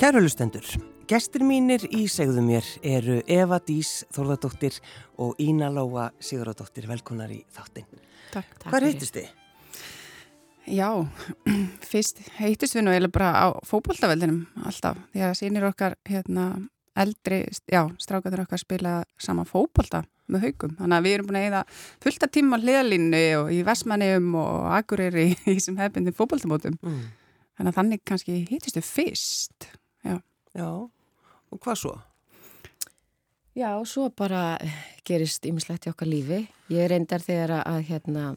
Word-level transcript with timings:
Kærulustendur, 0.00 0.64
gestur 1.04 1.42
mínir 1.44 1.82
í 1.92 2.06
segðu 2.08 2.40
mér 2.40 2.64
eru 2.88 3.18
Eva 3.28 3.58
Dís 3.60 4.06
Þorðardóttir 4.16 4.78
og 5.20 5.36
Ína 5.44 5.66
Lóa 5.68 6.06
Sigurðardóttir. 6.24 6.86
Velkonar 6.88 7.28
í 7.28 7.42
þáttinn. 7.52 7.84
Takk. 8.32 8.54
takk 8.54 8.70
Hvað 8.70 8.80
reytist 8.86 9.18
þið? 9.18 9.26
Já, 10.72 10.88
fyrst 11.90 12.22
heitist 12.38 12.78
við 12.78 12.86
nú 12.86 12.94
eða 12.96 13.10
bara 13.12 13.28
á 13.44 13.46
fókbóltaveldinum 13.68 14.38
alltaf. 14.70 15.02
Því 15.12 15.26
að 15.26 15.34
sínir 15.36 15.66
okkar 15.68 15.98
hérna, 16.08 16.46
eldri, 16.96 17.42
já, 17.68 17.82
strákaður 18.00 18.46
okkar 18.46 18.62
spila 18.62 18.94
sama 19.20 19.44
fókbólta 19.44 20.06
með 20.32 20.46
haugum. 20.46 20.78
Þannig 20.80 20.96
að 20.96 21.10
við 21.10 21.18
erum 21.18 21.28
búin 21.28 21.40
að 21.42 21.50
eða 21.50 21.62
fullta 22.06 22.30
tíma 22.38 22.56
á 22.56 22.62
hliðalínu 22.64 23.22
og 23.42 23.52
í 23.52 23.60
Vestmannum 23.68 24.32
og 24.46 24.64
Akureyri 24.78 25.34
í 25.34 25.36
þessum 25.44 25.76
hefbundin 25.84 26.16
fókbóltamótum. 26.16 26.80
Mm. 26.80 27.04
Þannig 27.60 27.74
að 27.74 27.78
þannig 27.82 28.04
kannski 28.08 28.40
heitistu 28.48 28.80
fyrst. 28.80 29.68
Já. 30.06 30.16
Já, 30.56 30.68
og 31.50 31.60
hvað 31.62 31.78
svo? 31.78 31.96
Já, 33.54 33.74
svo 33.86 34.08
bara 34.14 34.58
gerist 35.06 35.46
ymslegt 35.46 35.88
í 35.88 35.90
okkar 35.90 36.08
lífi. 36.08 36.44
Ég 36.70 36.88
reyndar 36.90 37.22
þegar 37.22 37.58
að 37.64 37.80
hérna, 37.90 38.30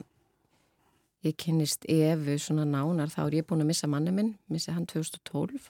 ég 1.24 1.38
kynist 1.38 1.86
Efu 1.90 2.38
svona 2.42 2.66
nánar, 2.66 3.14
þá 3.14 3.22
er 3.28 3.40
ég 3.40 3.48
búin 3.48 3.64
að 3.64 3.70
missa 3.72 3.90
manni 3.90 4.14
minn, 4.14 4.34
missi 4.52 4.74
hann 4.74 4.90
2012 4.90 5.70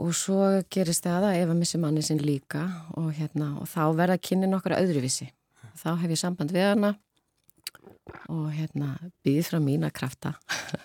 og 0.00 0.14
svo 0.16 0.38
gerist 0.72 1.04
það 1.04 1.26
að 1.28 1.38
Eva 1.42 1.54
missi 1.56 1.78
manni 1.80 2.02
sinn 2.04 2.22
líka 2.24 2.62
og, 2.96 3.10
hérna, 3.18 3.52
og 3.60 3.68
þá 3.68 3.82
verða 3.98 4.20
kynnin 4.22 4.56
okkar 4.56 4.78
öðruvísi. 4.78 5.28
Þá 5.76 5.90
hef 6.00 6.14
ég 6.14 6.20
samband 6.20 6.54
við 6.54 6.70
hana 6.70 6.94
og 8.32 8.48
hérna, 8.54 8.94
býð 9.24 9.42
frá 9.50 9.60
mín 9.62 9.84
að 9.86 9.94
krafta 10.00 10.34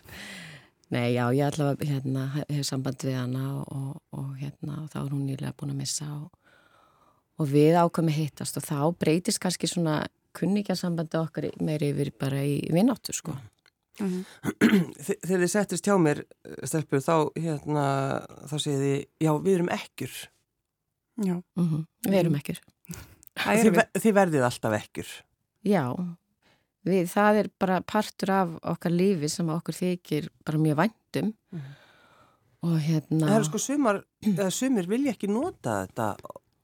Nei, 0.94 1.16
já, 1.16 1.26
ég 1.34 1.48
allavega 1.48 1.88
hérna, 1.90 2.28
hef 2.46 2.66
samband 2.68 3.02
við 3.02 3.18
hana 3.18 3.46
og, 3.64 3.96
og, 4.14 4.28
hérna, 4.38 4.84
og 4.84 4.92
þá 4.94 5.00
er 5.02 5.14
hún 5.16 5.24
nýlega 5.26 5.56
búin 5.58 5.74
að 5.74 5.80
missa 5.82 6.06
og, 6.14 6.28
og 7.42 7.50
við 7.50 7.80
ákvæmi 7.82 8.14
hittast 8.14 8.60
og 8.62 8.68
þá 8.68 8.78
breytist 9.02 9.42
kannski 9.42 9.70
svona 9.72 10.04
kunningasambandi 10.36 11.18
okkar 11.18 11.50
meiri 11.64 11.90
yfir 11.94 12.12
bara 12.20 12.44
í 12.46 12.60
vinnáttu, 12.74 13.16
sko. 13.16 13.34
Mm 14.00 14.12
-hmm. 14.12 14.24
Þegar 15.26 15.42
þið 15.42 15.52
settist 15.52 15.88
hjá 15.88 15.96
mér, 15.98 16.24
Stelpur, 16.64 17.00
þá, 17.00 17.32
hérna, 17.40 17.86
þá 18.50 18.56
segið 18.60 18.82
þið, 18.86 19.06
já, 19.26 19.32
við 19.42 19.54
erum 19.54 19.70
ekkur. 19.70 20.16
Já. 21.16 21.36
Mm 21.56 21.68
-hmm. 21.70 21.86
Við 22.10 22.20
erum 22.20 22.36
ekkur. 22.36 22.60
Þið, 23.36 23.82
þið 24.02 24.14
verðið 24.14 24.44
alltaf 24.44 24.74
ekkur. 24.74 25.10
Já, 25.64 25.84
við, 26.86 27.10
það 27.12 27.42
er 27.42 27.52
bara 27.62 27.82
partur 27.86 28.32
af 28.36 28.54
okkar 28.76 28.94
lífi 28.94 29.30
sem 29.32 29.50
okkur 29.52 29.78
þykir 29.80 30.30
bara 30.46 30.62
mjög 30.62 30.80
vandum 30.84 31.34
mm. 31.56 31.68
og 32.70 32.80
hérna 32.86 33.30
Það 33.30 33.38
er 33.40 33.48
sko 33.50 33.62
sumar, 33.62 34.02
sumir 34.54 34.90
vilja 34.92 35.16
ekki 35.16 35.30
nota 35.32 35.84
þetta 35.86 36.10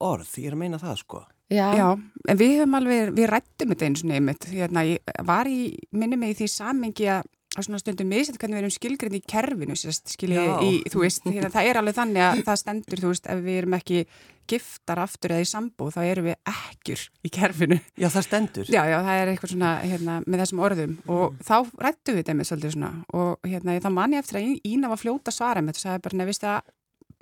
orð, 0.02 0.34
ég 0.42 0.50
er 0.50 0.58
að 0.58 0.64
meina 0.64 0.82
það 0.82 0.98
sko. 1.04 1.22
Já, 1.52 1.66
Já 1.76 1.88
en 1.92 2.40
við 2.40 2.56
höfum 2.62 2.78
alveg, 2.80 3.12
við 3.18 3.30
rættum 3.30 3.74
þetta 3.74 3.88
eins 3.90 4.04
og 4.06 4.12
nefnitt, 4.12 4.50
hérna, 4.54 4.86
ég 4.88 5.22
var 5.28 5.50
í 5.52 5.60
minni 5.92 6.20
mig 6.20 6.36
í 6.36 6.42
því 6.42 6.50
samengi 6.54 7.10
að 7.12 7.28
á 7.52 7.60
svona 7.60 7.82
stundum 7.82 8.08
miðsett 8.08 8.38
hvernig 8.40 8.58
við 8.58 8.64
erum 8.64 8.74
skilgrinn 8.74 9.18
í 9.18 9.24
kerfinu 9.28 9.76
sérst, 9.76 10.14
í, 10.24 10.76
þú 10.92 11.02
veist 11.04 11.26
hérna, 11.28 11.50
það 11.52 11.68
er 11.68 11.80
alveg 11.82 11.98
þannig 11.98 12.24
að 12.24 12.44
það 12.48 12.60
stendur, 12.62 13.02
veist 13.12 13.28
ef 13.28 13.42
við 13.44 13.58
erum 13.60 13.76
ekki 13.76 14.04
giftar 14.52 15.02
aftur 15.04 15.34
eða 15.36 15.46
í 15.46 15.50
sambú 15.50 15.88
þá 15.94 16.00
erum 16.06 16.28
við 16.30 16.38
ekkjur 16.52 17.04
í 17.28 17.32
kerfinu. 17.34 17.78
Já, 18.00 18.08
það 18.12 18.26
stendur. 18.28 18.72
Já, 18.72 18.82
já, 18.90 18.98
það 19.06 19.20
er 19.20 19.32
eitthvað 19.32 19.54
svona 19.54 19.72
hérna, 19.84 20.18
með 20.26 20.44
þessum 20.44 20.64
orðum. 20.68 20.96
Og 21.08 21.24
mm. 21.28 21.42
þá 21.48 21.84
rættu 21.86 22.16
við 22.18 22.32
með 22.36 22.50
svolítið 22.50 22.76
svona. 22.76 22.92
Og 23.20 23.52
hérna, 23.52 23.78
þá 23.84 23.90
man 23.96 24.16
ég 24.16 24.24
eftir 24.26 24.40
að 24.42 24.72
Ína 24.72 24.92
var 24.92 25.02
fljóta 25.02 25.36
svara 25.36 25.64
með 25.64 25.82
það 25.82 25.98
er 25.98 26.06
bara 26.08 26.20
nefnist 26.22 26.48
að 26.48 26.72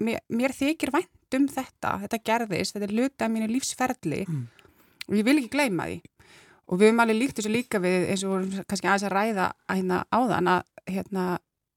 mér, 0.08 0.24
mér 0.42 0.56
þykir 0.58 0.94
vænt 0.96 1.38
um 1.38 1.50
þetta. 1.58 1.96
Þetta 2.06 2.22
gerðist, 2.32 2.78
þetta 2.78 2.90
er 2.90 2.96
luta 2.98 3.28
af 3.28 3.34
mínu 3.36 3.52
lífsferðli 3.54 4.24
mm. 4.26 4.48
og 5.10 5.20
ég 5.20 5.30
vil 5.30 5.38
ekki 5.42 5.54
gleyma 5.58 5.90
því 5.90 6.00
og 6.69 6.78
við 6.78 6.91
höfum 6.91 7.03
alveg 7.03 7.18
líkt 7.18 7.40
þessu 7.40 7.52
líka 7.52 7.81
við 7.81 8.09
eins 8.13 8.24
og 8.25 8.34
vorum 8.35 8.66
kannski 8.69 8.90
aðeins 8.90 9.06
að 9.07 9.16
ræða 9.16 9.46
hérna 9.74 10.02
áðan 10.13 10.52
að 10.53 10.66
hérna, 10.90 11.25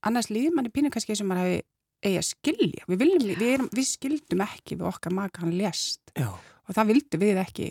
annars 0.04 0.28
líður 0.32 0.56
manni 0.56 0.72
pínu 0.72 0.92
kannski 0.92 1.16
sem 1.16 1.28
maður 1.28 1.48
hefði 1.48 1.60
eigi 2.02 2.18
að 2.18 2.26
skilja, 2.26 2.86
við, 2.90 2.98
viljum, 2.98 3.26
við, 3.30 3.48
erum, 3.54 3.68
við 3.72 3.86
skildum 3.88 4.42
ekki 4.42 4.78
við 4.80 4.88
okkar 4.90 5.14
maka 5.14 5.44
hann 5.44 5.54
lést. 5.54 6.00
Já. 6.18 6.32
og 6.32 6.74
það 6.76 6.90
vildum 6.90 7.22
við 7.22 7.40
ekki. 7.42 7.68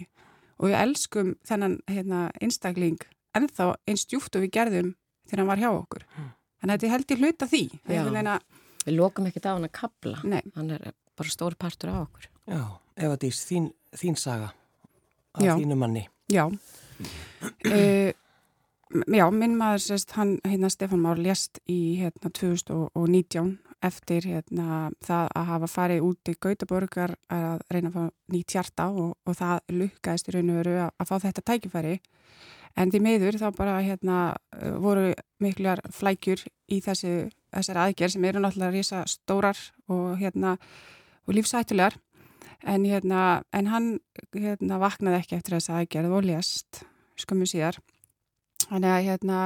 Og 0.62 0.70
við 0.70 0.78
elskum 0.78 1.34
þennan 1.48 1.78
hérna, 1.90 2.22
einstakling 2.40 3.02
ennþá 3.38 3.74
einn 3.90 4.00
stjúft 4.00 4.38
og 4.38 4.46
við 4.46 4.54
gerðum 4.56 4.94
þegar 5.28 5.42
hann 5.42 5.52
var 5.52 5.62
hjá 5.62 5.70
okkur. 5.72 6.08
Mm. 6.16 6.32
en 6.62 6.74
þetta 6.74 6.92
held 6.94 7.12
ég 7.12 7.22
hluta 7.22 7.50
því. 7.50 7.64
Þeina... 7.90 8.40
Við 8.82 8.96
lokum 8.98 9.28
ekki 9.30 9.42
það 9.44 9.52
á 9.52 9.56
hann 9.58 9.68
að 9.68 9.76
kabla 9.78 10.20
Nei. 10.26 10.42
hann 10.56 10.70
er 10.74 10.88
bara 11.18 11.34
stór 11.34 11.58
partur 11.60 11.92
á 11.94 12.02
okkur. 12.02 12.30
Já, 12.50 12.62
Eva 12.98 13.18
Dís, 13.22 13.44
þín, 13.46 13.68
þín 13.94 14.18
saga 14.18 14.54
af 15.36 15.44
Já. 15.44 15.54
þínu 15.60 15.78
manni. 15.78 16.08
Já 16.32 16.48
uh, 17.70 18.12
Já, 18.92 19.24
minn 19.32 19.54
maður 19.56 19.84
sérst, 19.86 20.12
hann, 20.18 20.34
hérna 20.44 20.68
Stefán 20.68 21.00
Már 21.00 21.20
lést 21.20 21.62
í 21.70 21.96
hérna 22.02 22.28
2019 22.28 23.54
eftir 23.82 24.26
hérna 24.28 24.90
það 25.00 25.30
að 25.40 25.48
hafa 25.48 25.70
farið 25.72 26.08
út 26.10 26.32
í 26.32 26.36
Gautaborgar 26.44 27.14
að 27.32 27.64
reyna 27.72 27.88
að 27.88 27.96
fá 27.96 28.34
nýtt 28.36 28.56
hjarta 28.58 28.90
og, 28.92 29.14
og 29.24 29.38
það 29.40 29.64
lukkaðist 29.80 30.28
í 30.28 30.36
raun 30.36 30.52
og 30.52 30.60
veru 30.60 30.76
að, 30.84 30.92
að 31.00 31.08
fá 31.08 31.16
þetta 31.24 31.46
tækifæri. 31.48 31.96
En 32.76 32.92
því 32.92 33.04
meður 33.08 33.40
þá 33.40 33.48
bara 33.56 33.80
hérna 33.80 34.20
voru 34.84 35.08
miklar 35.44 35.82
flækjur 35.96 36.44
í 36.72 36.84
þessi, 36.84 37.16
þessari 37.56 37.86
aðgerð 37.86 38.18
sem 38.18 38.28
eru 38.28 38.44
náttúrulega 38.44 38.76
rísa 38.76 39.06
stórar 39.08 39.66
og 39.88 40.20
hérna 40.20 40.58
og 41.28 41.36
lífsættulegar 41.40 41.96
en 42.68 42.86
hérna 42.86 43.42
en 43.56 43.72
hann 43.72 43.92
hérna 44.36 44.84
vaknaði 44.84 45.24
ekki 45.24 45.40
eftir 45.40 45.58
þessa 45.58 45.80
aðgerð 45.80 46.20
og 46.20 46.28
lést 46.28 46.84
skömmu 47.22 47.48
síðar. 47.50 47.80
Þannig 48.68 48.92
að 48.92 49.08
hérna 49.10 49.40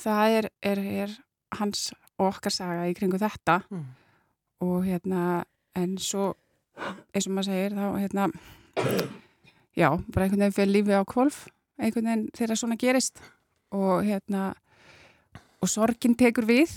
það 0.00 0.38
er, 0.38 0.48
er, 0.62 0.84
er 1.04 1.18
hans 1.58 1.90
og 2.18 2.30
okkar 2.30 2.54
saga 2.54 2.88
í 2.90 2.94
kringu 2.96 3.20
þetta. 3.20 3.60
Mm. 3.70 3.84
og 4.64 4.84
hérna 4.86 5.44
en 5.76 5.96
svo 5.98 6.30
eins 7.12 7.26
og 7.26 7.34
maður 7.34 7.50
segir 7.50 7.74
þá 7.74 7.86
hérna 8.00 8.28
já, 9.76 9.88
bara 10.14 10.24
einhvern 10.24 10.40
veginn 10.40 10.54
fyrir 10.56 10.72
lífi 10.72 10.94
á 10.96 11.02
kvolf 11.04 11.44
einhvern 11.78 12.08
veginn 12.08 12.28
þegar 12.34 12.58
svona 12.58 12.78
gerist. 12.78 13.22
Og 13.74 14.04
hérna 14.06 14.52
og 15.62 15.70
sorgin 15.70 16.14
tekur 16.14 16.46
við 16.46 16.70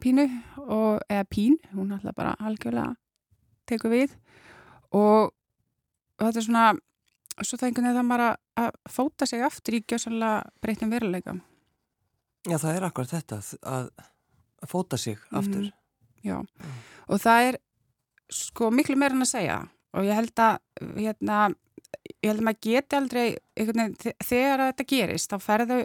pínu 0.00 0.28
og, 0.62 1.00
eða 1.10 1.24
pín, 1.26 1.58
hún 1.74 1.92
alltaf 1.92 2.14
bara 2.16 2.36
algjörlega 2.38 2.94
tekur 3.68 3.92
við. 3.92 4.14
Og, 4.94 5.34
og 6.18 6.22
þetta 6.22 6.40
er 6.40 6.46
svona 6.46 6.66
svo 7.42 7.58
það 7.58 7.68
einhvern 7.68 7.88
veginn 7.88 8.00
það 8.00 8.08
maður 8.08 8.26
að 8.62 8.80
fóta 8.90 9.28
sig 9.28 9.44
aftur 9.46 9.78
í 9.78 9.84
gjössanlega 9.84 10.42
breytum 10.62 10.92
veruleika 10.92 11.38
Já, 12.46 12.56
það 12.56 12.76
er 12.76 12.86
akkurat 12.86 13.12
þetta 13.12 13.38
að, 13.66 13.88
að 14.62 14.70
fóta 14.70 14.98
sig 15.00 15.18
aftur. 15.36 15.66
Mm, 15.68 16.20
Já, 16.24 16.36
mm. 16.38 16.76
og 17.08 17.22
það 17.22 17.48
er 17.48 17.58
sko 18.38 18.70
miklu 18.74 18.98
meira 19.00 19.16
en 19.16 19.24
að 19.24 19.32
segja. 19.32 19.58
Og 19.96 20.06
ég 20.06 20.18
held 20.18 20.42
að 20.44 20.58
hérna, 21.00 21.38
ég 22.20 22.28
held 22.28 22.42
að 22.42 22.46
maður 22.48 22.60
geti 22.68 22.98
aldrei 22.98 23.24
veginn, 23.56 23.96
þegar 24.28 24.64
þetta 24.66 24.88
gerist 24.92 25.32
þá 25.32 25.38
ferðu 25.42 25.78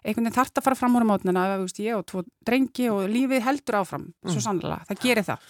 einhvern 0.00 0.26
veginn 0.26 0.36
þarf 0.36 0.60
að 0.60 0.66
fara 0.66 0.78
fram 0.78 0.96
úr 0.98 1.06
mótnina 1.08 1.44
ég 1.80 1.96
og 1.96 2.06
tvo 2.08 2.22
drengi 2.46 2.88
og 2.92 3.04
lífið 3.10 3.44
heldur 3.44 3.80
áfram 3.80 4.06
mm. 4.08 4.32
svo 4.32 4.42
sannlega, 4.44 4.80
það 4.88 5.02
gerir 5.04 5.26
það 5.26 5.46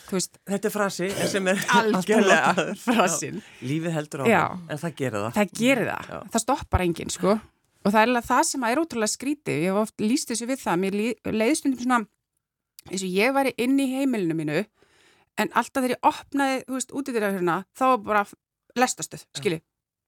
Þetta 0.50 0.68
er 0.68 0.74
frasi 0.74 1.10
sem 1.30 1.50
er 1.52 1.64
algjörlega 1.80 2.66
frasin 2.86 3.40
Lífið 3.62 3.96
heldur 3.96 4.24
áfram, 4.24 4.32
Já. 4.32 4.44
en 4.74 4.82
það 4.82 4.96
gerir 5.00 5.18
það. 5.24 5.32
Það 5.38 5.56
gerir 5.60 5.90
það, 5.90 6.10
Já. 6.10 6.20
það 6.34 6.44
stoppar 6.44 6.84
enginn 6.86 7.12
sko. 7.14 7.36
Og 7.80 7.94
það 7.94 8.02
er 8.02 8.26
það 8.26 8.42
sem 8.50 8.64
er 8.68 8.80
ótrúlega 8.80 9.14
skrítið. 9.14 9.60
Ég 9.64 9.70
hef 9.72 9.78
oft 9.80 10.02
líst 10.04 10.28
þessu 10.28 10.48
við 10.50 10.60
það. 10.60 10.82
Mér 10.82 10.96
leiðist 11.32 11.68
um 11.68 11.76
svona 11.78 12.00
eins 12.88 13.04
og 13.04 13.16
ég 13.16 13.34
væri 13.36 13.54
inn 13.60 13.80
í 13.80 13.88
heimilinu 13.94 14.36
mínu 14.36 14.60
en 15.40 15.50
alltaf 15.56 15.82
þegar 15.82 15.96
ég 15.96 16.06
opnaði, 16.10 16.62
veist, 16.68 16.94
út 16.96 17.08
í 17.08 17.14
þeirra 17.14 17.34
hérna 17.36 17.56
þá 17.76 17.84
var 17.86 18.00
bara 18.06 18.24
lestastuð, 18.78 19.24
skilji 19.36 19.60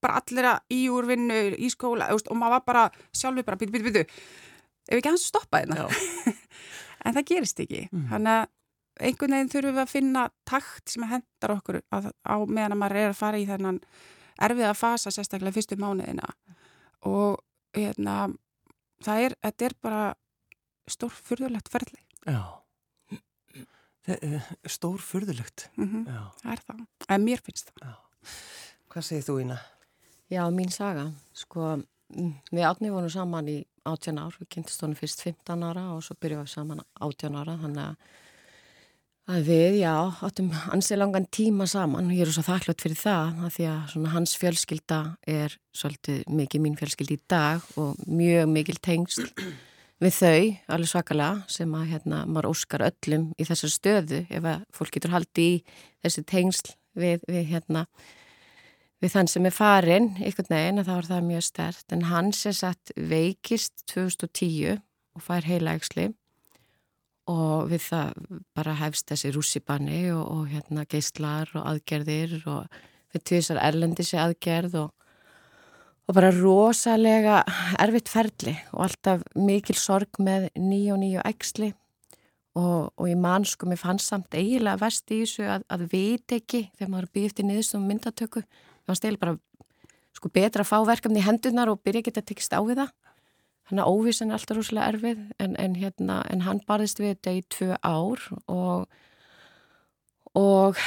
bara 0.03 0.19
allir 0.21 0.49
að 0.51 0.75
í 0.75 0.81
úrvinnu, 0.93 1.39
í 1.57 1.69
skóla 1.73 2.09
veist, 2.11 2.27
og 2.31 2.39
maður 2.39 2.57
var 2.57 2.65
bara 2.67 2.83
sjálfur 3.15 3.47
bara 3.47 3.59
bitu, 3.61 3.75
bitu, 3.75 3.91
bitu 3.91 4.03
ef 4.87 4.97
ekki 4.99 5.11
hans 5.11 5.29
stoppaði 5.31 5.71
hérna. 5.71 5.87
En 7.03 7.15
það 7.17 7.25
gerist 7.27 7.57
ekki. 7.59 7.81
Mm. 7.91 8.03
þannig 8.13 8.37
að 8.39 9.07
einhvern 9.07 9.33
veginn 9.35 9.49
þurfum 9.51 9.73
við 9.75 9.81
að 9.81 9.91
finna 9.91 10.21
takt 10.47 10.91
sem 10.93 11.03
hendar 11.09 11.53
okkur 11.57 11.79
að, 11.91 12.09
á 12.23 12.35
meðan 12.45 12.75
að 12.75 12.79
maður 12.79 12.99
er 13.01 13.09
að 13.09 13.19
fara 13.19 13.41
í 13.41 13.47
þennan 13.49 13.79
erfið 14.47 14.67
að 14.69 14.79
fasa 14.79 15.11
sérstaklega 15.11 15.55
fyrstu 15.57 15.77
mánuðina. 15.81 16.29
Og 17.09 17.41
hérna 17.75 18.17
það 19.03 19.25
er, 19.25 19.35
þetta 19.47 19.67
er 19.67 19.75
bara 19.83 20.03
stórfurðulegt 20.93 21.71
ferli. 21.73 21.99
Já. 22.23 22.41
Stórfurðulegt. 24.77 25.69
Mm 25.75 25.89
-hmm. 25.89 26.31
Það 26.43 26.51
er 26.53 26.63
það, 26.67 26.85
en 27.09 27.27
mér 27.27 27.43
finnst 27.43 27.71
það. 27.71 27.87
Já. 27.87 27.93
Hvað 28.93 29.09
segir 29.09 29.27
þú 29.27 29.39
Ína? 29.41 29.59
Já, 30.33 30.43
mín 30.49 30.71
saga, 30.73 31.11
sko, 31.37 31.75
við 32.49 32.65
átni 32.65 32.89
vorum 32.89 33.11
saman 33.13 33.51
í 33.51 33.59
18 33.85 34.17
ár, 34.17 34.35
við 34.39 34.49
kynntistónum 34.55 34.97
fyrst 34.97 35.21
15 35.21 35.65
ára 35.67 35.83
og 35.93 36.01
svo 36.05 36.15
byrjuðum 36.17 36.47
við 36.47 36.53
saman 36.55 36.85
18 36.97 37.37
ára, 37.37 37.57
þannig 37.61 37.89
að 37.91 38.21
Að 39.23 39.45
við, 39.47 39.75
já, 39.79 39.93
áttum 40.27 40.49
ansið 40.75 40.97
langan 40.99 41.25
tíma 41.31 41.63
saman. 41.71 42.09
Og 42.11 42.15
ég 42.17 42.25
er 42.25 42.31
svo 42.35 42.41
þakklátt 42.43 42.81
fyrir 42.83 42.99
það 42.99 43.37
að 43.45 43.53
því 43.55 43.67
að 43.71 44.07
hans 44.11 44.33
fjölskylda 44.35 44.97
er 45.31 45.53
svolítið 45.71 46.25
mikið 46.27 46.63
mín 46.65 46.75
fjölskyldi 46.75 47.15
í 47.15 47.21
dag 47.31 47.63
og 47.79 48.01
mjög 48.03 48.49
mikil 48.51 48.75
tengsl 48.83 49.29
við 50.03 50.17
þau, 50.17 50.41
alveg 50.75 50.91
svakalega, 50.91 51.45
sem 51.55 51.77
að 51.79 51.93
hérna, 51.93 52.25
maður 52.27 52.49
óskar 52.49 52.83
öllum 52.89 53.29
í 53.39 53.47
þessar 53.47 53.71
stöðu 53.71 54.19
ef 54.27 54.49
að 54.51 54.67
fólk 54.75 54.97
getur 54.97 55.15
haldið 55.15 55.47
í 55.47 55.79
þessi 56.03 56.25
tengsl 56.27 56.75
við, 56.99 57.23
við, 57.29 57.47
hérna, 57.53 57.85
við 59.03 59.11
þann 59.17 59.29
sem 59.29 59.47
er 59.49 59.55
farin, 59.55 60.09
ykkur 60.23 60.47
neginn, 60.53 60.83
þá 60.87 60.93
er 60.95 61.07
það 61.09 61.29
mjög 61.29 61.45
stert. 61.49 61.85
En 61.91 62.07
hans 62.07 62.45
er 62.47 62.55
satt 62.55 62.93
veikist 62.95 63.83
2010 63.91 64.77
og 65.13 65.25
fær 65.25 65.47
heila 65.47 65.75
eksli 65.77 66.13
og 67.31 67.69
við 67.71 67.85
það 67.85 68.39
bara 68.55 68.73
hefst 68.81 69.11
þessi 69.11 69.31
rússibanni 69.31 70.01
og, 70.11 70.23
og 70.23 70.49
hérna 70.51 70.83
geistlar 70.89 71.51
og 71.55 71.63
aðgerðir 71.69 72.41
og 72.51 72.81
við 73.13 73.23
tvisar 73.29 73.61
erlendi 73.63 74.03
sér 74.03 74.25
aðgerð 74.25 74.75
og, 74.81 74.89
og 76.09 76.17
bara 76.17 76.33
rosalega 76.35 77.43
erfitt 77.79 78.11
ferli 78.11 78.57
og 78.73 78.89
alltaf 78.89 79.23
mikil 79.39 79.77
sorg 79.79 80.19
með 80.19 80.49
nýju 80.57 80.97
og 80.97 81.01
nýju 81.05 81.23
eksli 81.31 81.71
og, 82.59 82.91
og 82.91 83.07
í 83.07 83.15
mannsku 83.15 83.69
mér 83.69 83.79
fannst 83.79 84.11
samt 84.11 84.35
eiginlega 84.35 84.81
vest 84.83 85.13
í 85.13 85.23
þessu 85.23 85.47
að, 85.47 85.63
að 85.71 85.87
veit 85.93 86.35
ekki 86.35 86.65
þegar 86.75 86.91
maður 86.91 87.11
býð 87.15 87.29
eftir 87.31 87.47
niðurstum 87.47 87.87
myndatöku 87.87 88.43
það 88.83 88.93
var 88.93 88.99
stil 88.99 89.17
bara 89.21 89.37
sko 90.13 90.29
betra 90.33 90.63
að 90.63 90.69
fá 90.69 90.77
verkefni 90.87 91.21
í 91.21 91.25
hendunar 91.25 91.71
og 91.71 91.81
byrja 91.83 92.13
að 92.13 92.27
tekist 92.29 92.53
á 92.53 92.61
við 92.61 92.83
það. 92.83 92.91
Þannig 93.63 93.83
að 93.85 93.95
óvísin 93.95 94.31
er 94.31 94.37
alltaf 94.37 94.57
rúslega 94.57 94.91
erfið 94.91 95.19
en, 95.39 95.55
en, 95.55 95.75
hérna, 95.79 96.19
en 96.29 96.43
hann 96.43 96.59
barðist 96.67 96.99
við 96.99 97.13
þetta 97.13 97.33
í 97.33 97.43
tvö 97.55 97.77
ár 97.79 98.23
og, 98.51 98.87
og 100.35 100.81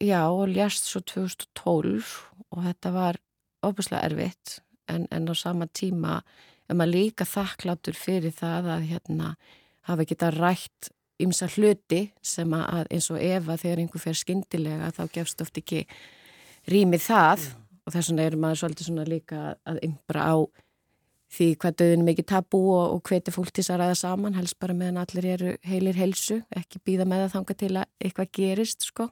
já 0.00 0.22
og 0.24 0.48
lérst 0.48 0.88
svo 0.88 1.02
2012 1.04 2.14
og 2.50 2.64
þetta 2.64 2.92
var 2.94 3.20
óbúslega 3.66 4.08
erfitt 4.08 4.58
en, 4.88 5.06
en 5.12 5.28
á 5.28 5.34
sama 5.36 5.68
tíma 5.68 6.22
er 6.66 6.78
maður 6.78 6.94
líka 6.96 7.28
þakklátur 7.28 7.98
fyrir 7.98 8.34
það 8.34 8.70
að 8.78 8.88
hérna 8.90 9.34
hafa 9.86 10.06
geta 10.08 10.32
rætt 10.34 10.90
ymsa 11.22 11.48
hluti 11.52 12.10
sem 12.24 12.52
að 12.56 12.90
eins 12.92 13.10
og 13.12 13.20
ef 13.22 13.48
að 13.48 13.62
þegar 13.62 13.82
einhver 13.82 14.02
fer 14.02 14.18
skindilega 14.18 14.92
þá 14.96 15.02
gefst 15.14 15.44
oft 15.44 15.60
ekki 15.60 15.84
rýmið 16.70 17.02
það 17.06 17.42
mm. 17.46 17.66
og 17.86 17.94
þess 17.94 18.10
vegna 18.10 18.26
er 18.26 18.38
maður 18.42 18.62
svolítið 18.62 18.88
svona 18.90 19.08
líka 19.08 19.42
að 19.66 19.82
ymbra 19.86 20.30
á 20.30 20.36
því 21.36 21.48
hvað 21.60 21.76
döðin 21.80 22.06
mikið 22.06 22.28
tabú 22.30 22.60
og, 22.74 22.96
og 22.96 23.02
hveti 23.08 23.34
fólk 23.34 23.50
til 23.54 23.64
að 23.66 23.82
ræða 23.82 23.98
saman, 23.98 24.36
helst 24.38 24.58
bara 24.62 24.76
meðan 24.76 25.02
allir 25.02 25.28
eru 25.34 25.54
heilir 25.66 25.98
helsu, 25.98 26.40
ekki 26.54 26.80
býða 26.86 27.06
með 27.08 27.24
það 27.24 27.34
þanga 27.34 27.56
til 27.62 27.72
að 27.74 27.88
eitthvað 28.00 28.32
gerist 28.38 28.86
sko. 28.86 29.08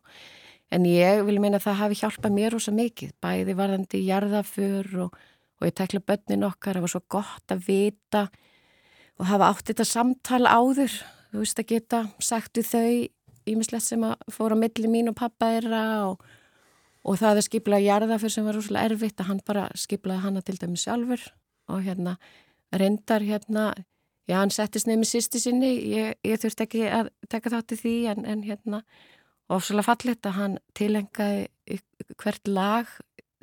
En 0.73 0.87
ég 0.89 1.21
vil 1.27 1.41
meina 1.43 1.59
að 1.61 1.67
það 1.67 1.81
hafi 1.83 1.99
hjálpað 2.01 2.37
mér 2.39 2.57
ósa 2.57 2.75
mikið, 2.75 3.13
bæði 3.23 3.57
varðandi 3.59 4.01
í 4.01 4.07
jarðafur 4.09 4.89
og, 5.05 5.19
og 5.61 5.69
ég 5.69 5.77
tekla 5.77 6.03
börnin 6.07 6.47
okkar, 6.49 6.79
það 6.79 6.87
var 6.87 6.95
svo 6.95 7.03
gott 7.17 7.55
að 7.55 7.67
vita 7.67 8.25
og 9.21 9.29
hafa 9.31 9.51
átt 9.51 9.69
þetta 9.71 9.87
samtal 9.87 10.45
áður, 10.47 10.97
þú 11.31 11.43
veist 11.43 11.61
að 11.61 11.71
geta 11.75 12.01
sagt 12.23 12.59
við 12.59 12.71
þau 12.71 12.89
ímislegt 13.55 13.87
sem 13.87 14.07
að 14.07 14.17
fóra 14.33 14.57
millir 14.59 14.91
mín 14.91 15.11
og 15.13 15.19
pappa 15.19 15.53
þeirra 15.53 15.85
og, 16.09 16.25
og 17.05 17.19
það 17.21 17.41
er 17.41 17.47
skiplaði 17.47 17.89
jarðafur 17.89 18.33
sem 18.33 18.47
var 18.47 18.59
úrslega 18.59 18.91
erfitt 18.91 19.21
að 19.21 19.31
hann 19.31 19.41
bara 19.47 19.65
skiplaði 19.79 20.25
hana 20.25 20.43
til 20.45 20.57
dæmi 20.61 20.81
sjálfur. 20.81 21.25
Og 21.73 21.83
hérna 21.85 22.17
reyndar 22.75 23.25
hérna, 23.25 23.73
já 24.29 24.39
hann 24.41 24.53
settist 24.53 24.89
nefnir 24.89 25.09
sýsti 25.09 25.41
sinni, 25.41 25.73
ég, 25.95 26.17
ég 26.25 26.41
þurfti 26.41 26.67
ekki 26.67 26.85
að 26.89 27.11
taka 27.33 27.53
þátti 27.53 27.81
því 27.81 27.95
en, 28.13 28.25
en 28.29 28.45
hérna 28.45 28.83
ofsalega 29.53 29.89
fallit 29.91 30.27
að 30.27 30.39
hann 30.39 30.59
tilengaði 30.77 31.79
hvert 32.21 32.49
lag 32.49 32.91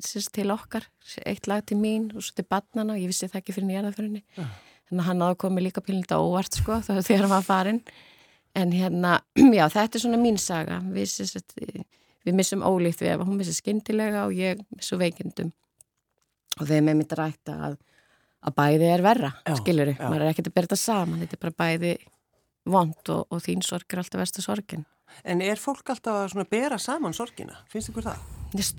sérst 0.02 0.32
til 0.34 0.50
okkar, 0.50 0.88
eitt 1.26 1.46
lag 1.46 1.62
til 1.66 1.78
mín 1.78 2.10
og 2.10 2.24
svo 2.26 2.34
til 2.38 2.46
badnana 2.50 2.96
og 2.96 3.02
ég 3.02 3.10
vissi 3.12 3.28
það 3.30 3.38
ekki 3.38 3.54
fyrir 3.54 3.68
nýjarðaförinni 3.68 4.22
uh. 4.42 4.54
þannig 4.88 5.02
að 5.04 5.08
hann 5.08 5.22
ákomi 5.28 5.62
líka 5.62 5.82
pilinda 5.84 6.18
óvart 6.18 6.58
sko 6.58 6.80
þegar 6.82 7.22
hann 7.22 7.34
var 7.36 7.46
farin 7.46 7.78
en 8.58 8.72
hérna, 8.74 9.20
já 9.58 9.64
þetta 9.72 9.98
er 9.98 10.04
svona 10.04 10.20
mín 10.20 10.38
saga. 10.40 10.80
Við, 10.92 11.08
sérst, 11.14 11.54
við 12.26 12.38
missum 12.38 12.64
ólíkt 12.64 13.02
við 13.02 13.14
ef 13.14 13.24
hún 13.26 13.40
missir 13.40 13.56
skindilega 13.56 14.26
og 14.26 14.36
ég 14.36 14.60
missu 14.76 14.98
veikindum 15.00 15.52
og 16.60 16.68
þeim 16.68 16.92
er 16.92 16.98
mitt 16.98 17.16
rætt 17.18 17.52
að 17.52 17.78
að 18.42 18.56
bæði 18.58 18.88
er 18.90 19.04
verra, 19.04 19.28
skilur 19.58 19.92
þau, 19.92 20.08
maður 20.08 20.24
er 20.24 20.32
ekkert 20.32 20.48
að 20.50 20.56
berða 20.56 20.78
saman, 20.80 21.20
þetta 21.22 21.36
er 21.36 21.42
bara 21.44 21.58
bæði 21.62 21.92
vond 22.72 23.10
og, 23.14 23.26
og 23.30 23.42
þín 23.42 23.62
sorg 23.66 23.94
er 23.94 24.02
alltaf 24.02 24.22
versta 24.22 24.44
sorgin. 24.44 24.86
En 25.28 25.42
er 25.44 25.60
fólk 25.60 25.92
alltaf 25.92 26.32
að 26.32 26.48
bera 26.50 26.78
saman 26.80 27.14
sorgina? 27.14 27.58
Finnst 27.70 27.92
ykkur 27.92 28.06
það? 28.06 28.22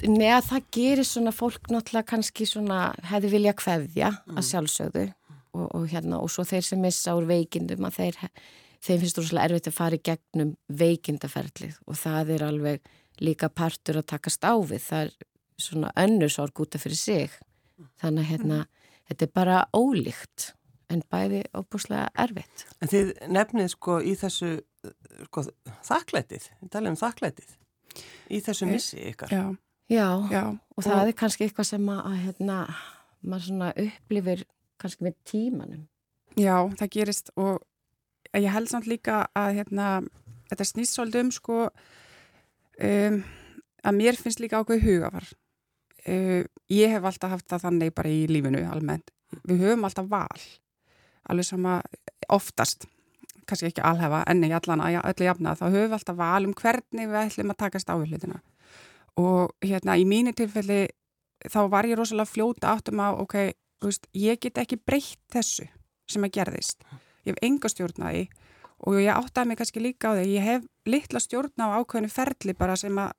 Nei 0.09 0.29
að 0.29 0.49
það 0.49 0.65
gerir 0.75 1.07
svona 1.07 1.33
fólk 1.33 1.69
náttúrulega 1.71 2.09
kannski 2.11 2.45
svona 2.49 2.79
hefði 3.09 3.31
vilja 3.33 3.53
hverja 3.57 4.09
mm. 4.11 4.35
að 4.37 4.47
sjálfsögðu 4.49 5.05
og, 5.53 5.63
og 5.65 5.87
hérna 5.89 6.19
og 6.21 6.29
svo 6.33 6.45
þeir 6.45 6.67
sem 6.67 6.81
missa 6.81 7.15
úr 7.17 7.25
veikindum 7.29 7.87
að 7.87 7.97
þeir, 7.99 8.19
þeim 8.85 9.01
finnst 9.01 9.17
þú 9.17 9.25
svolítið 9.29 9.45
erfitt 9.47 9.69
að 9.71 9.77
fara 9.77 9.97
í 9.97 10.03
gegnum 10.09 10.53
veikindaferlið 10.83 11.79
og 11.87 11.99
það 12.01 12.35
er 12.35 12.45
alveg 12.49 12.93
líka 13.21 13.49
partur 13.49 14.01
að 14.01 14.09
takast 14.13 14.45
á 14.45 14.53
við, 14.57 14.81
það 14.87 15.05
er 15.05 15.13
svona 15.61 15.91
önnur 15.99 16.31
sorg 16.33 16.63
út 16.63 16.75
af 16.75 16.83
fyrir 16.85 16.97
sig, 16.99 17.39
þannig 18.01 18.23
að 18.23 18.31
hérna 18.31 18.59
þetta 19.09 19.25
er 19.25 19.33
bara 19.33 19.57
ólíkt 19.75 20.53
en 20.93 21.03
bæði 21.09 21.43
óbúslega 21.57 22.07
erfitt. 22.19 22.65
En 22.81 22.91
þið 22.91 23.11
nefnið 23.33 23.69
sko 23.73 23.99
í 24.03 24.15
þessu 24.19 24.55
sko, 25.27 25.45
þakklætið, 25.87 26.49
við 26.61 26.73
talum 26.73 26.93
um 26.93 26.99
þakklætið 26.99 27.55
í 28.33 28.41
þessu 28.43 28.67
eh, 28.67 28.73
missi 28.73 28.99
ykkar. 29.11 29.33
Já, 29.33 29.43
já, 29.91 30.07
já 30.33 30.43
og 30.49 30.85
það 30.85 30.99
og... 30.99 31.07
er 31.07 31.17
kannski 31.21 31.47
eitthvað 31.47 31.69
sem 31.69 31.89
að, 31.93 32.01
að 32.09 32.19
hérna, 32.27 32.59
maður 33.21 33.47
svona 33.49 33.71
upplifir 33.85 34.45
kannski 34.81 35.07
með 35.07 35.17
tímanum. 35.29 35.87
Já, 36.39 36.55
það 36.79 36.93
gerist 36.97 37.33
og 37.39 37.61
ég 38.33 38.49
held 38.53 38.71
samt 38.71 38.89
líka 38.89 39.23
að 39.37 39.59
hérna, 39.59 39.89
þetta 40.51 40.69
snýst 40.69 40.97
svolítið 40.97 41.27
um 41.27 41.33
sko 41.35 41.57
um, 42.79 43.23
að 43.83 43.97
mér 43.99 44.17
finnst 44.19 44.41
líka 44.43 44.61
ákveð 44.61 44.85
hugafar 44.87 45.27
Uh, 46.03 46.43
ég 46.67 46.91
hef 46.91 47.05
alltaf 47.07 47.31
haft 47.31 47.45
það 47.47 47.61
þannig 47.63 47.93
bara 47.95 48.09
í 48.11 48.25
lífinu 48.27 48.59
almennt. 48.67 49.13
Við 49.47 49.61
höfum 49.63 49.85
alltaf 49.87 50.09
val, 50.11 50.41
alveg 51.31 51.47
sama 51.47 51.77
oftast, 52.33 52.89
kannski 53.47 53.69
ekki 53.69 53.85
alhefa, 53.87 54.19
enni 54.27 54.49
í 54.51 54.55
allan 54.55 54.83
að 54.83 54.99
öllu 54.99 55.29
jafna, 55.29 55.53
þá 55.55 55.63
höfum 55.69 55.85
við 55.85 55.95
alltaf 55.97 56.17
val 56.19 56.41
um 56.49 56.55
hvernig 56.59 57.07
við 57.07 57.19
ætlum 57.21 57.53
að 57.55 57.59
takast 57.63 57.87
á 57.87 57.95
hlutina. 57.95 58.41
Og 59.15 59.55
hérna 59.63 59.95
í 59.95 60.03
mínu 60.09 60.35
tilfelli 60.35 60.81
þá 61.47 61.61
var 61.71 61.87
ég 61.87 61.95
rosalega 61.99 62.33
fljóta 62.33 62.75
áttum 62.75 62.99
að, 63.03 63.23
ok, 63.23 63.37
veist, 63.87 64.11
ég 64.11 64.43
get 64.43 64.59
ekki 64.59 64.81
breytt 64.83 65.21
þessu 65.31 65.69
sem 66.11 66.27
að 66.27 66.35
gerðist. 66.35 66.83
Ég 67.23 67.31
hef 67.31 67.43
enga 67.47 67.71
stjórnaði 67.71 68.27
og 68.83 68.99
ég 68.99 69.11
áttaði 69.15 69.47
mig 69.49 69.59
kannski 69.59 69.83
líka 69.83 70.11
á 70.11 70.17
því, 70.17 70.29
ég 70.35 70.47
hef 70.47 70.63
litla 70.89 71.21
stjórna 71.23 71.71
á 71.71 71.75
ákveðinu 71.79 72.11
ferli 72.11 72.55
bara 72.57 72.75
sem 72.79 72.97
að 72.99 73.13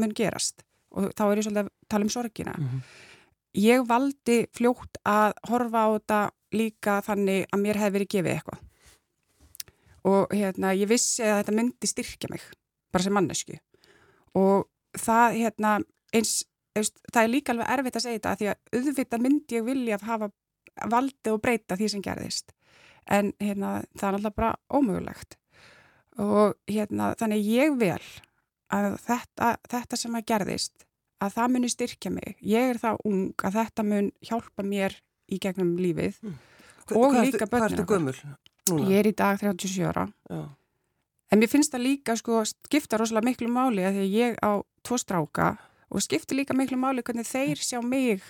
mun 0.00 0.14
gerast 0.16 0.64
og 0.92 1.12
þá 1.16 1.24
er 1.26 1.40
ég 1.40 1.46
svolítið 1.46 1.64
að 1.64 1.72
tala 1.88 2.06
um 2.06 2.12
sorgina. 2.12 2.54
Mm 2.58 2.68
-hmm. 2.68 2.82
Ég 3.52 3.86
valdi 3.88 4.46
fljótt 4.56 4.98
að 5.04 5.32
horfa 5.48 5.80
á 5.84 5.88
þetta 5.92 6.20
líka 6.52 7.00
þannig 7.04 7.46
að 7.52 7.60
mér 7.60 7.80
hefði 7.80 7.94
verið 7.96 8.12
gefið 8.14 8.32
eitthvað. 8.32 8.60
Og 10.04 10.34
hérna, 10.34 10.74
ég 10.74 10.88
vissi 10.88 11.22
að 11.22 11.38
þetta 11.38 11.56
myndi 11.56 11.86
styrkja 11.86 12.28
mig, 12.30 12.42
bara 12.92 13.04
sem 13.04 13.12
mannesku. 13.12 13.58
Og 14.34 14.68
það, 14.98 15.32
hérna, 15.32 15.80
eins, 16.12 16.44
eins, 16.74 16.92
það 17.12 17.22
er 17.22 17.28
líka 17.28 17.52
alveg 17.52 17.68
erfitt 17.68 17.96
að 17.96 18.02
segja 18.02 18.18
þetta 18.18 18.36
því 18.36 18.48
að 18.48 18.56
auðvitað 18.72 19.22
myndi 19.22 19.54
ég 19.54 19.64
vilja 19.64 19.94
að 19.94 20.02
hafa 20.02 20.30
valdi 20.90 21.30
og 21.30 21.40
breyta 21.40 21.76
því 21.76 21.88
sem 21.88 22.02
gerðist. 22.02 22.52
En 23.10 23.32
hérna, 23.42 23.82
það 23.98 24.08
er 24.08 24.18
alltaf 24.18 24.36
bara 24.36 24.52
ómögulegt. 24.70 25.36
Og 26.22 26.54
hérna, 26.70 27.12
þannig 27.18 27.48
ég 27.48 27.76
vel 27.80 28.02
að 28.72 28.96
þetta, 29.02 29.56
þetta 29.68 29.98
sem 30.00 30.16
að 30.16 30.26
gerðist 30.30 30.86
að 31.22 31.36
það 31.36 31.52
muni 31.54 31.70
styrkja 31.70 32.12
mig 32.12 32.38
ég 32.44 32.72
er 32.72 32.80
það 32.82 33.02
ung 33.08 33.44
að 33.46 33.58
þetta 33.58 33.84
mun 33.86 34.08
hjálpa 34.24 34.64
mér 34.66 34.96
í 35.32 35.38
gegnum 35.42 35.74
lífið 35.80 36.18
mm. 36.22 36.38
og 36.96 37.14
Hva, 37.14 37.26
líka 37.26 37.48
börnir 37.50 37.84
Hvað? 37.86 38.88
Ég 38.88 39.00
er 39.00 39.08
í 39.10 39.14
dag 39.18 39.40
37 39.42 39.86
ára 39.90 40.06
Já. 40.30 40.42
en 41.32 41.42
mér 41.42 41.50
finnst 41.50 41.74
það 41.74 41.86
líka 41.88 42.16
sko, 42.18 42.42
skipta 42.46 43.00
rosalega 43.00 43.30
miklu 43.30 43.50
máli 43.52 43.86
að 43.86 44.00
því 44.00 44.08
ég 44.14 44.38
á 44.38 44.62
tvo 44.86 44.98
stráka 45.00 45.54
og 45.92 46.04
skipta 46.04 46.36
líka 46.38 46.56
miklu 46.56 46.78
máli 46.80 47.04
hvernig 47.04 47.28
þeir 47.28 47.62
sjá 47.62 47.80
mig 47.84 48.22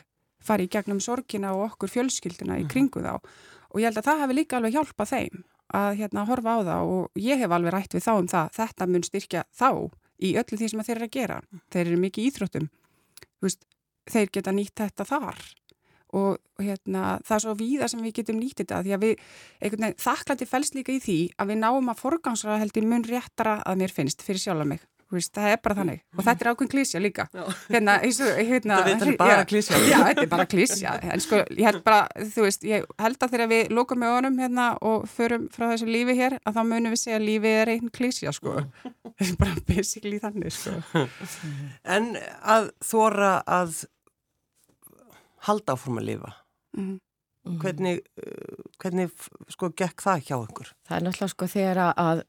fari 0.42 0.66
í 0.66 0.72
gegnum 0.72 1.00
sorgina 1.04 1.52
og 1.54 1.68
okkur 1.70 1.92
fjölskylduna 1.92 2.58
í 2.58 2.64
mhm. 2.64 2.72
kringu 2.72 3.04
þá 3.04 3.20
og 3.72 3.80
ég 3.80 3.88
held 3.88 4.00
að 4.00 4.08
það 4.10 4.22
hefur 4.22 4.38
líka 4.38 4.58
alveg 4.58 4.76
hjálpað 4.76 5.12
þeim 5.12 5.42
að 5.72 5.90
hérna 6.02 6.26
horfa 6.28 6.54
á 6.54 6.58
það 6.68 6.92
og 6.94 7.20
ég 7.24 7.40
hef 7.40 7.56
alveg 7.56 7.72
rætt 7.72 7.96
við 7.96 8.04
þá 8.04 8.12
um 8.12 8.28
það 8.28 8.54
þetta 8.58 8.88
mun 8.92 9.06
styrkja 9.08 9.44
þá 9.56 9.68
í 10.22 10.34
öllu 10.38 10.58
því 10.60 10.68
sem 10.70 10.84
þeir 10.84 10.96
eru 10.98 11.08
að 11.08 11.16
gera. 11.16 11.40
Þeir 11.72 11.86
eru 11.86 12.00
mikið 12.02 12.28
íþróttum. 12.28 12.68
Veist, 13.42 13.64
þeir 14.10 14.30
geta 14.36 14.54
nýtt 14.54 14.76
þetta 14.82 15.08
þar 15.08 15.42
og 16.12 16.60
hérna, 16.60 17.16
það 17.24 17.36
er 17.36 17.42
svo 17.46 17.52
víða 17.56 17.86
sem 17.88 18.02
við 18.04 18.18
getum 18.18 18.36
nýtt 18.36 18.58
þetta 18.60 18.82
því 18.84 18.92
að 18.92 19.04
við, 19.06 19.20
einhvern 19.64 19.86
veginn, 19.86 20.02
þakklætti 20.04 20.48
fælst 20.50 20.74
líka 20.76 20.92
í 20.92 21.00
því 21.00 21.18
að 21.40 21.52
við 21.52 21.60
náum 21.62 21.88
að 21.88 22.02
forgangsra 22.02 22.58
held 22.60 22.76
í 22.76 22.82
mun 22.84 23.06
réttara 23.08 23.54
að 23.64 23.80
mér 23.80 23.94
finnst 23.96 24.24
fyrir 24.26 24.42
sjálf 24.42 24.68
mig 24.68 24.84
Veist, 25.12 25.33
það 25.37 25.50
er 25.52 25.59
bara 25.61 25.76
þannig. 25.76 25.99
Og 26.16 26.25
þetta 26.25 26.45
er 26.45 26.49
ákveðin 26.52 26.71
klísja 26.73 27.00
líka. 27.02 27.26
Hérna, 27.69 27.99
hérna, 28.00 28.78
þetta 28.87 29.09
er 29.11 29.19
bara 29.21 29.45
klísja 29.50 29.81
já, 29.85 29.99
þetta 30.07 30.25
er 30.25 30.31
bara 30.31 30.47
klísja 30.49 30.95
en 31.12 31.23
sko, 31.25 31.40
ég 31.52 31.69
held 31.69 31.83
bara, 31.85 32.25
þú 32.33 32.47
veist, 32.47 32.64
ég 32.64 32.87
held 33.02 33.26
að 33.26 33.35
þegar 33.35 33.50
við 33.52 33.75
lókum 33.76 34.00
með 34.00 34.14
honum 34.16 34.40
hérna 34.40 34.71
og 34.88 35.04
förum 35.12 35.45
frá 35.52 35.66
þessu 35.75 35.90
lífi 35.90 36.16
hér, 36.16 36.38
að 36.40 36.57
þá 36.57 36.62
munum 36.71 36.97
við 36.97 37.02
segja 37.02 37.21
að 37.21 37.28
lífi 37.28 37.54
er 37.61 37.73
einn 37.75 37.92
klísja, 37.92 38.33
sko. 38.33 38.57
Þetta 39.21 39.28
er 39.28 39.38
bara 39.45 39.64
basically 39.69 40.23
þannig, 40.23 40.57
sko. 40.57 41.04
En 41.99 42.12
að 42.40 42.73
þóra 42.88 43.35
að 43.45 43.83
halda 45.49 45.76
áfram 45.76 46.00
að 46.00 46.09
lifa. 46.09 46.37
Mm. 46.73 47.00
hvernig, 47.61 47.99
hvernig 48.81 49.11
sko 49.52 49.69
gekk 49.76 50.00
það 50.00 50.28
hjá 50.28 50.37
ykkur? 50.38 50.69
Það 50.88 50.97
er 50.97 51.02
náttúrulega 51.04 51.33
sko 51.35 51.49
þegar 51.52 51.81
að 51.90 52.23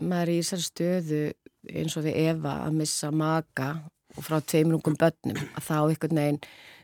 maður 0.00 0.22
er 0.22 0.32
í 0.32 0.38
þessari 0.40 0.66
stöðu 0.66 1.22
eins 1.68 1.96
og 1.98 2.06
við 2.06 2.18
Eva 2.30 2.60
að 2.64 2.78
missa 2.80 3.10
maka 3.12 3.72
og 4.16 4.26
frá 4.26 4.40
tveimlungum 4.40 4.96
börnum 4.98 5.40
að 5.54 5.66
þá 5.66 5.76
einhvern 5.78 6.20
veginn 6.20 6.40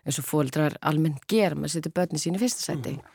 eins 0.06 0.20
og 0.20 0.26
fólkdrar 0.28 0.76
almennt 0.86 1.24
gera, 1.30 1.56
maður 1.58 1.76
setur 1.76 1.94
börnin 1.96 2.22
sín 2.22 2.36
í 2.38 2.42
fyrsta 2.42 2.68
seti 2.68 2.92
mm. 2.94 3.14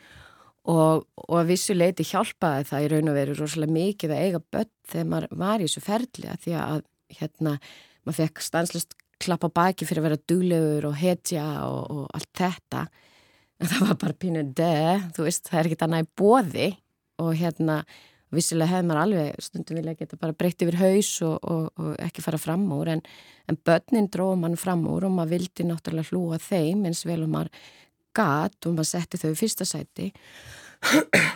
og, 0.74 1.06
og 1.16 1.38
að 1.40 1.54
vissu 1.54 1.76
leiti 1.78 2.08
hjálpaði 2.08 2.68
það 2.72 2.88
í 2.88 2.90
raun 2.92 3.12
og 3.12 3.20
veru 3.20 3.38
rosalega 3.38 3.78
mikið 3.78 4.16
að 4.16 4.26
eiga 4.26 4.42
börn 4.56 4.74
þegar 4.92 5.08
maður 5.14 5.38
var 5.44 5.62
í 5.62 5.70
þessu 5.70 5.86
ferli 5.86 6.32
að 6.32 6.44
því 6.46 6.58
að 6.60 6.84
hérna 7.20 7.56
maður 8.02 8.20
fekk 8.20 8.44
stanslust 8.44 8.98
klappa 9.22 9.52
baki 9.54 9.86
fyrir 9.86 10.02
að 10.02 10.10
vera 10.10 10.24
duglegur 10.32 10.90
og 10.90 10.98
hetja 10.98 11.46
og, 11.70 11.82
og 11.94 12.06
allt 12.18 12.32
þetta 12.42 12.86
en 13.62 13.70
það 13.70 13.92
var 13.92 14.00
bara 14.02 14.18
pínu 14.18 14.46
döð, 14.58 15.04
þú 15.16 15.28
veist, 15.28 15.48
það 15.48 15.60
er 15.60 15.70
ekkit 15.70 15.84
annað 15.86 16.06
í 16.08 16.10
bóði 16.18 16.70
og 17.22 17.36
hérna 17.38 17.82
vissilega 18.36 18.72
hefði 18.72 18.88
maður 18.90 19.02
alveg 19.02 19.44
stundum 19.44 19.80
vilja 19.80 19.98
geta 20.00 20.20
bara 20.22 20.36
breytt 20.38 20.64
yfir 20.64 20.80
haus 20.80 21.12
og, 21.28 21.38
og, 21.44 21.68
og 21.82 21.94
ekki 22.00 22.24
fara 22.24 22.40
fram 22.42 22.64
úr 22.76 22.94
en, 22.94 23.04
en 23.52 23.60
börnin 23.68 24.10
dróð 24.12 24.38
mann 24.42 24.58
fram 24.60 24.86
úr 24.90 25.08
og 25.08 25.16
maður 25.18 25.36
vildi 25.36 25.68
náttúrulega 25.68 26.12
hlúa 26.12 26.40
þeim 26.42 26.86
eins 26.90 27.04
vel 27.08 27.22
og 27.26 27.34
maður 27.36 27.52
gatt 28.16 28.68
og 28.68 28.76
maður 28.76 28.92
setti 28.92 29.20
þau 29.22 29.32
í 29.32 29.40
fyrsta 29.40 29.68
sæti. 29.68 30.12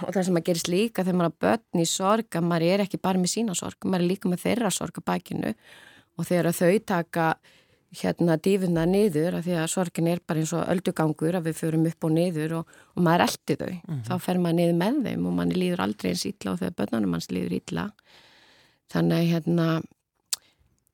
Og 0.06 0.10
það 0.10 0.24
sem 0.26 0.34
maður 0.34 0.48
gerist 0.48 0.72
líka 0.72 1.04
þegar 1.04 1.20
maður 1.20 1.34
er 1.34 1.42
börn 1.46 1.84
í 1.84 1.90
sorg 1.90 2.38
að 2.40 2.48
maður 2.50 2.70
er 2.72 2.86
ekki 2.86 3.02
bara 3.02 3.22
með 3.22 3.36
sína 3.36 3.58
sorg, 3.58 3.78
maður 3.86 4.06
er 4.06 4.10
líka 4.10 4.32
með 4.32 4.42
þeirra 4.48 4.72
sorg 4.74 4.98
að 5.02 5.08
bækinu 5.12 5.52
og 6.16 6.28
þegar 6.30 6.56
þau 6.56 6.72
taka 6.88 7.28
hérna 8.02 8.38
dífuna 8.42 8.86
niður 8.90 9.40
af 9.40 9.46
því 9.46 9.56
að 9.62 9.72
sorgin 9.72 10.10
er 10.12 10.22
bara 10.28 10.42
eins 10.42 10.54
og 10.56 10.68
öldugangur 10.74 11.38
að 11.38 11.50
við 11.50 11.60
förum 11.60 11.88
upp 11.90 12.08
og 12.08 12.14
niður 12.16 12.56
og, 12.60 12.76
og 12.96 13.06
maður 13.08 13.26
eldi 13.28 13.58
þau. 13.62 13.72
Mm 13.72 13.82
-hmm. 13.88 14.04
Þá 14.10 14.16
fer 14.26 14.40
maður 14.44 14.58
niður 14.60 14.78
með 14.82 15.02
þeim 15.08 15.26
og 15.26 15.34
manni 15.40 15.56
líður 15.56 15.84
aldrei 15.86 16.10
eins 16.12 16.26
ítla 16.26 16.52
og 16.52 16.60
þegar 16.60 16.78
börnunum 16.80 17.12
manns 17.16 17.32
líður 17.32 17.58
ítla. 17.60 17.90
Þannig 18.94 19.30
hérna, 19.32 19.68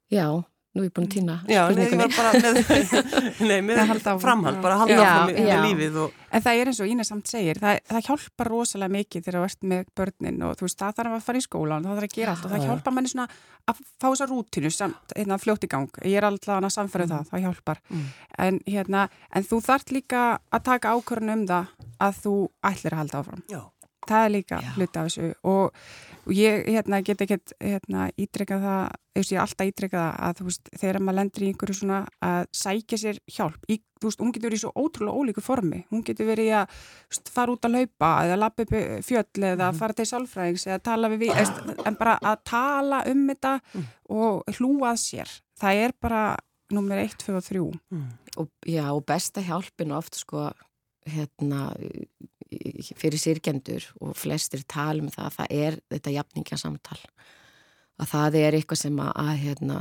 já, 0.10 0.44
Nú 0.72 0.86
er 0.86 0.88
ég 0.88 0.94
búin 0.96 1.08
að 1.10 1.16
týna 1.18 1.32
spurningunni. 1.42 1.52
Já, 1.52 1.64
nei, 1.76 1.84
ég 1.84 2.00
var 2.00 2.12
bara 2.16 2.32
með, 2.40 2.60
nei, 3.50 3.58
með 3.66 3.80
framhald, 4.22 4.60
bara 4.64 4.78
halda 4.80 5.00
áfram 5.02 5.32
með, 5.32 5.40
með 5.48 5.66
lífið. 5.66 5.98
Og... 6.00 6.14
En 6.32 6.44
það 6.46 6.60
er 6.60 6.72
eins 6.72 6.80
og 6.80 6.92
Ína 6.92 7.06
samt 7.08 7.32
segir, 7.32 7.60
það, 7.60 7.82
það 7.90 8.06
hjálpar 8.08 8.50
rosalega 8.54 8.96
mikið 8.96 9.26
þegar 9.26 9.38
þú 9.38 9.50
ert 9.50 9.68
með 9.72 9.90
börnin 10.00 10.46
og 10.48 10.54
þú 10.56 10.68
veist, 10.68 10.78
það 10.80 10.96
þarf 11.02 11.18
að 11.18 11.26
fara 11.26 11.42
í 11.42 11.46
skólan, 11.46 11.88
það 11.88 12.00
þarf 12.00 12.08
að 12.08 12.16
gera 12.16 12.36
allt 12.36 12.48
og 12.48 12.54
það 12.54 12.66
hjálpar 12.70 12.96
manni 12.96 13.12
svona 13.12 13.28
að 13.68 13.82
fá 13.90 14.08
þessa 14.08 14.30
rútinu 14.32 14.72
samt, 14.72 15.16
hérna, 15.18 15.40
fljótt 15.42 15.68
í 15.68 15.72
gang. 15.76 16.02
Ég 16.08 16.22
er 16.22 16.30
alltaf 16.30 16.62
að 16.62 16.72
samfæra 16.78 17.08
mm. 17.10 17.12
það, 17.12 17.28
það 17.34 17.46
hjálpar. 17.48 17.84
Mm. 17.92 18.08
En, 18.48 18.62
hérna, 18.70 19.04
en 19.36 19.50
þú 19.52 19.62
þart 19.68 19.92
líka 19.92 20.24
að 20.52 20.66
taka 20.72 20.96
ákvörðun 20.96 21.36
um 21.36 21.46
það 21.52 21.76
að 22.08 22.24
þú 22.24 22.36
ætlir 22.72 22.96
að 22.96 23.04
halda 23.04 23.22
áfram. 23.26 23.46
Já. 23.52 23.62
Það 24.08 24.24
er 24.26 24.32
líka 24.34 24.58
hluti 24.74 24.98
af 24.98 25.12
þessu 25.12 25.28
og 25.46 25.76
og 26.26 26.34
ég 26.36 26.68
hérna, 26.70 27.02
get 27.06 27.22
ekki 27.26 27.38
hérna, 27.58 28.08
ítrekka 28.20 28.58
það, 28.62 28.98
ég 29.18 29.32
er 29.32 29.42
alltaf 29.44 29.72
ítrekka 29.72 30.02
það 30.02 30.28
að 30.28 30.42
veist, 30.48 30.72
þegar 30.78 31.00
maður 31.02 31.18
lendur 31.20 31.46
í 31.46 31.50
einhverju 31.52 31.78
svona 31.80 32.02
að 32.28 32.44
sækja 32.62 33.00
sér 33.02 33.20
hjálp 33.36 33.66
í, 33.68 33.78
veist, 34.04 34.22
hún 34.22 34.34
getur 34.36 34.50
verið 34.50 34.60
í 34.60 34.64
svo 34.64 34.74
ótrúlega 34.76 35.18
ólíku 35.18 35.44
formi 35.46 35.82
hún 35.90 36.06
getur 36.08 36.30
verið 36.30 36.54
að 36.62 36.78
veist, 37.10 37.34
fara 37.34 37.56
út 37.56 37.68
að 37.68 37.78
laupa 37.78 38.12
eða 38.28 38.40
lappa 38.44 38.68
upp 38.68 38.76
fjöll 39.08 39.48
eða 39.52 39.72
mm. 39.72 39.82
fara 39.82 39.98
til 39.98 40.08
sálfræðings 40.12 40.68
eða 40.70 40.84
tala 40.92 41.12
við 41.14 41.26
við 41.26 41.44
en 41.88 42.00
bara 42.00 42.18
að 42.22 42.46
tala 42.52 43.04
um 43.12 43.28
þetta 43.32 43.58
mm. 43.60 43.92
og 44.18 44.58
hlúað 44.60 45.02
sér 45.02 45.38
það 45.62 45.86
er 45.88 45.96
bara 46.02 46.26
nummer 46.72 47.02
1, 47.02 47.18
2 47.26 47.38
og 47.38 47.48
3 47.48 47.64
mm. 47.66 48.10
og, 48.42 48.52
Já 48.70 48.86
og 48.94 49.06
besta 49.10 49.44
hjálpin 49.46 49.96
oft 49.96 50.22
sko 50.22 50.52
hérna 51.10 51.72
fyrir 53.00 53.22
sirkjendur 53.22 53.86
og 54.02 54.16
flestir 54.20 54.64
talum 54.68 55.10
það 55.14 55.26
að 55.26 55.36
það 55.38 55.58
er 55.66 55.78
þetta 55.94 56.16
jafningasamtal 56.18 57.00
að 58.02 58.08
það 58.12 58.38
er 58.42 58.58
eitthvað 58.58 58.82
sem 58.82 59.02
að, 59.02 59.12
að 59.24 59.36
hérna, 59.46 59.78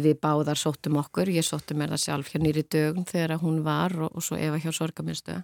við 0.00 0.16
báðar 0.22 0.58
sóttum 0.60 0.98
okkur, 1.00 1.30
ég 1.32 1.46
sóttum 1.46 1.82
er 1.84 1.92
það 1.94 2.04
sjálf 2.04 2.32
hjá 2.32 2.40
nýri 2.42 2.64
dögun 2.66 3.06
þegar 3.08 3.38
hún 3.42 3.62
var 3.66 3.94
og, 3.98 4.10
og 4.14 4.24
svo 4.24 4.38
Eva 4.40 4.60
hjá 4.60 4.72
sorgaminnstu 4.74 5.38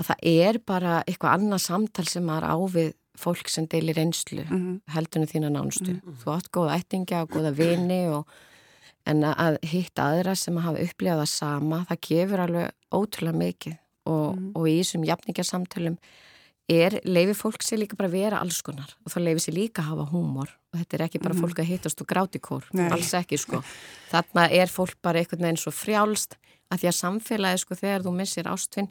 að 0.00 0.08
það 0.08 0.24
er 0.32 0.58
bara 0.66 0.94
eitthvað 1.04 1.36
annað 1.36 1.64
samtal 1.66 2.06
sem 2.08 2.24
maður 2.26 2.48
á 2.48 2.56
við 2.76 2.90
fólk 3.22 3.50
sem 3.52 3.66
deilir 3.68 4.00
einslu 4.00 4.40
mm 4.42 4.56
-hmm. 4.56 4.78
heldunum 4.94 5.28
þína 5.28 5.50
nánstu. 5.52 5.92
Mm 5.92 6.00
-hmm. 6.00 6.16
Þú 6.22 6.32
átt 6.32 6.50
góða 6.50 6.76
ættinga 6.78 7.22
og 7.22 7.30
góða 7.30 7.52
vini 7.52 8.08
og 8.08 8.26
en 9.06 9.24
að 9.24 9.58
hitta 9.62 10.02
aðra 10.02 10.34
sem 10.34 10.56
hafa 10.56 10.78
upplifað 10.78 11.18
það 11.18 11.28
sama, 11.28 11.86
það 11.88 11.98
gefur 12.08 12.40
alveg 12.40 12.70
ótrúlega 12.90 13.38
mikið 13.38 13.76
og, 14.08 14.36
mm. 14.36 14.52
og 14.58 14.68
í 14.68 14.76
þessum 14.80 15.06
jafningarsamtölum 15.08 15.98
er 16.70 17.00
leifi 17.04 17.34
fólk 17.36 17.64
sér 17.64 17.82
líka 17.82 17.98
bara 17.98 18.08
að 18.10 18.16
vera 18.16 18.40
alls 18.42 18.60
konar 18.64 18.94
og 19.02 19.12
þá 19.12 19.18
leifi 19.24 19.46
sér 19.46 19.56
líka 19.56 19.82
að 19.82 19.90
hafa 19.92 20.06
húmor 20.12 20.52
og 20.72 20.78
þetta 20.78 20.96
er 20.96 21.04
ekki 21.06 21.22
bara 21.22 21.34
mm. 21.34 21.42
fólk 21.42 21.62
að 21.62 21.70
hittast 21.72 22.04
og 22.04 22.08
gráti 22.08 22.40
kór, 22.42 22.68
Nei. 22.76 22.86
alls 22.94 23.12
ekki 23.18 23.38
sko 23.40 23.62
þarna 24.12 24.46
er 24.50 24.70
fólk 24.72 24.96
bara 25.02 25.22
einhvern 25.22 25.44
veginn 25.48 25.60
svo 25.60 25.74
frjálst 25.74 26.38
að 26.72 26.82
því 26.82 26.88
að 26.88 26.98
samfélagi 26.98 27.62
sko 27.62 27.76
þegar 27.76 28.06
þú 28.06 28.14
missir 28.16 28.48
ástfinn, 28.48 28.88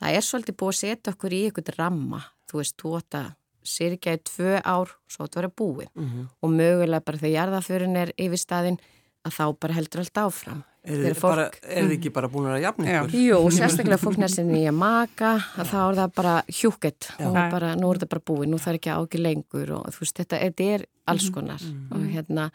það 0.00 0.14
er 0.16 0.24
svolítið 0.24 0.58
búið 0.62 0.74
að 0.74 0.80
setja 0.80 1.12
okkur 1.12 1.34
í 1.36 1.42
einhvern 1.48 1.76
ramma 1.76 2.22
þú 2.48 2.62
veist, 2.62 2.78
þú 2.80 2.94
átt 3.00 3.18
að 3.18 3.28
sirkja 3.68 4.14
í 4.16 4.22
tvö 4.24 4.60
ár 4.62 4.94
svo 5.10 5.26
átt 5.26 5.34
að 5.34 5.42
vera 5.42 5.56
búið 5.60 5.88
mm 5.92 6.06
-hmm. 6.06 6.28
og 6.40 6.50
mögulega 6.50 7.04
bara 7.04 7.18
þegar 7.18 7.36
jarðaförin 7.36 7.96
er 7.96 8.12
yfir 8.16 8.38
staðin 8.38 8.78
að 9.26 9.36
þá 9.38 9.44
bara 9.62 9.76
heldur 9.78 10.02
allt 10.02 10.20
áfram. 10.22 10.64
Er 10.88 11.02
þið 11.12 11.94
ekki 11.98 12.12
bara 12.14 12.30
búin 12.32 12.48
að 12.48 12.62
jafna 12.62 12.88
ykkur? 12.88 13.16
Jú, 13.20 13.38
sérstaklega 13.52 14.00
fólk 14.00 14.20
næstin 14.22 14.52
í 14.56 14.62
að 14.70 14.76
maka 14.78 15.34
að 15.58 15.72
þá 15.72 15.78
er 15.80 15.98
það 15.98 16.12
bara 16.16 16.34
hjúkett 16.48 17.08
og 17.26 17.38
bara, 17.52 17.72
nú 17.76 17.90
er 17.92 18.00
það 18.00 18.12
bara 18.14 18.24
búið, 18.30 18.50
nú 18.52 18.60
þarf 18.62 18.78
ekki 18.78 18.94
ági 18.94 19.20
lengur 19.20 19.72
og 19.76 19.88
þú 19.92 20.04
veist, 20.04 20.20
þetta 20.22 20.38
er, 20.38 20.44
þetta 20.46 20.68
er 20.76 20.86
alls 21.12 21.26
mhm, 21.26 21.34
konar 21.34 21.64
mm 21.64 21.74
-hmm. 21.74 21.94
og 21.94 22.14
hérna 22.14 22.50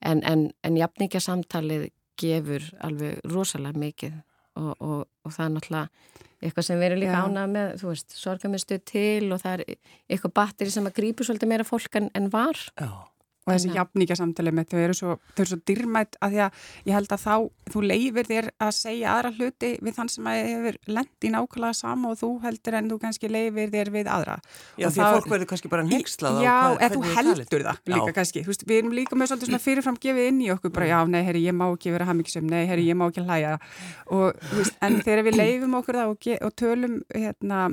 en, 0.00 0.22
en, 0.24 0.46
en 0.62 0.76
jafningasamtalið 0.76 1.90
gefur 2.16 2.62
alveg 2.80 3.20
rosalega 3.24 3.78
mikið 3.78 4.14
og, 4.56 4.72
og, 4.80 5.08
og 5.24 5.32
það 5.32 5.44
er 5.44 5.52
náttúrulega 5.52 5.88
eitthvað 6.40 6.64
sem 6.64 6.80
verður 6.80 6.98
líka 7.02 7.24
ánað 7.26 7.50
með, 7.50 7.76
þú 7.80 7.88
veist, 7.88 8.16
sorgamistu 8.16 8.78
til 8.78 9.32
og 9.32 9.40
það 9.40 9.52
er 9.52 9.76
eitthvað 10.08 10.32
batteri 10.32 10.70
sem 10.70 10.86
að 10.86 10.96
grípu 10.96 11.24
svolítið 11.24 11.48
meira 11.48 11.64
fólk 11.64 11.96
en, 11.96 12.10
en 12.14 12.30
var. 12.32 12.56
Já 12.80 13.08
og 13.46 13.54
þessi 13.54 13.74
jafningasamtali 13.76 14.52
með 14.54 14.72
þau 14.72 14.78
eru 14.82 14.94
svo, 14.98 15.12
þau 15.36 15.42
eru 15.44 15.50
svo 15.52 15.58
dyrmætt 15.70 16.16
að 16.18 16.32
því 16.32 16.40
að 16.42 16.64
ég 16.88 16.96
held 16.96 17.12
að 17.14 17.22
þá 17.22 17.34
þú 17.70 17.82
leifir 17.86 18.28
þér 18.30 18.48
að 18.66 18.72
segja 18.74 19.12
aðra 19.12 19.30
hluti 19.36 19.70
við 19.86 19.96
þann 19.96 20.10
sem 20.10 20.28
að 20.30 20.38
hefur 20.50 20.78
lendi 20.96 21.30
nákvæmlega 21.34 21.78
sama 21.78 22.10
og 22.10 22.18
þú 22.20 22.30
heldur 22.42 22.78
en 22.80 22.90
þú 22.90 22.98
kannski 23.04 23.30
leifir 23.30 23.72
þér 23.74 23.92
við 23.94 24.10
aðra. 24.10 24.36
Já 24.74 24.88
og 24.88 24.96
því 24.96 25.04
að 25.06 25.16
fólk 25.16 25.30
verður 25.34 25.50
kannski 25.52 25.72
bara 25.72 25.86
nexlað 25.86 26.38
á 26.38 26.42
Já, 26.42 26.58
eða 26.74 26.90
þú 26.96 27.14
heldur 27.14 27.66
það 27.68 27.82
líka 27.94 28.10
já. 28.10 28.16
kannski, 28.18 28.44
þú 28.46 28.52
veist, 28.52 28.66
við 28.66 28.82
erum 28.82 28.96
líka 28.98 29.18
með 29.18 29.32
svolítið 29.32 29.52
svona 29.52 29.64
fyrirfram 29.66 30.00
gefið 30.02 30.30
inn 30.32 30.42
í 30.42 30.52
okkur 30.54 30.74
bara 30.74 30.90
já, 30.90 30.98
nei, 31.10 31.20
herri, 31.26 31.46
ég 31.46 31.56
má 31.56 31.66
ekki 31.68 31.94
vera 31.94 32.10
hafmyggisum, 32.10 32.50
nei, 32.50 32.64
herri, 32.66 32.86
ég 32.90 32.98
má 32.98 33.06
ekki 33.06 33.26
hlæja. 33.26 33.56
Og, 34.10 34.46
veist, 34.56 34.78
en 34.82 34.98
þegar 35.06 35.26
við 35.26 35.38
leifum 35.38 35.78
okkur 35.78 36.00
það 36.02 36.14
og, 36.14 36.32
og 36.46 36.56
tölum 36.58 36.98
hérna 37.14 37.68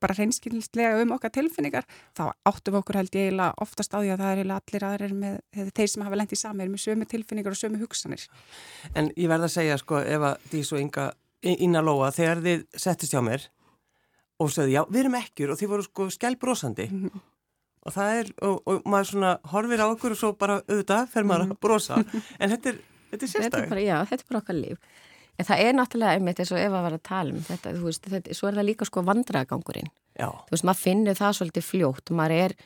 bara 0.00 0.16
hreinskilslega 0.16 1.00
um 1.02 1.14
okkar 1.16 1.32
tilfinningar 1.34 1.86
þá 2.16 2.24
áttum 2.48 2.74
við 2.74 2.80
okkur 2.82 3.00
held 3.00 3.16
ég 3.16 3.28
eiginlega 3.28 3.64
oftast 3.64 3.94
á 3.94 3.98
því 4.00 4.12
að 4.12 4.22
það 4.22 4.30
er 4.32 4.42
eiginlega 4.42 4.60
allir 4.62 4.86
aðrir 4.88 5.16
með 5.22 5.72
þeir 5.76 5.90
sem 5.92 6.04
hafa 6.06 6.20
lendið 6.20 6.42
saman 6.42 6.72
með 6.72 6.84
sömu 6.84 7.08
tilfinningar 7.08 7.56
og 7.56 7.60
sömu 7.60 7.82
hugsanir. 7.82 8.28
En 8.94 9.10
ég 9.16 9.28
verða 9.28 9.50
að 9.50 9.56
segja 9.56 9.80
sko 9.80 10.00
ef 10.00 10.28
að 10.30 10.46
Dís 10.52 10.72
og 10.72 10.80
Inga 10.80 11.10
Ína 11.42 11.82
Lóa 11.82 12.12
þegar 12.14 12.42
þið 12.44 12.64
settist 12.78 13.14
hjá 13.14 13.22
mér 13.24 13.48
og 14.42 14.50
sögðu 14.52 14.76
já 14.76 14.82
við 14.88 15.00
erum 15.02 15.18
ekkjur 15.18 15.52
og 15.52 15.60
þið 15.60 15.72
voru 15.72 15.86
sko 15.86 16.08
skjálbrósandi 16.14 16.88
mm 16.88 17.02
-hmm. 17.02 17.22
og 17.86 17.94
það 17.96 18.18
er 18.20 18.32
og, 18.48 18.60
og 18.66 18.82
maður 18.86 19.10
svona 19.10 19.32
horfir 19.52 19.82
á 19.82 19.86
okkur 19.90 20.14
og 20.14 20.20
svo 20.20 20.32
bara 20.38 20.60
auðvitað 20.68 21.08
fer 21.10 21.24
maður 21.24 21.50
að 21.50 21.60
brosa 21.60 21.98
en 22.40 22.50
þetta 22.50 22.68
er, 22.72 22.78
þetta 23.10 23.24
er 23.26 23.32
sérstak. 23.34 23.74
Já 23.82 23.96
þetta 24.04 24.22
er 24.22 24.28
bara 24.30 24.42
okkar 24.42 24.58
líf. 24.58 24.78
En 25.40 25.48
það 25.48 25.64
er 25.64 25.74
náttúrulega 25.78 26.18
einmitt 26.18 26.42
eins 26.42 26.52
og 26.52 26.60
ef 26.60 26.76
að 26.76 26.86
vera 26.86 27.00
að 27.00 27.08
tala 27.08 27.32
um 27.32 27.42
þetta, 27.46 27.74
þú 27.78 27.88
veist, 27.88 28.08
þetta, 28.12 28.36
svo 28.36 28.48
er 28.48 28.58
það 28.58 28.68
líka 28.68 28.88
sko 28.88 29.04
vandragangurinn. 29.06 29.90
Já. 30.18 30.28
Þú 30.28 30.56
veist, 30.56 30.66
maður 30.68 30.82
finnir 30.82 31.18
það 31.18 31.36
svolítið 31.38 31.68
fljótt, 31.68 32.12
maður 32.18 32.36
er, 32.36 32.56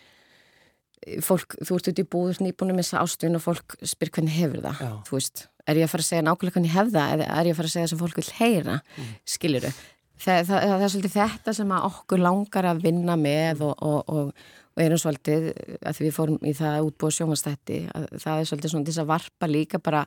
fólk, 1.22 1.58
þú 1.62 1.78
ert 1.78 1.90
út 1.92 2.02
í 2.02 2.06
búður 2.16 2.40
nýbúinu 2.42 2.74
með 2.74 2.88
þessa 2.88 3.04
ástun 3.04 3.38
og 3.38 3.44
fólk 3.44 3.76
spyr 3.86 4.10
hvernig 4.16 4.34
hefur 4.34 4.64
það, 4.64 4.82
Já. 4.82 4.92
þú 5.06 5.18
veist, 5.18 5.44
er 5.66 5.80
ég 5.80 5.86
að 5.86 5.92
fara 5.92 6.04
að 6.04 6.10
segja 6.10 6.24
nákvæmlega 6.26 6.56
hvernig 6.56 6.72
ég 6.72 6.78
hef 6.78 6.94
það 6.94 7.12
eða 7.16 7.28
er 7.36 7.48
ég 7.48 7.54
að 7.54 7.60
fara 7.60 7.70
að 7.70 7.76
segja 7.76 7.90
sem 7.92 8.00
fólk 8.00 8.18
vil 8.20 8.32
heyra 8.38 8.76
mm. 8.82 9.12
skiljuru 9.36 9.72
það, 10.16 10.42
það, 10.48 10.60
það, 10.60 10.84
er 10.84 10.92
svolítið 10.94 11.16
þetta 11.16 11.54
sem 11.58 11.74
okkur 11.78 12.22
langar 12.22 12.70
að 12.70 12.84
vinna 12.86 13.16
með 13.20 13.64
og, 13.66 13.82
og, 13.84 14.12
og, 14.12 14.46
og 14.76 14.82
erum 14.84 15.00
svolítið 15.00 15.48
að 15.88 16.02
við 16.04 16.14
fórum 16.14 16.42
í 16.44 16.52
það 16.56 16.90
útbúið 16.90 17.16
sjómanstætti 17.18 17.78
það 17.92 18.40
er 18.40 18.48
svolítið 18.50 18.72
svona 18.74 18.88
þess 18.90 19.02
að 19.02 19.10
varpa 19.12 19.48
líka 19.48 19.80
bara 19.80 20.04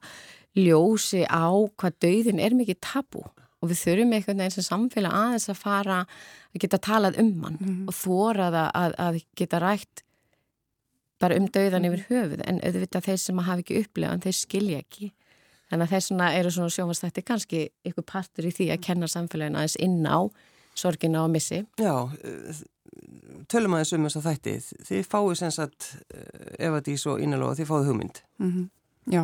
ljósi 0.57 1.23
á 1.25 1.49
hvað 1.49 1.97
dauðin 2.05 2.41
er 2.43 2.57
mikið 2.57 2.81
tabu 2.85 3.23
og 3.59 3.71
við 3.71 3.81
þurfum 3.83 4.13
einhvern 4.15 4.43
veginn 4.43 4.55
sem 4.55 4.67
samfélag 4.67 5.15
aðeins 5.15 5.49
að 5.51 5.59
fara 5.59 6.03
að 6.03 6.61
geta 6.63 6.79
talað 6.79 7.19
um 7.19 7.33
hann 7.43 7.57
mm 7.59 7.67
-hmm. 7.67 7.87
og 7.89 7.97
þórað 7.97 8.59
að, 8.61 8.93
að 8.97 9.19
geta 9.35 9.59
rætt 9.59 10.03
bara 11.19 11.35
um 11.35 11.47
dauðan 11.51 11.87
yfir 11.89 12.05
höfuð 12.09 12.43
en 12.47 12.61
auðvitað 12.63 13.07
þeir 13.09 13.17
sem 13.17 13.41
hafa 13.43 13.63
ekki 13.63 13.81
upplegað 13.83 14.23
þeir 14.23 14.37
skilja 14.37 14.77
ekki. 14.83 15.11
Þannig 15.69 15.85
að 15.85 15.93
þessuna 15.93 16.29
eru 16.33 16.51
svona 16.51 16.73
sjómanstætti 16.73 17.25
kannski 17.27 17.65
ykkur 17.85 18.05
partur 18.07 18.47
í 18.47 18.53
því 18.55 18.69
að 18.73 18.85
kenna 18.87 19.09
samfélagin 19.11 19.57
aðeins 19.59 19.77
inn 19.83 20.05
á 20.07 20.19
sorgina 20.79 21.23
og 21.25 21.33
missi. 21.33 21.61
Já, 21.79 21.93
eh, 22.23 22.63
tölum 23.51 23.75
aðeins 23.77 23.93
um 23.97 24.07
þess 24.07 24.21
að 24.21 24.27
þætti. 24.29 24.55
Þið 24.89 25.11
fáið 25.11 25.35
sem 25.41 25.53
sagt 25.55 25.91
eh, 26.13 26.55
ef 26.67 26.79
að 26.79 26.83
því 26.87 26.97
svo 27.03 27.19
innalóða 27.19 27.59
þið 27.59 27.71
fáið 27.71 27.91
hugmynd. 27.91 28.23
Mm 28.39 28.51
-hmm. 28.51 28.67
Já 29.09 29.23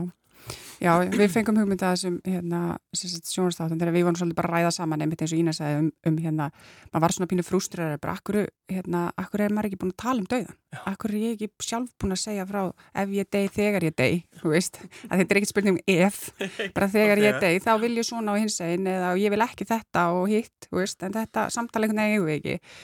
Já, 0.84 0.92
við 1.08 1.32
fengum 1.32 1.58
hugmynda 1.60 1.94
þessum 1.94 2.18
hérna, 2.25 2.75
sjónastáttum 2.94 3.80
þegar 3.80 3.94
við 3.96 4.04
vorum 4.06 4.18
svolítið 4.20 4.38
bara 4.38 4.50
að 4.50 4.56
ræða 4.56 4.72
saman 4.75 5.04
einmitt 5.06 5.24
eins 5.24 5.34
og 5.34 5.40
Ína 5.40 5.54
sagði 5.56 5.80
um, 5.80 5.88
um 6.10 6.18
hérna, 6.22 6.48
maður 6.92 7.04
var 7.06 7.16
svona 7.16 7.30
pínu 7.32 7.46
frústræðar 7.48 8.02
bara, 8.04 8.16
akkur, 8.20 8.40
hérna, 8.72 9.06
akkur 9.22 9.46
er 9.46 9.56
maður 9.56 9.70
ekki 9.70 9.80
búin 9.82 9.94
að 9.94 10.02
tala 10.04 10.24
um 10.24 10.30
dauðan? 10.34 10.58
Akkur 10.92 11.14
er 11.14 11.22
ég 11.22 11.36
ekki 11.38 11.68
sjálf 11.70 11.94
búin 12.02 12.16
að 12.16 12.22
segja 12.25 12.48
frá 12.50 12.62
ef 13.02 13.14
ég 13.16 13.30
degi 13.38 13.52
þegar 13.56 13.88
ég 13.88 13.98
degi, 14.02 14.22
þú 14.42 14.52
veist, 14.52 14.82
að 15.08 15.22
þetta 15.22 15.36
er 15.36 15.42
ekki 15.42 15.52
spurning 15.54 15.80
um 15.80 15.94
ef, 15.96 16.22
bara 16.75 16.92
þegar 16.98 17.24
ég 17.24 17.40
degi, 17.44 17.64
þá 17.64 17.72
vil 17.86 17.94
ég 17.96 18.10
svona 18.10 18.36
á 18.36 18.42
hins 18.42 18.60
einn 18.66 18.90
eða 18.92 19.14
ég 19.22 19.34
vil 19.34 19.46
ekki 19.48 19.70
þetta 19.70 20.10
og 20.18 20.28
hitt, 20.34 20.68
þú 20.68 20.82
veist, 20.82 21.00
en 21.08 21.16
þetta 21.16 21.48
samtalegnum 21.56 22.04
eigum 22.04 22.28
við 22.28 22.42
ekki. 22.42 22.75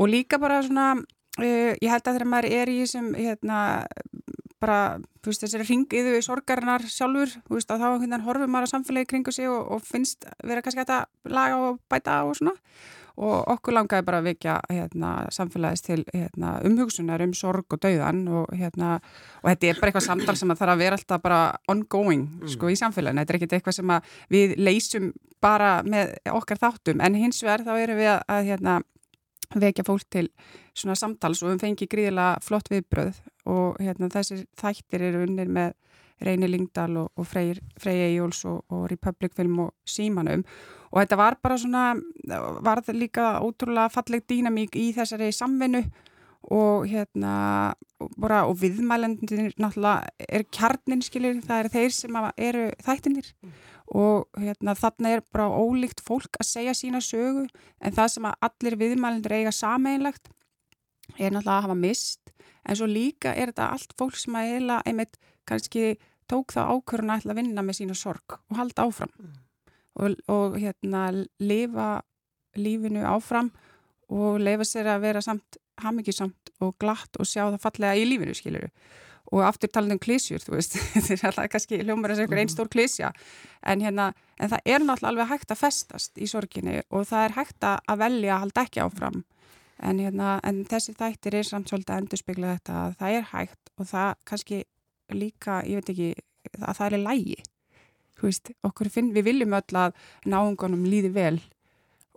Og 0.00 0.10
líka 0.10 0.40
bara 0.42 0.62
svona, 0.64 0.94
uh, 0.96 1.72
ég 1.76 1.90
held 1.92 2.00
að 2.00 2.16
þegar 2.16 2.30
maður 2.32 2.50
er 2.56 2.72
í 2.72 2.80
þessum, 2.82 3.12
hérna, 3.18 3.58
bara, 4.64 4.80
þú 5.22 5.32
veist, 5.32 5.44
þessari 5.44 5.68
ringiðu 5.68 6.18
sorgarinnar 6.24 6.84
sjálfur, 6.88 7.32
þú 7.44 7.58
veist, 7.58 7.70
að 7.70 7.84
þá 7.84 7.88
hérna 8.02 8.20
horfum 8.24 8.52
maður 8.52 8.68
að 8.68 8.74
samfélagi 8.74 9.10
kringu 9.12 9.34
sig 9.34 9.48
og, 9.50 9.62
og 9.76 9.84
finnst 9.84 10.26
vera 10.42 10.64
kannski 10.64 10.84
að 10.84 11.32
laga 11.32 11.62
og 11.68 11.80
bæta 11.92 12.22
og 12.24 12.38
svona. 12.38 12.54
Og 13.14 13.34
okkur 13.52 13.76
langaði 13.76 14.02
bara 14.08 14.18
að 14.18 14.26
vekja 14.32 14.56
hérna, 14.66 15.10
samfélagist 15.30 15.86
til 15.86 16.00
hérna, 16.08 16.56
umhugsunar 16.66 17.22
um 17.22 17.34
sorg 17.38 17.76
og 17.76 17.82
dauðan 17.84 18.24
og 18.26 18.48
hérna 18.58 18.96
og 18.96 19.52
þetta 19.52 19.68
er 19.68 19.78
bara 19.78 19.92
eitthvað 19.92 20.06
samtal 20.08 20.34
sem 20.40 20.50
að 20.50 20.64
þarf 20.64 20.74
að 20.74 20.82
vera 20.82 20.98
alltaf 20.98 21.22
bara 21.22 21.38
ongoing 21.70 22.24
mm. 22.40 22.48
sko 22.56 22.72
í 22.72 22.78
samfélaginu, 22.80 23.22
þetta 23.22 23.34
er 23.36 23.38
ekkert 23.38 23.54
eitthvað 23.60 23.78
sem 23.78 23.94
við 24.34 24.56
leysum 24.58 25.12
bara 25.44 25.76
með 25.86 26.16
okkar 26.32 26.58
þáttum. 26.64 27.04
En 27.06 27.20
hins 27.20 27.38
vegar 27.44 27.62
þá 27.62 27.76
erum 27.76 28.02
við 28.02 28.10
að, 28.16 28.20
að 28.34 28.50
hérna 28.50 28.80
vekja 29.62 29.86
fólk 29.86 30.10
til 30.10 30.26
svona 30.74 30.98
samtals 30.98 31.44
og 31.44 31.52
við 31.52 31.62
fengi 31.68 31.88
gríðilega 31.90 32.42
flott 32.42 32.72
viðbröð 32.72 33.22
og 33.50 33.80
hérna, 33.82 34.10
þessir 34.12 34.44
þættir 34.60 35.08
eru 35.10 35.24
unnir 35.26 35.50
með 35.52 35.74
Reini 36.24 36.48
Lingdal 36.48 36.96
og, 36.96 37.10
og 37.18 37.26
Frey 37.26 37.54
Ejóls 37.84 38.44
og, 38.48 38.62
og 38.72 38.86
Republic 38.90 39.34
Film 39.36 39.58
og 39.66 39.74
Símanum. 39.88 40.44
Og 40.92 41.02
þetta 41.02 41.18
var 41.18 41.36
bara 41.42 41.58
svona, 41.58 41.84
var 42.62 42.80
þetta 42.80 42.96
líka 42.96 43.28
ótrúlega 43.42 43.90
falleg 43.92 44.24
dýnamík 44.30 44.78
í 44.78 44.92
þessari 44.94 45.32
samvinnu 45.34 45.82
og 46.54 46.84
hérna 46.90 47.34
bara, 48.20 48.44
og 48.44 48.58
viðmælendin 48.60 49.52
náttúrulega 49.56 50.10
er 50.28 50.44
kjarnin 50.52 51.02
skilir, 51.02 51.40
það 51.44 51.62
er 51.62 51.70
þeir 51.72 51.94
sem 51.96 52.18
eru 52.36 52.66
þættinir 52.84 53.30
mm. 53.32 53.54
Og 53.94 54.40
hérna, 54.40 54.72
þarna 54.72 55.10
er 55.12 55.20
bara 55.32 55.50
ólíkt 55.52 56.00
fólk 56.06 56.38
að 56.40 56.48
segja 56.48 56.72
sína 56.76 57.02
sögu 57.04 57.44
en 57.84 57.92
það 57.92 58.12
sem 58.14 58.28
að 58.28 58.46
allir 58.48 58.76
viðmælendur 58.80 59.34
eiga 59.36 59.52
sameinlegt 59.52 60.30
er 61.18 61.34
náttúrulega 61.34 61.58
að 61.58 61.66
hafa 61.66 61.76
mist 61.76 62.23
en 62.64 62.78
svo 62.78 62.88
líka 62.90 63.34
er 63.34 63.52
þetta 63.52 63.70
allt 63.74 63.94
fólk 63.98 64.18
sem 64.18 64.36
að 64.38 64.56
eila 64.56 64.80
einmitt 64.88 65.18
kannski 65.48 65.94
tók 66.30 66.54
það 66.56 66.72
ákvörðuna 66.74 67.20
að 67.20 67.38
vinna 67.40 67.64
með 67.64 67.80
sína 67.80 67.96
sorg 67.98 68.38
og 68.38 68.58
halda 68.58 68.88
áfram 68.88 69.12
mm. 69.18 69.36
og, 70.00 70.18
og 70.32 70.58
hérna 70.60 71.06
lifa 71.42 71.88
lífinu 72.56 73.04
áfram 73.08 73.50
og 74.14 74.40
leifa 74.42 74.66
sér 74.68 74.94
að 74.94 75.06
vera 75.08 75.22
samt 75.24 75.58
hafmyggisamt 75.82 76.52
og 76.62 76.76
glatt 76.80 77.18
og 77.18 77.26
sjá 77.26 77.44
það 77.46 77.62
fallega 77.64 77.98
í 77.98 78.06
lífinu 78.08 78.36
skiluru 78.36 78.70
og 79.32 79.40
aftur 79.46 79.70
talað 79.72 79.96
um 79.96 80.00
klísjur, 80.04 80.42
þú 80.44 80.56
veist, 80.58 80.76
þetta 80.94 81.14
er 81.14 81.28
alltaf 81.30 81.50
kannski 81.54 81.80
hljómar 81.80 82.12
að 82.12 82.20
segja 82.20 82.28
einhver 82.28 82.42
einn 82.42 82.48
mhm. 82.50 82.54
stór 82.54 82.70
klísja 82.72 83.12
en, 83.64 83.84
hérna, 83.84 84.10
en 84.38 84.52
það 84.52 84.68
er 84.74 84.84
náttúrulega 84.84 85.12
alveg 85.12 85.32
hægt 85.32 85.54
að 85.54 85.62
festast 85.62 86.20
í 86.20 86.28
sorginni 86.30 86.80
og 86.90 87.08
það 87.10 87.28
er 87.28 87.36
hægt 87.38 87.68
að 87.70 88.02
velja 88.04 88.34
að 88.36 88.44
halda 88.44 88.66
ekki 88.68 88.84
áfram 88.84 89.22
en, 89.82 89.98
hérna, 89.98 90.36
en 90.46 90.62
þessi 90.68 90.94
þættir 90.98 91.38
er 91.40 91.48
samt 91.48 91.70
svolítið 91.70 91.94
að 91.94 92.02
endurspegla 92.02 92.52
þetta 92.56 92.76
að 92.82 92.94
það 93.00 93.16
er 93.18 93.26
hægt 93.32 93.72
og 93.74 93.88
það 93.90 94.12
kannski 94.30 94.60
líka, 95.14 95.58
ég 95.68 95.80
veit 95.80 95.90
ekki, 95.94 96.10
að 96.60 96.78
það 96.78 96.86
er 96.86 97.04
lægi, 97.04 97.40
veist, 98.22 98.52
finn, 98.94 99.10
við 99.12 99.26
viljum 99.28 99.56
öll 99.58 99.80
að 99.80 99.96
náungunum 100.24 100.86
líði 100.88 101.10
vel 101.14 101.38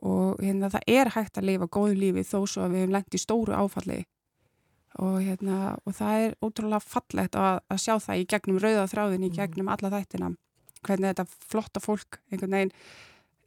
og 0.05 0.37
hérna, 0.43 0.69
það 0.69 0.91
er 0.93 1.11
hægt 1.15 1.39
að 1.39 1.49
lifa 1.49 1.67
góðu 1.73 1.97
lífi 1.97 2.23
þó 2.27 2.45
svo 2.45 2.67
að 2.67 2.75
við 2.75 2.83
hefum 2.83 2.93
lengt 2.95 3.17
í 3.17 3.21
stóru 3.21 3.57
áfalli 3.57 4.03
og, 5.01 5.17
hérna, 5.25 5.75
og 5.85 5.95
það 5.97 6.25
er 6.25 6.35
ótrúlega 6.45 6.83
fallegt 6.85 7.37
að, 7.37 7.59
að 7.69 7.81
sjá 7.81 7.95
það 8.05 8.21
í 8.21 8.27
gegnum 8.29 8.61
rauðaþráðin, 8.61 9.25
í 9.25 9.31
mm. 9.31 9.37
gegnum 9.37 9.73
alla 9.73 9.91
þættina 9.93 10.31
hvernig 10.85 11.11
þetta 11.11 11.25
flotta 11.51 11.81
fólk 11.83 12.19
einhvern 12.31 12.55
veginn 12.55 12.73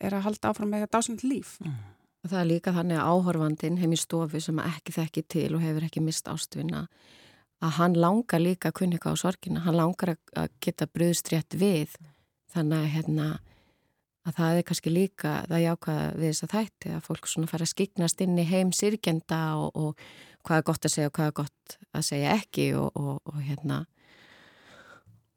er 0.01 0.17
að 0.17 0.27
halda 0.27 0.51
áfram 0.51 0.71
með 0.73 0.85
þetta 0.85 0.99
dásend 0.99 1.25
líf. 1.27 1.57
Mm. 1.63 1.79
Það 2.27 2.41
er 2.41 2.49
líka 2.51 2.73
þannig 2.77 3.01
að 3.01 3.11
áhorfandin 3.15 3.79
heim 3.81 3.95
í 3.97 3.99
stofu 3.99 4.41
sem 4.45 4.59
ekki 4.61 4.93
þekki 4.93 5.23
til 5.33 5.49
og 5.57 5.63
hefur 5.65 5.87
ekki 5.87 6.03
mist 6.05 6.29
ástvinna 6.29 6.87
að 7.61 7.77
hann 7.77 7.97
langar 8.01 8.41
líka 8.41 8.71
að 8.71 8.77
kunni 8.81 8.97
eitthvað 8.97 9.17
á 9.17 9.23
sorgina, 9.23 9.63
hann 9.65 9.77
langar 9.77 10.15
að 10.37 10.49
geta 10.65 10.89
bröðst 10.89 11.31
rétt 11.33 11.57
við 11.61 11.97
þannig 12.53 12.79
að, 12.79 12.91
hérna, 12.95 13.27
að 14.25 14.37
það 14.39 14.59
er 14.59 14.67
kannski 14.71 14.93
líka 14.93 15.35
það 15.49 15.65
jákvæða 15.67 16.07
við 16.17 16.27
þess 16.31 16.47
að 16.47 16.55
þætti 16.55 16.95
að 16.97 17.07
fólk 17.09 17.31
svona 17.31 17.51
fara 17.51 17.67
að 17.67 17.73
skiknast 17.75 18.25
inn 18.25 18.41
í 18.41 18.47
heim 18.49 18.73
sirkjenda 18.77 19.41
og, 19.61 19.77
og 19.77 20.05
hvað 20.47 20.63
er 20.63 20.69
gott 20.71 20.89
að 20.89 20.95
segja 20.95 21.13
og 21.13 21.17
hvað 21.19 21.31
er 21.31 21.37
gott 21.41 21.77
að 21.93 22.07
segja 22.09 22.37
ekki 22.39 22.67
og, 22.81 22.97
og, 22.97 23.21
og 23.29 23.43
hérna 23.45 23.83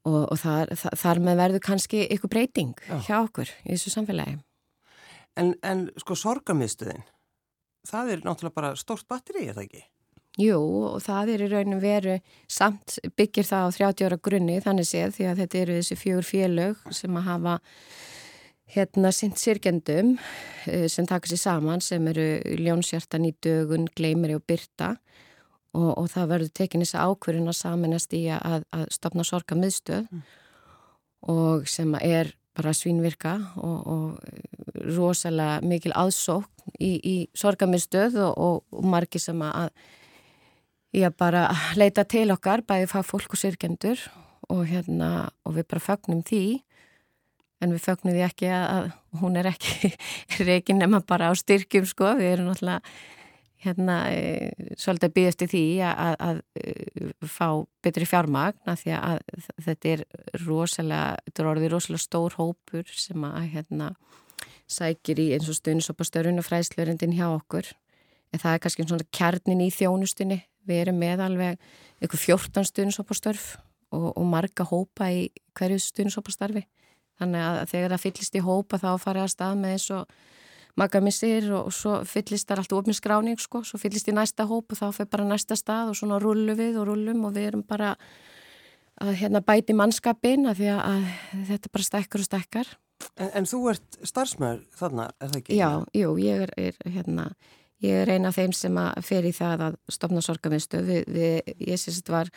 og, 0.08 0.22
og 0.24 0.40
þar, 0.40 0.74
þar 0.80 1.24
með 1.28 1.44
verður 1.44 1.66
kannski 1.68 2.08
ykkur 2.16 2.32
breyting 2.32 2.74
Já. 2.88 2.98
hjá 3.08 3.16
okkur 3.22 3.52
í 3.64 3.76
þessu 3.76 3.94
samfélagi. 3.94 4.40
En, 5.40 5.56
en 5.66 5.88
sko 5.98 6.18
sorgamistuðin, 6.20 7.02
það 7.90 8.14
er 8.14 8.24
náttúrulega 8.28 8.58
bara 8.60 8.76
stórt 8.78 9.08
batteri, 9.10 9.48
er 9.48 9.58
það 9.58 9.68
ekki? 9.68 9.84
Jú, 10.42 10.58
og 10.90 11.02
það 11.06 11.30
er 11.30 11.44
í 11.46 11.48
raunum 11.52 11.82
veru 11.82 12.16
samt 12.50 12.96
byggir 13.18 13.46
það 13.46 13.68
á 13.70 13.76
30 13.76 14.08
ára 14.08 14.18
grunni 14.18 14.56
þannig 14.66 14.88
séð 14.90 15.12
því 15.18 15.28
að 15.30 15.42
þetta 15.44 15.60
eru 15.60 15.76
þessi 15.78 15.98
fjögur 16.00 16.26
félög 16.26 16.88
sem 16.98 17.20
að 17.20 17.28
hafa 17.28 17.54
hérna 18.74 19.12
sint 19.14 19.38
sirkjendum 19.38 20.16
eh, 20.66 20.88
sem 20.90 21.06
taka 21.06 21.30
sér 21.30 21.42
saman 21.44 21.84
sem 21.86 22.08
eru 22.10 22.26
Ljónsjartan 22.58 23.28
í 23.30 23.34
dögun, 23.46 23.86
Gleimri 23.94 24.34
og 24.34 24.42
Byrta 24.50 24.96
og, 25.78 25.92
og 25.92 26.08
það 26.10 26.32
verður 26.34 26.56
tekin 26.58 26.82
þess 26.82 26.98
að 26.98 27.54
saminast 27.54 28.14
í 28.18 28.24
að, 28.34 28.66
að 28.74 28.88
stopna 28.90 29.26
sorga 29.28 29.58
miðstöð 29.60 30.08
mm. 30.10 30.24
og 31.30 31.70
sem 31.70 31.94
er 32.02 32.34
bara 32.58 32.74
svínvirka 32.74 33.38
og, 33.58 33.80
og 33.86 34.53
rosalega 34.84 35.62
mikil 35.66 35.94
aðsók 35.96 36.50
í, 36.80 36.92
í 37.00 37.16
sorgamiðstöð 37.38 38.20
og, 38.24 38.64
og 38.72 38.86
margi 38.88 39.22
sem 39.22 39.40
að 39.46 39.72
ég 40.94 41.16
bara 41.18 41.48
leita 41.80 42.06
til 42.06 42.30
okkar, 42.34 42.64
bæði 42.68 42.92
fá 42.92 43.00
fólk 43.06 43.34
og 43.34 43.42
sirkendur 43.42 44.02
og 44.52 44.68
hérna 44.70 45.32
og 45.48 45.58
við 45.58 45.68
bara 45.72 45.84
fagnum 45.84 46.22
því. 46.26 46.62
En 47.64 47.72
við 47.72 47.86
fögnum 47.86 48.12
því 48.12 48.24
ekki 48.26 48.50
að, 48.52 48.92
hún 49.22 49.40
er 49.40 49.48
ekki 49.54 49.94
reygin 50.50 50.82
nema 50.82 51.00
bara 51.08 51.32
á 51.32 51.34
styrkjum 51.38 51.88
sko, 51.88 52.16
við 52.20 52.36
erum 52.36 52.50
náttúrulega 52.52 52.82
hérna 53.64 53.98
e, 54.12 54.52
svolítið 54.76 55.08
að 55.08 55.14
byggast 55.18 55.44
í 55.46 55.48
því 55.54 55.64
að, 55.88 56.02
að, 56.04 56.16
að 56.28 56.42
e, 56.60 57.28
fá 57.32 57.48
betri 57.86 58.08
fjármagn 58.10 58.72
að 58.74 58.82
því 58.82 58.96
að 58.98 59.22
þetta 59.68 59.94
er 59.94 60.04
rosalega, 60.44 61.22
þetta 61.28 61.44
er 61.44 61.50
orðið 61.54 61.72
rosalega 61.72 62.04
stór 62.04 62.36
hópur 62.40 62.92
sem 62.92 63.24
að 63.30 63.48
hérna 63.54 63.94
sækir 64.70 65.20
í 65.22 65.30
eins 65.36 65.50
og 65.52 65.58
stuðnisopastörun 65.60 66.42
og 66.42 66.48
fræslurindin 66.48 67.16
hjá 67.18 67.28
okkur. 67.30 67.70
En 68.34 68.42
það 68.42 68.56
er 68.56 68.64
kannski 68.64 68.88
svona 68.88 69.10
kjarnin 69.14 69.62
í 69.62 69.70
þjónustunni. 69.74 70.40
Við 70.64 70.86
erum 70.86 71.02
með 71.02 71.26
alveg 71.26 71.60
eitthvað 72.00 72.24
14 72.24 72.70
stuðnisopastörf 72.70 73.48
og, 73.94 74.14
og 74.18 74.26
marga 74.28 74.66
hópa 74.68 75.10
í 75.14 75.28
hverju 75.58 75.82
stuðnisopastarfi 75.84 76.64
þannig 77.22 77.46
að 77.46 77.60
þegar 77.72 77.94
það 77.94 78.04
fyllist 78.06 78.38
í 78.38 78.44
hópa 78.44 78.80
þá 78.82 78.90
farið 79.02 79.26
að 79.26 79.34
stað 79.34 79.60
með 79.62 79.76
eins 79.76 79.88
og 79.94 80.14
magamissir 80.80 81.50
og 81.54 81.74
svo 81.76 82.00
fyllist 82.10 82.50
það 82.50 82.64
allt 82.64 82.76
ofnir 82.80 82.98
skráning 82.98 83.42
sko, 83.42 83.62
svo 83.68 83.78
fyllist 83.82 84.10
í 84.10 84.16
næsta 84.16 84.48
hóp 84.50 84.74
og 84.74 84.80
þá 84.80 84.88
fyrir 84.96 85.12
bara 85.14 85.28
næsta 85.30 85.58
stað 85.60 85.92
og 85.92 86.00
svona 86.00 86.18
rullu 86.22 86.56
við 86.58 86.80
og 86.82 86.90
rullum 86.90 87.28
og 87.28 87.36
við 87.36 87.52
erum 87.52 87.66
bara 87.68 87.94
að 89.04 89.14
hérna 89.22 89.44
bæti 89.46 89.76
mannskapin 89.78 90.48
að 90.50 90.66
að 90.74 91.06
þetta 91.50 91.74
bara 91.74 91.88
stekkar 91.90 92.24
og 92.24 92.30
stekkar. 92.30 92.74
En, 93.18 93.30
en 93.40 93.50
þú 93.50 93.60
ert 93.74 94.00
starfsmæður 94.06 94.64
þarna, 94.80 95.10
er 95.20 95.30
það 95.32 95.40
ekki? 95.42 95.60
Já, 95.60 95.70
jú, 95.98 96.16
ég 96.22 96.44
er, 96.48 96.56
er 96.58 96.96
hérna, 96.96 97.30
ég 97.84 98.02
er 98.04 98.12
eina 98.16 98.32
af 98.32 98.40
þeim 98.40 98.56
sem 98.58 98.80
að 98.82 99.06
fer 99.06 99.28
í 99.30 99.34
það 99.36 99.68
að 99.70 99.80
stopna 99.94 100.24
við, 100.90 101.54
ég 101.60 101.80
sést 101.80 102.10
var 102.10 102.32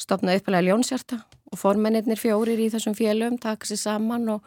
stopnað 0.00 0.40
uppalega 0.40 0.70
ljónsjarta 0.70 1.20
og 1.52 1.60
formennir 1.60 2.18
fjórir 2.18 2.60
í 2.60 2.70
þessum 2.72 2.96
félögum 2.96 3.38
taka 3.40 3.68
sér 3.68 3.80
saman 3.82 4.28
og, 4.34 4.46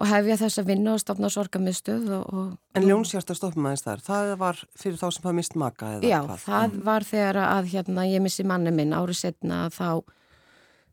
og 0.00 0.08
hefja 0.08 0.38
þess 0.40 0.62
að 0.62 0.70
vinna 0.72 0.94
og 0.96 1.02
stopna 1.02 1.30
sorgamiðstöð. 1.32 2.08
En 2.74 2.88
ljónsjarta 2.88 3.36
stopnum 3.36 3.68
aðeins 3.68 3.84
þar, 3.84 4.04
það 4.06 4.32
var 4.40 4.64
fyrir 4.78 4.98
þá 4.98 5.06
sem 5.10 5.28
hafa 5.28 5.36
mist 5.36 5.58
maka 5.60 5.92
eða 5.98 6.00
hvað? 6.00 6.34
Já, 6.38 6.42
það 6.46 6.66
mm. 6.72 6.82
var 6.88 7.08
þegar 7.10 7.40
að 7.44 7.70
hérna, 7.74 8.08
ég 8.08 8.24
missi 8.24 8.48
manni 8.48 8.74
minn 8.74 8.96
árið 8.96 9.20
setna 9.26 9.66
þá 9.74 10.02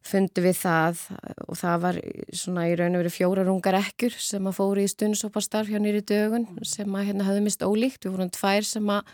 fundi 0.06 0.44
við 0.44 0.56
það 0.62 1.02
og 1.46 1.58
það 1.60 1.82
var 1.84 1.98
svona 2.42 2.68
í 2.70 2.76
raun 2.80 2.96
og 2.96 3.04
verið 3.04 3.16
fjórarungar 3.18 3.78
ekkur 3.80 4.16
sem 4.16 4.48
að 4.48 4.56
fóri 4.60 4.86
í 4.88 4.92
stundsópastarf 4.92 5.72
hjá 5.72 5.80
nýri 5.82 6.02
dögun 6.08 6.48
sem 6.68 6.96
að 6.96 7.10
hérna 7.10 7.28
hafði 7.28 7.44
mist 7.46 7.66
ólíkt. 7.66 8.06
Við 8.06 8.16
vorum 8.16 8.32
tvær 8.34 8.68
sem 8.68 8.94
að 8.94 9.12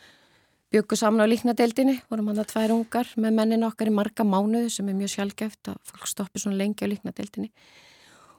byggu 0.76 1.00
saman 1.00 1.26
á 1.26 1.32
líknadeildinni, 1.32 1.98
vorum 2.12 2.30
hann 2.32 2.44
að 2.44 2.52
tvær 2.52 2.76
ungar 2.76 3.12
með 3.22 3.36
mennin 3.40 3.68
okkar 3.68 3.90
í 3.90 3.96
marga 3.96 4.26
mánuðu 4.28 4.70
sem 4.74 4.88
er 4.92 4.98
mjög 5.00 5.14
sjálfgeft 5.16 5.72
að 5.72 5.82
fólk 5.90 6.08
stoppi 6.12 6.42
svona 6.42 6.60
lengi 6.60 6.86
á 6.86 6.92
líknadeildinni. 6.92 7.52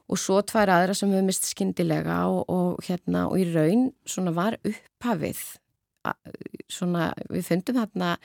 Og 0.06 0.20
svo 0.22 0.38
tvær 0.46 0.70
aðra 0.70 0.94
sem 0.94 1.10
við 1.10 1.24
mist 1.26 1.48
skindilega 1.50 2.24
og, 2.30 2.44
og 2.46 2.82
hérna 2.86 3.26
og 3.26 3.40
í 3.42 3.46
raun 3.50 3.88
svona 4.06 4.34
var 4.36 4.58
upphafið 4.62 5.42
svona 6.70 7.10
við 7.32 7.48
fundum 7.48 7.80
hérna 7.80 8.16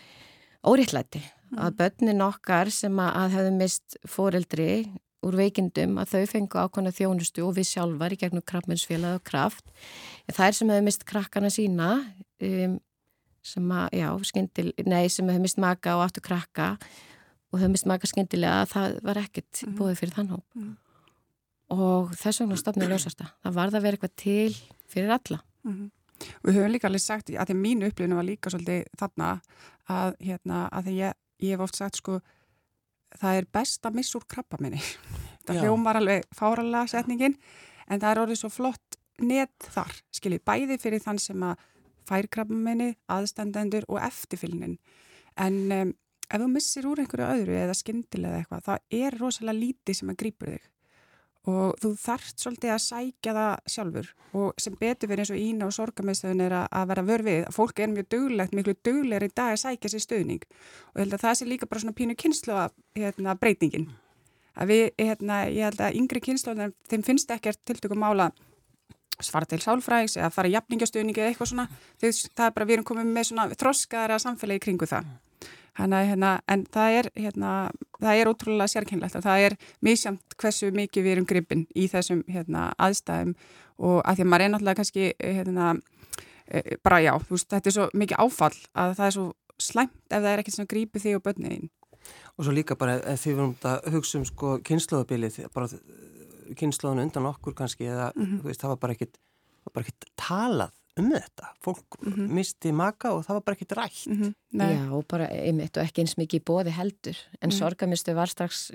óriðlæti 0.62 1.23
að 1.59 1.77
börnin 1.79 2.23
okkar 2.23 2.71
sem 2.71 2.99
að 3.03 3.35
hefðu 3.35 3.55
mist 3.57 3.97
foreldri 4.07 4.73
úr 5.21 5.37
veikindum 5.37 5.99
að 6.01 6.15
þau 6.15 6.29
fengu 6.31 6.61
ákvæmna 6.61 6.93
þjónustu 6.95 7.43
og 7.45 7.55
við 7.57 7.69
sjálfar 7.69 8.15
í 8.15 8.19
gegnum 8.21 8.45
krabbmennsfélag 8.47 9.19
og 9.19 9.25
kraft. 9.27 9.67
Það 10.31 10.47
er 10.47 10.57
sem 10.57 10.71
hefðu 10.73 10.87
mist 10.87 11.05
krakkana 11.09 11.51
sína 11.53 11.89
um, 12.41 12.77
sem 13.45 13.73
að, 13.73 13.87
já, 13.99 14.07
skindil, 14.29 14.67
nei, 14.87 15.05
sem 15.13 15.29
hefðu 15.29 15.45
mist 15.45 15.61
maka 15.61 15.97
og 15.97 16.05
áttu 16.07 16.23
krakka 16.25 16.73
og 17.51 17.59
hefðu 17.59 17.73
mist 17.75 17.89
maka 17.89 18.09
skindilega 18.09 18.63
að 18.63 18.73
það 18.73 18.99
var 19.09 19.21
ekkert 19.21 19.63
mm. 19.65 19.77
búið 19.77 20.01
fyrir 20.01 20.17
þann 20.17 20.33
hóp. 20.35 20.45
Mm. 20.57 20.75
Og 21.71 22.13
þess 22.19 22.41
vegna 22.41 22.59
stofnir 22.59 22.91
ljósasta. 22.91 23.31
Það 23.45 23.57
varða 23.57 23.79
að 23.79 23.85
vera 23.85 23.97
eitthvað 23.97 24.15
til 24.19 24.55
fyrir 24.91 25.13
alla. 25.15 25.41
Mm. 25.67 25.89
Við 26.45 26.57
höfum 26.57 26.73
líka 26.73 26.89
alveg 26.89 27.01
sagt 27.03 27.31
að 27.33 27.49
því 27.49 27.57
mínu 27.57 27.89
upplifinu 27.89 28.17
var 28.17 28.27
líka 28.27 28.51
svolítið 28.53 28.89
þarna 28.99 29.29
að, 29.89 30.17
hérna, 30.21 30.65
að 30.69 30.89
því 30.89 30.95
ég 30.99 31.19
ég 31.41 31.56
hef 31.56 31.65
oft 31.65 31.80
sagt 31.80 31.99
sko 31.99 32.19
það 33.19 33.41
er 33.41 33.49
best 33.54 33.86
að 33.86 33.99
missa 33.99 34.17
úr 34.19 34.27
krabba 34.30 34.60
minni. 34.62 34.82
Það 35.45 35.63
hljómar 35.65 35.97
alveg 35.97 36.27
fáralega 36.38 36.88
setningin 36.91 37.36
en 37.89 37.99
það 37.99 38.12
er 38.12 38.19
orðið 38.21 38.39
svo 38.43 38.49
flott 38.54 38.97
net 39.21 39.65
þar, 39.73 39.95
skiljið, 40.13 40.43
bæði 40.45 40.77
fyrir 40.80 41.01
þann 41.01 41.19
sem 41.21 41.45
að 41.45 41.63
fær 42.08 42.27
krabba 42.32 42.58
minni 42.58 42.91
aðstendendur 43.12 43.88
og 43.89 43.99
eftirfylgnin. 44.06 44.77
En 45.41 45.58
um, 45.75 45.93
ef 46.30 46.43
þú 46.43 46.49
missir 46.54 46.88
úr 46.88 47.01
einhverju 47.01 47.27
öðru 47.27 47.58
eða 47.58 47.75
skindilega 47.77 48.43
eitthvað, 48.43 48.63
það 48.69 49.01
er 49.01 49.17
rosalega 49.19 49.60
lítið 49.60 49.99
sem 49.99 50.13
að 50.13 50.19
grýpur 50.21 50.54
þig 50.54 50.69
og 51.49 51.77
þú 51.82 51.91
þarft 51.97 52.43
svolítið 52.43 52.73
að 52.73 52.84
sækja 52.84 53.34
það 53.38 53.71
sjálfur. 53.73 54.10
Og 54.38 54.62
sem 54.62 54.75
betur 54.77 55.10
fyrir 55.10 55.23
eins 55.23 55.32
og 55.34 55.39
ína 55.41 55.67
og 55.67 55.73
sorgamiðstöðun 55.75 56.43
er 56.45 56.56
að 56.62 56.91
vera 56.91 57.06
vörfið 57.08 57.47
fólk 57.56 57.82
er 57.82 57.89
mjög 57.91 58.12
duglegt, 58.13 58.54
miklu 58.54 58.75
duglegar 58.86 59.25
í 59.25 59.32
dag 59.34 59.56
að 59.56 59.63
sækja 59.63 59.91
sér 59.93 60.06
stöðning 60.06 60.45
og 60.45 61.01
ég 61.01 61.04
held 61.06 61.17
að 61.17 61.25
það 61.25 61.36
sé 61.39 61.49
líka 61.49 61.69
bara 61.71 61.84
svona 61.84 61.97
pínu 61.97 62.17
kynslu 62.19 62.54
að 62.54 62.77
hérna, 62.99 63.36
breytingin. 63.41 63.89
Að 64.54 64.73
við, 64.73 64.86
hérna, 64.99 65.41
ég 65.49 65.67
held 65.69 65.82
að 65.82 65.97
yngri 65.97 66.21
kynslu 66.21 66.56
þeim 66.91 67.06
finnst 67.08 67.34
ekki 67.34 67.54
að 67.54 67.62
tiltökum 67.71 68.04
mála 68.04 68.30
svara 69.21 69.45
til 69.45 69.62
sálfræks 69.62 70.17
eða 70.17 70.32
fara 70.34 70.49
í 70.49 70.56
jafningastöðningi 70.56 71.21
eða 71.21 71.34
eitthvað 71.34 71.51
svona, 71.51 71.67
það 72.01 72.45
er 72.47 72.56
bara 72.56 72.67
við 72.67 72.77
erum 72.77 72.88
komið 72.89 73.12
með 73.15 73.27
svona 73.30 73.49
þroskaðara 73.54 74.17
samfélagi 74.21 74.65
kringu 74.65 74.89
það 74.89 75.10
Hanna, 75.79 76.01
hérna, 76.03 76.31
en 76.51 76.65
það 76.67 76.97
er, 76.99 77.07
hérna, 77.15 77.51
það 78.01 78.21
er 78.21 78.29
ótrúlega 78.31 78.71
sérkynlegt 78.73 79.15
og 79.15 79.23
það 79.23 79.45
er 79.45 79.53
misjamt 79.86 80.36
hversu 80.41 80.71
mikið 80.75 81.05
við 81.05 81.13
erum 81.15 81.27
gripin 81.29 81.62
í 81.75 81.86
þessum 81.91 82.25
hérna, 82.27 82.71
aðstæðum 82.75 83.36
og 83.79 84.01
að 84.03 84.19
því 84.19 84.25
að 84.25 84.31
maður 84.34 84.45
er 84.45 84.51
náttúrulega 84.51 84.79
kannski 84.81 85.05
hérna, 85.15 85.69
e, 86.47 86.63
bara 86.84 86.99
já, 87.05 87.13
veist, 87.29 87.47
þetta 87.53 87.71
er 87.71 87.77
svo 87.77 87.88
mikið 88.03 88.25
áfall 88.25 88.57
að 88.84 88.97
það 88.99 89.05
er 89.07 89.15
svo 89.17 89.27
slæmt 89.62 89.95
ef 90.10 90.17
það 90.17 90.31
er 90.34 90.43
ekkert 90.43 90.57
sem 90.57 90.69
gripið 90.73 91.05
því 91.05 91.15
og 91.15 91.23
bönniðin. 91.29 91.71
Og 92.36 92.45
svo 92.45 92.55
líka 92.57 92.75
bara 92.75 92.97
ef 92.99 93.23
því 93.23 93.31
við 93.31 93.39
erum 93.39 93.55
að 93.71 93.89
hugsa 93.95 94.19
um 94.19 94.27
sko 94.27 94.53
kynnslóðabilið, 94.67 95.39
bara 95.55 95.71
kynnslóðun 96.60 97.05
undan 97.05 97.31
okkur 97.31 97.55
kannski 97.55 97.88
eða 97.88 98.12
mm 98.15 98.25
-hmm. 98.25 98.43
veist, 98.43 98.62
það 98.62 98.73
var 98.75 98.84
bara 98.84 98.97
ekkert 98.97 100.10
talað 100.19 100.75
um 100.99 101.12
þetta. 101.12 101.51
Fólk 101.63 101.97
mm 102.01 102.13
-hmm. 102.13 102.34
misti 102.38 102.71
maka 102.71 103.13
og 103.15 103.23
það 103.25 103.38
var 103.38 103.43
bara 103.45 103.56
ekkit 103.56 103.77
rætt. 103.77 104.08
Mm 104.08 104.21
-hmm. 104.21 104.34
Já, 104.60 104.91
og 104.91 105.08
bara 105.08 105.27
einmitt 105.27 105.77
og 105.77 105.84
ekki 105.84 106.01
eins 106.01 106.17
mikið 106.17 106.43
bóði 106.43 106.69
heldur. 106.69 107.17
En 107.41 107.49
mm 107.49 107.56
-hmm. 107.56 107.60
sorgamistu 107.60 108.13
var 108.13 108.27
strax, 108.27 108.71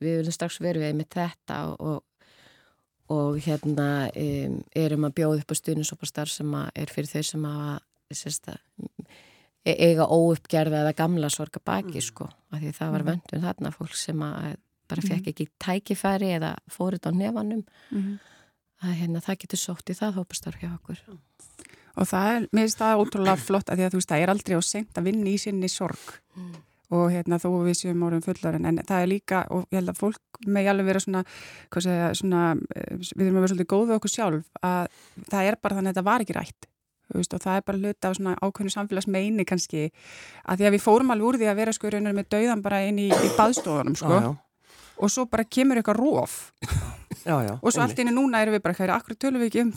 við 0.00 0.16
viljum 0.16 0.32
strax 0.32 0.60
verið 0.60 0.82
við 0.82 0.88
einmitt 0.88 1.14
þetta 1.14 1.64
og, 1.66 1.80
og, 1.80 2.04
og 3.08 3.38
hérna 3.38 4.10
um, 4.16 4.62
erum 4.74 5.04
að 5.04 5.14
bjóða 5.14 5.40
upp 5.40 5.52
á 5.52 5.60
stuðninsópastar 5.60 6.28
sem 6.28 6.54
er 6.74 6.86
fyrir 6.90 7.08
þau 7.08 7.22
sem 7.22 7.44
að 7.44 7.80
sérsta, 8.14 8.58
e, 9.64 9.72
eiga 9.72 10.06
óuppgerða 10.06 10.82
eða 10.82 10.94
gamla 10.96 11.30
sorgabaki 11.30 12.00
sko. 12.00 12.28
Af 12.50 12.60
því 12.60 12.72
það 12.72 12.92
var 12.92 13.02
mhm. 13.02 13.10
vöndun 13.10 13.44
þarna 13.46 13.72
fólk 13.74 13.94
sem 13.94 14.22
að 14.22 14.56
bara 14.86 15.02
fekk 15.02 15.20
mhm. 15.20 15.28
ekki 15.32 15.48
tækifæri 15.58 16.30
eða 16.36 16.54
fórið 16.70 17.08
á 17.08 17.12
nefanum 17.16 17.64
mhm. 17.90 18.18
að 18.86 18.98
hérna, 19.00 19.22
það 19.24 19.40
getur 19.44 19.62
sótt 19.62 19.90
í 19.90 19.98
það 19.98 20.20
hópastar 20.20 20.58
hjá 20.60 20.70
okkur. 20.74 21.02
Og 21.96 22.08
það 22.10 22.30
er, 22.34 22.46
mér 22.52 22.66
finnst 22.66 22.80
það 22.82 23.02
ótrúlega 23.02 23.40
flott 23.40 23.70
að 23.72 23.80
því 23.80 23.86
að 23.86 23.94
þú 23.94 24.00
veist, 24.00 24.10
það 24.10 24.22
er 24.22 24.32
aldrei 24.32 24.56
á 24.56 24.62
sent 24.68 25.00
að 25.00 25.08
vinna 25.08 25.30
í 25.32 25.36
sinni 25.40 25.70
sorg 25.72 26.12
mm. 26.36 26.52
og 26.98 27.04
hérna 27.14 27.40
þó 27.40 27.48
við 27.64 27.78
séum 27.80 28.04
árum 28.04 28.24
fullarinn, 28.24 28.68
en 28.68 28.80
það 28.84 29.02
er 29.04 29.10
líka, 29.14 29.42
og 29.48 29.64
ég 29.70 29.80
held 29.80 29.92
að 29.94 30.00
fólk 30.02 30.40
með 30.44 30.70
alveg 30.74 30.90
vera 30.90 31.02
svona, 31.02 31.24
hvað 31.72 31.86
segja, 31.88 32.12
svona, 32.20 32.46
eh, 32.76 32.94
við 33.00 33.12
þurfum 33.14 33.40
að 33.40 33.46
vera 33.46 33.52
svolítið 33.54 33.70
góð 33.72 33.84
við 33.88 33.98
okkur 33.98 34.12
sjálf, 34.12 34.48
að 34.60 35.02
það 35.32 35.50
er 35.50 35.60
bara 35.62 35.78
þannig 35.78 35.92
að 35.92 35.94
þetta 35.94 36.08
var 36.10 36.26
ekki 36.26 36.36
rætt, 36.36 36.68
þú 37.06 37.20
veist, 37.22 37.36
og 37.38 37.44
það 37.46 37.60
er 37.60 37.66
bara 37.70 37.82
hluta 37.82 38.12
á 38.12 38.16
svona 38.18 38.38
ákveðinu 38.42 38.76
samfélagsmeini 38.76 39.48
kannski, 39.48 39.86
að 40.44 40.60
því 40.60 40.68
að 40.68 40.76
við 40.76 40.84
fórum 40.84 41.14
alveg 41.16 41.30
úr 41.30 41.40
því 41.40 41.48
að 41.48 41.60
vera 41.62 41.76
sko 41.76 41.94
raunar 41.94 42.18
með 42.18 42.28
dauðan 42.36 42.66
bara 42.66 42.82
inn 42.84 43.00
í, 43.00 43.08
í 43.08 43.32
baðstofunum, 43.40 43.96
sko, 43.96 44.20
já. 44.20 44.30
Og 44.96 45.12
svo 45.12 45.26
bara 45.30 45.44
kemur 45.44 45.80
eitthvað 45.80 46.00
róf 46.00 46.38
og 47.26 47.72
svo 47.72 47.82
allt 47.84 47.98
inn 48.00 48.12
í 48.12 48.14
núna 48.14 48.42
erum 48.42 48.56
við 48.56 48.64
bara, 48.64 48.78
er, 48.84 48.94
akkur 48.96 49.18
tölum 49.18 49.42
við 49.42 49.50
ekki 49.50 49.66
um 49.66 49.74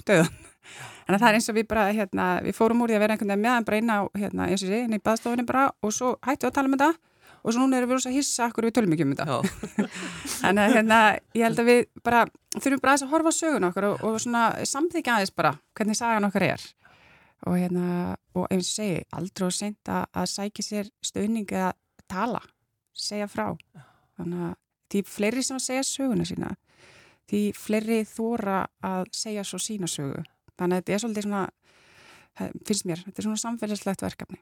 Þannig 1.10 1.16
að 1.16 1.24
það 1.24 1.30
er 1.30 1.36
eins 1.40 1.50
og 1.50 1.56
við 1.58 1.68
bara, 1.72 1.84
hérna, 1.90 2.26
við 2.46 2.54
fórum 2.54 2.82
úr 2.84 2.92
því 2.92 2.98
að 3.00 3.02
vera 3.02 3.14
einhvern 3.16 3.32
veginn 3.32 3.42
meðan 3.42 3.66
bara 3.66 3.78
inn 3.80 3.90
á, 3.90 4.00
hérna, 4.14 4.46
eins 4.46 4.62
og 4.62 4.70
sé, 4.70 4.82
inn 4.86 4.94
í 4.94 5.00
baðstofunni 5.02 5.46
bara 5.50 5.64
og 5.82 5.94
svo 5.96 6.12
hættu 6.22 6.46
að 6.46 6.54
tala 6.60 6.70
um 6.70 6.76
þetta 6.76 6.90
og 7.40 7.56
svo 7.56 7.64
núna 7.64 7.80
erum 7.80 7.90
við 7.90 7.98
rosa 7.98 8.12
að 8.12 8.18
hissa 8.20 8.50
okkur 8.50 8.68
við 8.68 8.76
tölum 8.76 8.94
ekki 8.94 9.08
um 9.08 9.16
þetta. 9.18 9.88
Þannig 10.36 10.62
að, 10.68 10.76
hérna, 10.76 11.00
ég 11.40 11.48
held 11.48 11.64
að 11.64 11.72
við 11.72 11.82
bara 12.06 12.22
þurfum 12.60 12.84
bara 12.84 12.96
að 13.00 13.10
horfa 13.16 13.34
á 13.34 13.40
sögun 13.40 13.68
okkar 13.72 13.90
og, 13.90 14.06
og 14.06 14.22
svona 14.22 14.44
samþykja 14.70 15.16
aðeins 15.16 15.36
bara 15.42 15.56
hvernig 15.80 15.98
sagan 15.98 16.30
okkar 16.30 16.48
er. 16.52 16.70
Og 17.50 17.58
hérna, 17.58 18.16
og 18.38 18.46
eins 18.52 18.70
og 18.70 18.76
segi, 18.76 19.04
aldrei 19.16 19.48
og 19.48 19.56
sent 19.56 19.90
að, 19.90 20.06
að 20.14 20.32
sækja 20.36 20.68
sér 20.68 20.94
stöðningi 21.10 21.62
að 21.64 21.74
tala, 22.12 22.44
segja 22.94 23.30
frá. 23.32 23.56
Þannig 24.20 24.50
að 24.52 24.58
því 24.90 25.06
fleiri 25.08 25.46
sem 25.46 25.60
að 25.60 25.66
segja 25.68 25.86
söguna 25.88 26.26
sína, 26.28 26.56
því 27.30 27.44
fleiri 27.58 28.02
þóra 28.10 28.64
að 28.86 29.10
segja 29.16 29.46
svo 29.46 29.62
sína 29.62 29.90
sögu 29.90 30.24
Þannig 30.60 30.76
að 30.76 30.82
þetta 30.82 30.94
er 30.94 31.04
svolítið 31.04 31.26
svona, 31.26 31.44
finnst 32.68 32.88
mér, 32.90 33.04
þetta 33.06 33.22
er 33.22 33.28
svona 33.28 33.42
samfélagslegt 33.44 34.04
verkefni. 34.04 34.40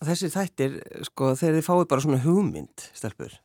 Og 0.00 0.08
þessi 0.08 0.30
þættir, 0.32 0.74
sko, 1.08 1.30
þegar 1.36 1.56
þið 1.56 1.66
fáið 1.66 1.86
bara 1.92 2.04
svona 2.04 2.20
hugmynd, 2.24 2.84
stelpur, 2.96 3.36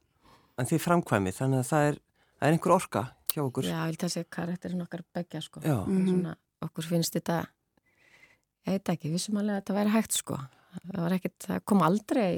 en 0.60 0.70
þið 0.70 0.82
framkvæmið, 0.84 1.38
þannig 1.40 1.62
að 1.64 1.70
það 1.70 1.88
er, 1.90 2.00
það 2.36 2.48
er 2.48 2.58
einhver 2.58 2.76
orka 2.76 3.04
hjá 3.32 3.42
okkur. 3.44 3.68
Já, 3.68 3.78
ég 3.78 3.94
vil 3.94 4.02
það 4.04 4.14
segja 4.16 4.30
karakterin 4.38 4.84
okkar 4.86 5.06
begja, 5.16 5.44
sko. 5.44 5.64
Já. 5.64 5.78
Svona, 5.88 6.36
okkur 6.68 6.90
finnst 6.92 7.16
þetta, 7.16 7.40
ég 8.68 8.78
veit 8.78 8.94
ekki, 8.96 9.14
við 9.16 9.26
sem 9.26 9.40
alveg 9.40 9.56
að 9.56 9.62
þetta 9.62 9.80
væri 9.80 9.96
hægt, 9.96 10.20
sko. 10.20 10.40
Það 10.76 11.02
var 11.02 11.16
ekkert, 11.16 11.40
það 11.48 11.66
kom 11.72 11.84
aldrei 11.86 12.30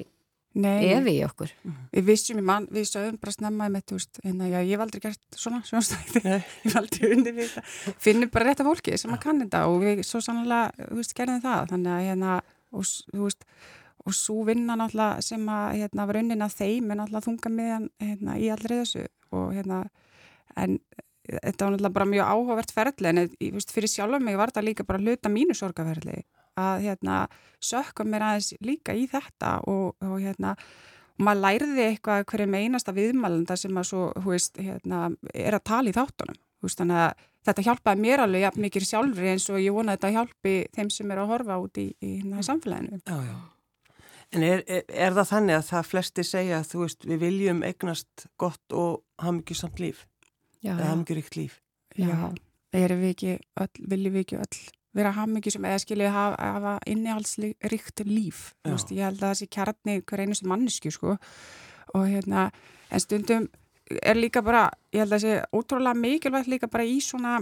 evi 0.65 1.13
í 1.19 1.23
okkur. 1.27 1.51
Við 1.93 2.05
vissum 2.07 2.39
í 2.41 2.43
mann, 2.45 2.67
við 2.73 2.87
sögum 2.89 3.17
bara 3.21 3.33
snemma 3.35 3.69
með 3.71 3.91
þetta, 3.91 4.23
en 4.29 4.43
já, 4.47 4.57
ég 4.57 4.73
hef 4.73 4.83
aldrei 4.85 5.03
gert 5.03 5.39
svona 5.39 5.61
sjónstæði, 5.67 6.21
ég 6.35 6.45
hef 6.63 6.77
aldrei 6.81 7.09
unni 7.13 7.33
við 7.37 7.51
þetta 7.53 7.95
finnum 8.07 8.31
bara 8.33 8.49
rétt 8.49 8.63
af 8.63 8.69
fólki 8.69 8.99
sem 8.99 9.13
að 9.13 9.23
kann 9.25 9.41
þetta 9.43 9.65
og 9.69 9.81
við 9.83 10.03
svo 10.07 10.21
sannlega, 10.23 10.87
þú 10.87 11.01
veist, 11.01 11.15
gerðum 11.17 11.43
það. 11.45 11.73
Þannig 11.73 11.93
að 11.93 12.05
hérna, 12.07 12.37
og, 12.71 12.93
þú 13.13 13.25
veist 13.27 13.47
og 14.07 14.15
svo 14.15 14.43
vinna 14.47 14.77
náttúrulega 14.79 15.25
sem 15.25 15.49
að 15.51 15.81
hérna, 15.81 16.07
var 16.07 16.21
unnin 16.21 16.45
að 16.45 16.59
þeim 16.61 16.91
en 16.93 17.01
náttúrulega 17.01 17.27
þunga 17.27 17.53
með 17.57 17.89
hérna, 17.99 18.37
í 18.39 18.51
allri 18.53 18.79
þessu. 18.79 19.03
Og 19.35 19.49
hérna, 19.57 19.81
en 20.55 20.77
þetta 21.27 21.65
var 21.65 21.73
náttúrulega 21.73 21.95
bara 21.97 22.09
mjög 22.13 22.31
áhugavert 22.31 22.73
ferðli 22.75 23.11
en 23.11 23.21
ég 23.25 23.55
veist, 23.55 23.73
fyrir 23.75 23.91
sjálf 23.91 24.23
mig 24.23 24.37
var 24.39 24.53
þetta 24.53 24.63
líka 24.63 24.87
bara 24.87 25.01
hluta 25.03 25.31
mínu 25.31 25.55
sorgaferðli 25.57 26.21
að 26.57 26.83
hérna 26.87 27.23
sökka 27.63 28.05
mér 28.07 28.27
aðeins 28.27 28.53
líka 28.65 28.95
í 28.97 29.07
þetta 29.09 29.57
og, 29.69 29.95
og 30.03 30.19
hérna 30.21 30.55
og 31.17 31.25
maður 31.25 31.43
læriði 31.45 31.85
eitthvað 31.87 32.25
hverju 32.29 32.49
meinasta 32.53 32.93
viðmælanda 32.93 33.57
sem 33.57 33.79
að 33.79 33.89
svo, 33.89 34.03
hú 34.21 34.33
veist, 34.35 34.59
hérna, 34.61 35.07
er 35.33 35.57
að 35.57 35.65
tala 35.71 35.89
í 35.89 35.95
þáttunum, 35.97 36.37
hú 36.37 36.69
veist, 36.69 36.81
þannig 36.81 37.03
að 37.03 37.27
þetta 37.47 37.65
hjálpaði 37.67 38.03
mér 38.03 38.23
alveg 38.23 38.43
ja, 38.43 38.51
mikið 38.57 38.87
sjálfri 38.87 39.31
eins 39.33 39.47
og 39.49 39.61
ég 39.63 39.75
vona 39.75 39.93
að 39.93 39.99
þetta 39.99 40.13
hjálpi 40.17 40.55
þeim 40.75 40.89
sem 40.93 41.13
er 41.13 41.21
að 41.23 41.31
horfa 41.31 41.59
út 41.63 41.79
í, 41.81 41.87
í 42.03 42.11
hérna, 42.19 42.43
samfélaginu. 42.45 43.01
Já, 43.01 43.17
já. 43.29 43.37
En 44.35 44.43
er, 44.43 44.63
er, 44.67 44.83
er 44.91 45.13
það 45.15 45.29
þannig 45.29 45.55
að 45.55 45.67
það 45.69 45.85
flesti 45.87 46.25
segja 46.27 46.57
að 46.59 46.71
þú 46.73 46.81
veist, 46.83 47.05
við 47.07 47.21
viljum 47.23 47.61
eignast 47.63 48.27
gott 48.39 48.75
og 48.75 48.99
hafa 49.21 49.37
mikið 49.39 49.61
samt 49.61 49.79
líf? 49.79 50.03
Já, 50.59 50.73
Eða 50.73 50.89
hafa 50.89 50.99
mikið 51.01 51.19
ríkt 51.21 51.37
líf? 51.39 51.61
Já, 51.97 52.17
erum 52.75 52.99
við 53.05 53.13
ekki 53.15 53.37
öll, 53.63 53.87
viljum 53.93 54.17
við 54.17 54.25
ekki 54.25 54.41
öll 54.43 54.76
vera 54.97 55.13
sem 55.53 55.69
eða 55.69 55.83
skiljið 55.83 56.11
hafa, 56.13 56.49
hafa 56.57 56.73
innihaldsríkt 56.89 58.03
líf. 58.07 58.51
Veist, 58.65 58.91
ég 58.91 59.05
held 59.05 59.21
að 59.21 59.29
það 59.29 59.39
sé 59.39 59.47
kjarni 59.53 60.01
hver 60.01 60.23
einustu 60.25 60.49
mannesku 60.49 60.91
sko. 60.91 61.17
Og 61.95 62.07
hérna, 62.09 62.49
en 62.91 63.03
stundum 63.03 63.47
er 64.01 64.19
líka 64.19 64.43
bara, 64.43 64.67
ég 64.91 65.03
held 65.03 65.13
að 65.13 65.17
það 65.17 65.25
sé 65.25 65.35
ótrúlega 65.55 66.01
mikilvægt 66.01 66.51
líka 66.51 66.69
bara 66.71 66.87
í 66.87 66.97
svona 67.03 67.37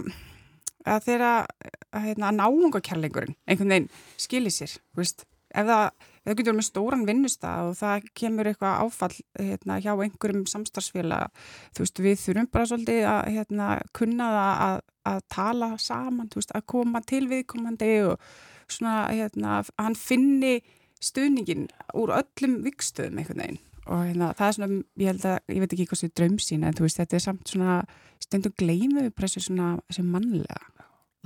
að 0.86 1.06
þeirra 1.08 1.30
að, 1.42 2.02
hérna, 2.04 2.28
að 2.30 2.38
náungakærleikurinn 2.40 3.38
einhvern 3.46 3.72
veginn 3.74 3.88
skiljið 4.22 4.54
sér, 4.54 4.76
veist. 4.98 5.26
Ef 5.56 5.66
það, 5.66 6.10
það 6.26 6.38
getur 6.40 6.56
með 6.56 6.66
stóran 6.68 7.06
vinnustaf 7.08 7.70
og 7.70 7.76
það 7.78 8.08
kemur 8.18 8.50
eitthvað 8.50 8.82
áfall 8.84 9.12
hérna, 9.38 9.78
hjá 9.82 9.92
einhverjum 9.94 10.46
samstarfsfélag 10.50 11.44
þú 11.76 11.84
veist, 11.84 12.02
við 12.06 12.18
þurfum 12.24 12.50
bara 12.52 12.70
svolítið 12.72 13.06
að 13.12 13.22
hérna, 13.36 13.68
kunna 13.96 14.30
það 14.36 14.64
að, 14.66 14.80
að 15.12 15.20
tala 15.36 15.70
saman, 15.82 16.32
þú 16.32 16.42
veist, 16.42 16.56
að 16.56 16.66
koma 16.74 17.04
til 17.06 17.22
viðkomandi 17.30 17.92
og 18.10 18.26
svona, 18.66 18.96
hérna, 19.12 19.60
hann 19.78 19.98
finni 19.98 20.58
stuðningin 21.02 21.68
úr 21.94 22.14
öllum 22.18 22.60
vikstöðum 22.66 23.22
einhvern 23.22 23.44
veginn 23.44 23.62
og 23.86 24.02
hérna, 24.02 24.32
það 24.34 24.48
er 24.48 24.56
svona, 24.56 24.80
ég 24.98 25.12
held 25.12 25.26
að, 25.30 25.36
ég 25.52 25.62
veit 25.62 25.74
ekki 25.76 25.86
hvað 25.90 26.00
sem 26.00 26.12
drömsýn, 26.18 26.64
en 26.66 26.74
þú 26.74 26.86
veist, 26.86 26.98
þetta 26.98 27.16
er 27.18 27.22
samt 27.22 27.52
svona 27.52 27.76
stundum 28.22 28.54
gleimu 28.58 29.04
bara 29.14 29.28
svona 29.30 29.68
sem 29.94 30.08
mannlega. 30.10 30.58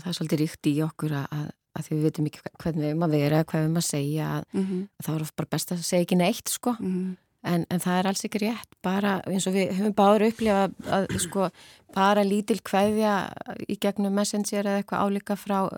Það 0.00 0.10
er 0.10 0.18
svolítið 0.18 0.42
ríkt 0.42 0.68
í 0.68 0.74
okkur 0.84 1.14
að, 1.22 1.48
að 1.76 1.86
því 1.86 1.96
við 1.96 2.06
veitum 2.08 2.28
ekki 2.30 2.44
hvernig 2.62 2.82
við 2.82 2.90
erum 2.90 3.06
að 3.06 3.16
vera, 3.16 3.42
hvað 3.44 3.60
við 3.60 3.66
erum 3.66 3.80
að 3.80 3.86
segja, 3.88 4.28
að, 4.36 4.46
mm 4.52 4.64
-hmm. 4.66 4.86
að 4.98 5.06
það 5.06 5.18
er 5.20 5.34
bara 5.40 5.52
best 5.54 5.72
að 5.72 5.82
segja 5.86 6.06
ekki 6.06 6.20
neitt, 6.20 6.48
sko. 6.48 6.76
Mm 6.78 6.94
-hmm. 6.94 7.18
En, 7.40 7.64
en 7.72 7.80
það 7.80 7.98
er 7.98 8.06
alls 8.06 8.24
ekki 8.24 8.40
rétt, 8.42 8.74
bara 8.84 9.12
eins 9.24 9.46
og 9.48 9.54
við 9.54 9.70
höfum 9.72 9.94
báður 9.96 10.26
upplifa 10.26 10.64
að, 10.92 11.06
sko, 11.24 11.46
bara 11.94 12.22
lítil 12.22 12.60
kveðja 12.60 13.32
í 13.64 13.78
gegnum 13.80 14.12
messenger 14.12 14.66
eða 14.66 14.82
eitthvað 14.82 15.04
álíka 15.06 15.36
frá 15.40 15.70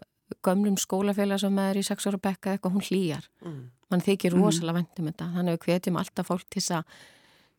gömlum 0.42 0.76
skólafélag 0.80 1.38
sem 1.38 1.58
er 1.62 1.78
í 1.78 1.84
sex 1.86 2.06
ára 2.06 2.18
bekka 2.18 2.56
eitthvað, 2.56 2.72
hún 2.72 2.86
hlýjar. 2.88 3.28
Mm. 3.44 3.70
Man 3.92 4.02
þykir 4.02 4.34
rosalega 4.34 4.80
vendum 4.80 5.10
þetta, 5.10 5.28
þannig 5.36 5.52
að 5.52 5.58
við 5.58 5.66
hvetjum 5.68 5.98
alltaf 6.00 6.26
fólk 6.26 6.46
til 6.50 6.62
að 6.72 6.84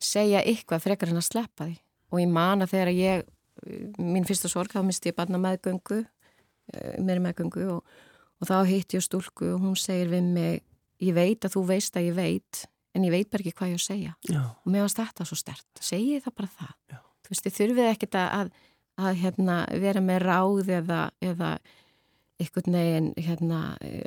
segja 0.02 0.42
eitthvað 0.42 0.84
frekar 0.84 1.12
en 1.12 1.20
að 1.20 1.28
sleppa 1.28 1.68
því. 1.68 1.76
Og 2.12 2.20
ég 2.20 2.32
man 2.34 2.64
að 2.64 2.74
þegar 2.74 2.92
ég, 2.98 3.24
mín 3.98 4.26
fyrsta 4.28 4.50
sorg, 4.50 4.74
þá 4.74 4.82
misti 4.84 5.12
ég 5.12 5.16
barna 5.16 5.40
meðgöngu, 5.40 6.02
mér 7.00 7.22
meðgöngu 7.24 7.68
og, 7.76 7.96
og 8.44 8.50
þá 8.50 8.68
hitt 8.68 8.92
ég 8.92 9.04
stúlku 9.04 9.54
og 9.54 9.62
hún 9.64 9.76
segir 9.80 10.10
við 10.12 10.28
mig, 10.34 10.62
ég 11.00 11.16
veit 11.16 11.46
að 11.46 11.56
þú 11.56 11.64
veist 11.72 11.96
að 11.96 12.10
ég 12.10 12.16
veit, 12.18 12.64
en 12.94 13.06
ég 13.06 13.14
veit 13.14 13.30
bara 13.32 13.40
ekki 13.40 13.56
hvað 13.56 13.72
ég 13.72 13.80
að 13.80 13.86
segja. 13.86 14.12
Já. 14.28 14.42
Og 14.44 14.68
mér 14.72 14.84
varst 14.84 15.00
þetta 15.00 15.26
svo 15.28 15.38
stert, 15.40 15.80
segi 15.80 16.20
það 16.24 16.36
bara 16.40 16.52
það. 16.58 16.74
Já. 16.92 16.98
Þú 17.24 17.32
veist, 17.32 17.46
þið 17.46 17.56
þurfið 17.58 17.88
ekkit 17.88 18.18
að, 18.20 18.28
að, 18.36 18.68
að 19.08 19.22
hérna, 19.22 19.56
vera 19.86 20.04
með 20.04 20.20
ráð 20.26 20.70
eða, 20.76 21.00
eða 21.24 21.50
einhvern 22.42 22.76
veginn 22.76 23.10
hérna, 23.24 23.62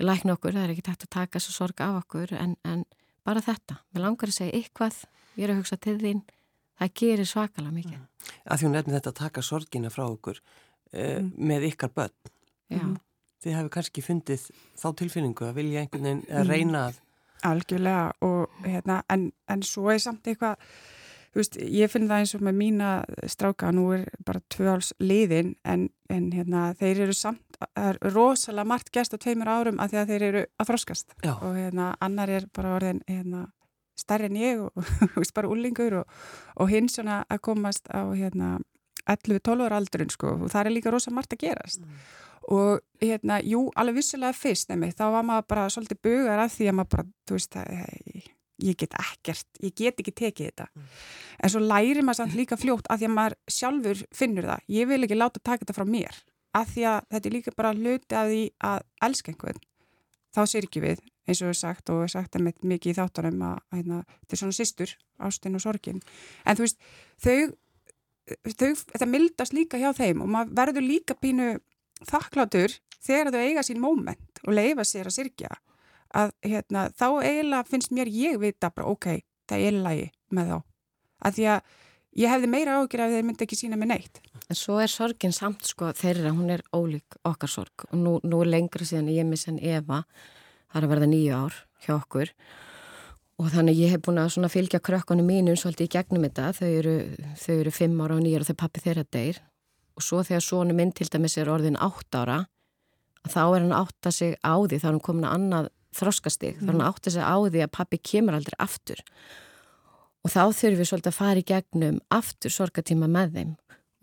lækna 0.05 0.37
okkur, 0.37 0.53
það 0.53 0.67
er 0.67 0.75
ekki 0.75 0.85
tægt 0.85 1.07
að 1.07 1.13
taka 1.17 1.41
svo 1.41 1.55
sorg 1.55 1.81
af 1.81 2.01
okkur, 2.03 2.35
en, 2.37 2.53
en 2.67 2.85
bara 3.25 3.41
þetta. 3.43 3.79
Mér 3.95 4.05
langar 4.05 4.29
að 4.29 4.37
segja 4.37 4.59
eitthvað, 4.59 5.01
ég 5.33 5.47
er 5.47 5.55
að 5.55 5.63
hugsa 5.63 5.79
til 5.81 5.97
þín, 6.03 6.21
það 6.77 6.93
gerir 7.01 7.31
svakalega 7.31 7.77
mikið. 7.79 7.97
Mm. 7.97 8.31
Að 8.45 8.59
því 8.59 8.69
hún 8.69 8.77
nefnir 8.77 8.99
þetta 8.99 9.13
að 9.15 9.19
taka 9.23 9.45
sorgina 9.49 9.91
frá 9.93 10.05
okkur 10.05 10.37
uh, 10.43 11.17
mm. 11.23 11.33
með 11.49 11.69
ykkar 11.71 11.93
börn. 11.97 12.33
Já. 12.67 12.85
Mm. 13.37 13.43
Þið 13.43 13.57
hefur 13.57 13.73
kannski 13.75 14.01
fundið 14.01 14.45
þá 14.77 14.87
tilfinningu 14.97 15.47
að 15.47 15.57
vilja 15.61 15.81
einhvern 15.83 16.07
veginn 16.07 16.23
að 16.33 16.51
reyna 16.51 16.85
að... 16.87 17.01
Algjörlega 17.45 18.05
og 18.25 18.63
hérna, 18.65 19.01
en, 19.13 19.27
en 19.47 19.61
svo 19.61 19.91
er 19.93 19.99
samt 20.01 20.25
eitthvað, 20.25 20.57
veist, 21.37 21.59
ég 21.61 21.91
finn 21.93 22.07
það 22.09 22.23
eins 22.23 22.33
og 22.33 22.45
með 22.47 22.55
mína 22.57 22.87
stráka, 23.29 23.69
nú 23.71 23.91
er 23.93 24.07
bara 24.25 24.41
tvö 24.49 24.71
áls 24.73 24.89
liðin, 24.97 25.53
en, 25.61 25.85
en 26.09 26.31
hérna, 26.33 26.71
þeir 26.79 27.03
eru 27.05 27.13
samt, 27.13 27.59
það 27.61 27.91
er 27.91 27.99
rosalega 28.15 28.71
margt 28.73 28.89
gæst 28.93 29.13
á 29.13 29.21
tveimur 29.21 29.53
árum 29.53 29.77
að 29.77 29.93
því 29.93 30.01
að 30.01 30.13
þeir 30.13 30.27
eru 30.31 30.43
að 30.57 30.71
þroskast 30.71 31.13
Já. 31.21 31.35
og 31.35 31.53
hérna, 31.59 31.91
annar 32.01 32.33
er 32.33 32.49
bara 32.57 32.73
orðin 32.79 33.03
hérna, 33.05 33.45
stærri 33.97 34.31
en 34.31 34.41
ég 34.41 34.65
og 34.65 34.89
veist, 35.19 35.35
bara 35.37 35.53
úlingur 35.53 36.01
og, 36.01 36.17
og 36.57 36.73
hinn 36.73 36.89
svona 36.89 37.21
að 37.29 37.43
komast 37.51 37.85
á 37.93 38.01
hérna 38.17 38.57
11-12 39.07 39.67
ára 39.67 39.77
aldurinn 39.79 40.11
sko 40.11 40.33
og 40.35 40.49
það 40.51 40.65
er 40.65 40.73
líka 40.75 40.91
rosalega 40.91 41.19
margt 41.21 41.37
að 41.37 41.45
gerast 41.45 41.85
mm. 41.85 41.99
Og 42.47 43.03
hérna, 43.03 43.41
jú, 43.43 43.67
alveg 43.75 43.99
vissilega 43.99 44.35
fyrst 44.35 44.71
nefnir, 44.71 44.95
þá 44.95 45.05
var 45.17 45.25
maður 45.27 45.47
bara 45.51 45.67
svolítið 45.73 45.99
bugar 46.07 46.41
af 46.45 46.53
því 46.53 46.69
að 46.69 46.77
maður 46.77 46.93
bara, 46.93 47.07
þú 47.27 47.37
veist, 47.37 47.57
að, 47.59 48.29
ég 48.63 48.77
get 48.79 48.95
ekkert, 48.97 49.47
ég 49.63 49.75
get 49.75 49.99
ekki 50.01 50.13
tekið 50.15 50.49
þetta. 50.51 50.67
Mm. 50.73 50.87
en 51.43 51.53
svo 51.53 51.61
læri 51.61 52.01
maður 52.01 52.19
samt 52.21 52.37
líka 52.37 52.57
fljótt 52.57 52.87
að 52.89 53.03
því 53.03 53.09
að 53.09 53.13
maður 53.17 53.37
sjálfur 53.57 54.01
finnur 54.15 54.49
það. 54.49 54.63
Ég 54.77 54.89
vil 54.89 55.03
ekki 55.03 55.19
láta 55.19 55.43
taka 55.43 55.65
þetta 55.65 55.77
frá 55.77 55.85
mér. 55.85 56.23
Að 56.57 56.71
því 56.73 56.87
að 56.89 56.97
þetta 57.11 57.29
er 57.29 57.35
líka 57.35 57.53
bara 57.57 57.75
hluti 57.75 58.17
að 58.17 58.31
því 58.31 58.41
að 58.71 58.79
elska 59.05 59.31
einhvern, 59.33 59.61
þá 60.33 60.41
sér 60.47 60.65
ekki 60.65 60.81
við 60.87 61.03
eins 61.27 61.43
og 61.43 61.51
við 61.51 61.59
sagt 61.59 61.91
og 61.91 62.01
við 62.01 62.11
sagt 62.15 62.37
að 62.39 62.47
mikið 62.47 62.93
í 62.93 62.97
þáttunum 62.97 63.41
að, 63.43 63.57
að, 63.75 63.79
að 63.99 64.03
þetta 64.07 64.33
er 64.33 64.41
svona 64.41 64.57
sýstur, 64.57 64.93
ástinn 65.27 65.59
og 65.59 65.63
sorgin. 65.63 65.99
En 66.47 66.57
þú 66.57 66.65
veist, 66.65 66.79
þau 67.21 67.37
þau, 68.27 68.71
þetta 68.93 69.07
mildast 69.09 69.55
líka 69.55 69.79
hjá 69.79 69.91
þeim 69.95 70.23
og 70.23 70.31
maður 70.31 70.55
verður 70.59 70.87
líka 70.87 71.15
pínu 71.19 71.57
þakklátur 72.05 72.75
þegar 73.03 73.31
þau 73.33 73.41
eiga 73.41 73.63
sín 73.65 73.81
móment 73.81 74.41
og 74.45 74.53
leifa 74.57 74.85
sér 74.87 75.09
að 75.09 75.17
sirkja 75.17 75.55
að 76.15 76.31
hérna, 76.45 76.87
þá 76.95 77.07
eiginlega 77.23 77.67
finnst 77.67 77.91
mér 77.95 78.11
ég 78.11 78.39
vita 78.41 78.71
bara 78.73 78.91
ok, 78.91 79.09
það 79.49 79.65
er 79.67 79.77
lagi 79.83 80.07
með 80.33 80.53
þá. 80.53 80.57
Að 81.27 81.37
því 81.37 81.47
að 81.51 81.75
ég 82.21 82.33
hefði 82.33 82.51
meira 82.53 82.77
ágjur 82.77 83.03
ef 83.03 83.13
þeir 83.13 83.27
myndi 83.27 83.45
ekki 83.47 83.59
sína 83.59 83.79
mig 83.79 83.91
neitt. 83.91 84.21
En 84.47 84.57
svo 84.57 84.77
er 84.81 84.91
sorgin 84.91 85.35
samt 85.35 85.67
sko 85.67 85.91
þeirra, 85.97 86.31
hún 86.35 86.53
er 86.53 86.63
ólík 86.75 87.19
okkar 87.27 87.51
sorg. 87.51 87.87
Og 87.91 87.99
nú, 87.99 88.15
nú 88.23 88.43
lengra 88.47 88.87
síðan 88.87 89.11
ég 89.11 89.27
mis 89.27 89.47
en 89.51 89.59
Eva 89.59 90.03
það 90.71 90.79
er 90.79 90.87
að 90.87 90.93
verða 90.93 91.11
nýju 91.11 91.35
ár 91.35 91.59
hjá 91.83 91.93
okkur. 91.97 92.33
Og 93.37 93.51
þannig 93.53 93.77
ég 93.83 93.93
hef 93.93 94.05
búin 94.07 94.23
að 94.23 94.49
fylgja 94.49 94.81
krökkunum 94.81 95.27
mínum 95.27 95.59
svolítið 95.59 95.89
í 95.89 95.93
gegnum 95.93 96.25
þetta. 96.25 96.53
Þau 96.57 96.69
eru, 96.71 96.95
þau 97.37 97.55
eru 97.59 97.73
fimm 97.75 97.99
ára 98.01 98.17
og 98.17 98.23
nýjar 98.25 98.45
og 98.45 98.49
þau 98.49 98.61
pappi 98.63 98.81
þeirra 98.85 99.05
deyr 99.13 99.41
og 99.97 100.05
svo 100.05 100.21
þegar 100.25 100.45
svonu 100.45 100.77
minn 100.77 100.93
til 100.95 101.09
dæmis 101.11 101.37
er 101.41 101.49
orðin 101.51 101.79
átt 101.81 102.17
ára 102.17 102.43
þá 103.27 103.41
er 103.43 103.63
hann 103.65 103.75
átt 103.75 104.07
að 104.07 104.15
sig 104.15 104.37
á 104.39 104.55
því 104.55 104.79
þá 104.79 104.87
er 104.87 104.93
hann 104.93 105.03
komin 105.03 105.27
að 105.27 105.35
annað 105.37 105.69
þroskastig 105.97 106.55
mm. 106.55 106.63
þá 106.63 106.69
er 106.69 106.75
hann 106.75 106.87
átt 106.87 107.09
að 107.09 107.15
sig 107.17 107.27
á 107.27 107.35
því 107.37 107.63
að 107.65 107.75
pappi 107.77 108.01
kemur 108.11 108.37
aldrei 108.37 108.57
aftur 108.63 109.03
og 110.23 110.33
þá 110.33 110.41
þurfum 110.59 110.81
við 110.81 110.89
svolítið 110.91 111.11
að 111.11 111.17
fara 111.17 111.41
í 111.41 111.47
gegnum 111.47 111.99
aftur 112.13 112.53
sorgatíma 112.53 113.09
með 113.11 113.33
þeim 113.37 113.53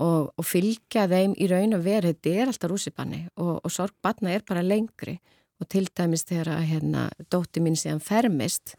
og, 0.03 0.31
og 0.35 0.47
fylgja 0.47 1.07
þeim 1.11 1.37
í 1.39 1.49
raun 1.51 1.77
og 1.79 1.85
veru 1.85 2.13
þetta 2.13 2.35
er 2.35 2.51
alltaf 2.51 2.73
rússipanni 2.73 3.25
og, 3.39 3.59
og 3.63 3.73
sorgbatna 3.73 4.35
er 4.35 4.47
bara 4.47 4.65
lengri 4.65 5.19
og 5.63 5.69
til 5.71 5.87
dæmis 5.87 6.27
þegar 6.27 6.57
að 6.57 6.65
hérna, 6.73 7.05
dótti 7.31 7.63
mín 7.63 7.79
síðan 7.79 8.03
fermist 8.03 8.75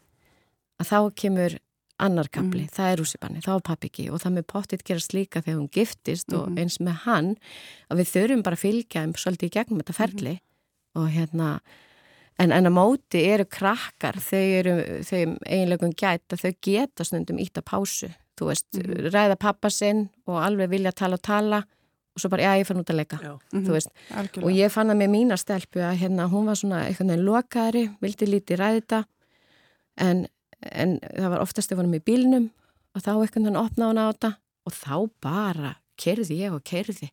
að 0.76 0.90
þá 0.90 0.98
kemur 1.22 1.56
annar 2.02 2.28
kapli, 2.28 2.66
mm. 2.66 2.72
það 2.76 2.90
er 2.90 3.00
rússipanni, 3.00 3.42
þá 3.44 3.52
pappi 3.64 3.88
ekki 3.90 4.06
og 4.12 4.20
það 4.20 4.36
með 4.36 4.46
pottit 4.52 4.84
gerast 4.86 5.14
líka 5.16 5.40
þegar 5.40 5.58
hún 5.62 5.72
giftist 5.72 6.28
mm. 6.28 6.36
og 6.38 6.50
mhm. 6.50 6.58
eins 6.60 6.76
með 6.82 7.00
hann 7.06 7.32
að 7.88 8.02
við 8.02 8.12
þurfum 8.12 8.44
bara 8.46 8.58
að 8.58 8.64
fylgja 8.66 9.04
um 9.06 9.14
svolítið 9.16 9.48
í 9.48 9.54
gegnum 9.56 9.80
þetta 9.82 9.96
ferli 9.96 10.34
mm. 10.36 11.00
og 11.00 11.08
hérna 11.14 11.48
en, 12.36 12.52
en 12.52 12.68
að 12.68 12.76
móti 12.76 13.22
eru 13.30 13.48
krakkar 13.48 14.20
þau 14.20 14.42
eru, 14.42 14.76
þau 15.08 15.22
eiginlegum 15.48 15.96
gæt 15.96 16.36
að 16.36 16.44
þau 16.44 16.52
geta 16.68 17.08
snundum 17.08 17.40
ítt 17.40 17.62
að 17.62 17.68
pásu 17.72 18.12
þú 18.36 18.50
veist, 18.50 18.68
mhm. 18.76 19.08
ræða 19.14 19.40
pappa 19.40 19.72
sinn 19.72 20.06
og 20.28 20.42
alveg 20.44 20.74
vilja 20.76 20.92
tala 20.92 21.16
og 21.16 21.24
tala 21.24 21.64
og 22.16 22.20
svo 22.20 22.30
bara, 22.32 22.48
já, 22.48 22.60
ég 22.60 22.68
fann 22.68 22.80
út 22.80 22.92
að 22.92 23.00
leika, 23.02 23.18
mhm. 23.52 23.66
Algjörlega. 23.72 24.44
og 24.44 24.52
ég 24.52 24.72
fann 24.72 24.92
að 24.92 25.00
með 25.00 25.12
mína 25.12 25.36
stelpu 25.40 25.80
að 25.84 25.98
hérna, 26.00 26.28
hún 26.32 26.48
var 26.48 26.56
svona 26.56 26.86
eitthvað 26.86 27.24
lokaðri, 27.24 27.88
vildi 28.00 28.28
lítið 28.28 28.60
ræðita 28.60 29.04
en 30.00 30.26
en 30.72 30.96
það 31.02 31.32
var 31.34 31.44
oftast 31.44 31.72
ef 31.72 31.78
hann 31.78 31.90
er 31.90 31.96
með 31.98 32.06
bílnum 32.08 32.48
og 32.96 33.04
þá 33.04 33.12
ekkert 33.14 33.48
hann 33.48 33.60
opnaði 33.60 33.90
hann 33.90 34.02
á 34.02 34.06
þetta 34.08 34.32
og 34.66 34.76
þá 34.76 34.96
bara 35.22 35.74
kerði 36.00 36.40
ég 36.40 36.56
og 36.56 36.64
kerði 36.66 37.10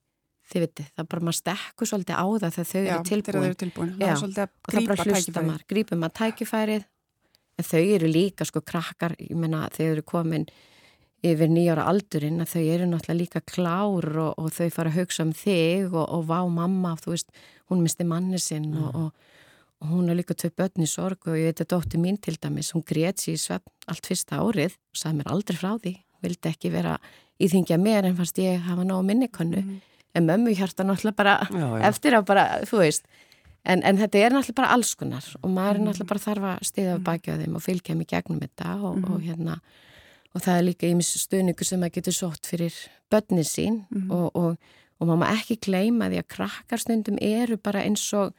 þið 0.53 0.65
veitir, 0.65 0.89
það 0.93 1.07
bara 1.13 1.25
maður 1.27 1.39
stekku 1.39 1.87
svolítið 1.87 2.19
á 2.19 2.25
það 2.43 2.57
þegar 2.57 2.69
þau 2.69 2.81
Já, 2.83 2.93
eru 2.93 3.07
tilbúin, 3.09 3.45
eru 3.47 3.59
tilbúin. 3.61 3.93
Já, 3.99 4.11
og 4.17 4.33
það 4.35 4.89
bara 4.89 5.07
hlusta 5.07 5.43
maður 5.45 5.65
grípum 5.71 6.03
maður 6.03 6.17
tækifærið 6.19 6.85
en 7.53 7.67
þau 7.69 7.81
eru 7.81 8.11
líka 8.11 8.47
sko 8.49 8.61
krakkar 8.65 9.15
ég 9.21 9.35
menna 9.39 9.65
þau 9.73 9.85
eru 9.85 10.05
komin 10.05 10.47
yfir 11.23 11.51
nýjára 11.51 11.85
aldurinn 11.87 12.43
að 12.43 12.55
þau 12.57 12.63
eru 12.63 12.87
náttúrulega 12.89 13.19
líka 13.21 13.41
klár 13.47 14.09
og, 14.25 14.33
og 14.35 14.49
þau 14.51 14.67
fara 14.75 14.91
að 14.91 14.97
hugsa 14.99 15.23
um 15.23 15.31
þig 15.37 15.93
og, 15.93 16.03
og 16.03 16.25
vá 16.27 16.39
mamma, 16.51 16.97
þú 16.99 17.13
veist 17.15 17.31
hún 17.71 17.83
misti 17.85 18.07
manni 18.07 18.41
sinn 18.41 18.73
mm. 18.73 18.81
og, 18.83 18.97
og 19.05 19.29
hún 19.89 20.09
er 20.09 20.17
líka 20.17 20.35
tvei 20.37 20.51
börn 20.55 20.85
í 20.85 20.89
sorg 20.89 21.27
og 21.27 21.37
ég 21.37 21.51
veit 21.51 21.63
að 21.63 21.71
dótti 21.73 21.99
mín 21.99 22.19
til 22.21 22.35
dæmis, 22.41 22.71
hún 22.75 22.85
grét 22.87 23.21
sér 23.21 23.35
í 23.35 23.41
svepp 23.41 23.67
allt 23.91 24.07
fyrsta 24.07 24.39
árið 24.39 24.77
og 24.77 24.99
sagði 24.99 25.19
mér 25.19 25.31
aldrei 25.33 25.59
frá 25.59 25.73
því, 25.75 25.93
vildi 26.23 26.51
ekki 26.51 26.71
vera 26.73 26.95
íþingja 27.43 27.79
mér 27.81 28.07
en 28.07 28.17
fannst 28.17 28.39
ég 28.41 28.63
hafa 28.63 28.85
ná 28.87 28.95
minnikonnu, 29.03 29.61
mm. 29.63 29.79
en 30.15 30.29
mömmu 30.29 30.55
hjarta 30.55 30.85
náttúrulega 30.87 31.19
bara 31.19 31.35
já, 31.49 31.67
já. 31.67 31.87
eftir 31.89 32.17
að 32.17 32.27
bara, 32.29 32.45
þú 32.69 32.83
veist, 32.83 33.09
en, 33.63 33.83
en 33.83 33.99
þetta 33.99 34.21
er 34.21 34.35
náttúrulega 34.35 34.59
bara 34.61 34.75
alls 34.77 34.93
konar 34.99 35.27
og 35.41 35.49
maður 35.49 35.73
er 35.75 35.81
mm. 35.81 35.89
náttúrulega 35.89 36.11
bara 36.13 36.25
þarf 36.27 36.47
að 36.51 36.69
stiða 36.69 36.93
af 36.97 37.03
baki 37.09 37.33
á 37.33 37.39
þeim 37.41 37.57
og 37.57 37.65
fylgja 37.65 37.97
mig 37.97 38.11
gegnum 38.13 38.39
þetta 38.43 38.77
og, 38.79 39.01
mm. 39.01 39.09
og 39.09 39.27
hérna, 39.27 39.57
og 40.33 40.45
það 40.45 40.55
er 40.55 40.67
líka 40.69 40.89
ímis 40.91 41.11
stuðningu 41.25 41.67
sem 41.67 41.83
maður 41.83 41.99
getur 41.99 42.17
sótt 42.19 42.47
fyrir 42.47 42.79
börnin 43.11 43.47
sín 43.47 43.83
mm. 43.89 44.07
og, 44.13 44.31
og, 44.31 44.73
og 45.01 45.11
maður 45.11 45.35
ekki 45.41 45.59
gleyma 45.67 46.09
því 46.11 46.23
að 46.23 46.31
krakkarstundum 46.37 47.19
eru 47.19 47.59
bara 47.59 47.83
eins 47.83 48.05
og 48.17 48.31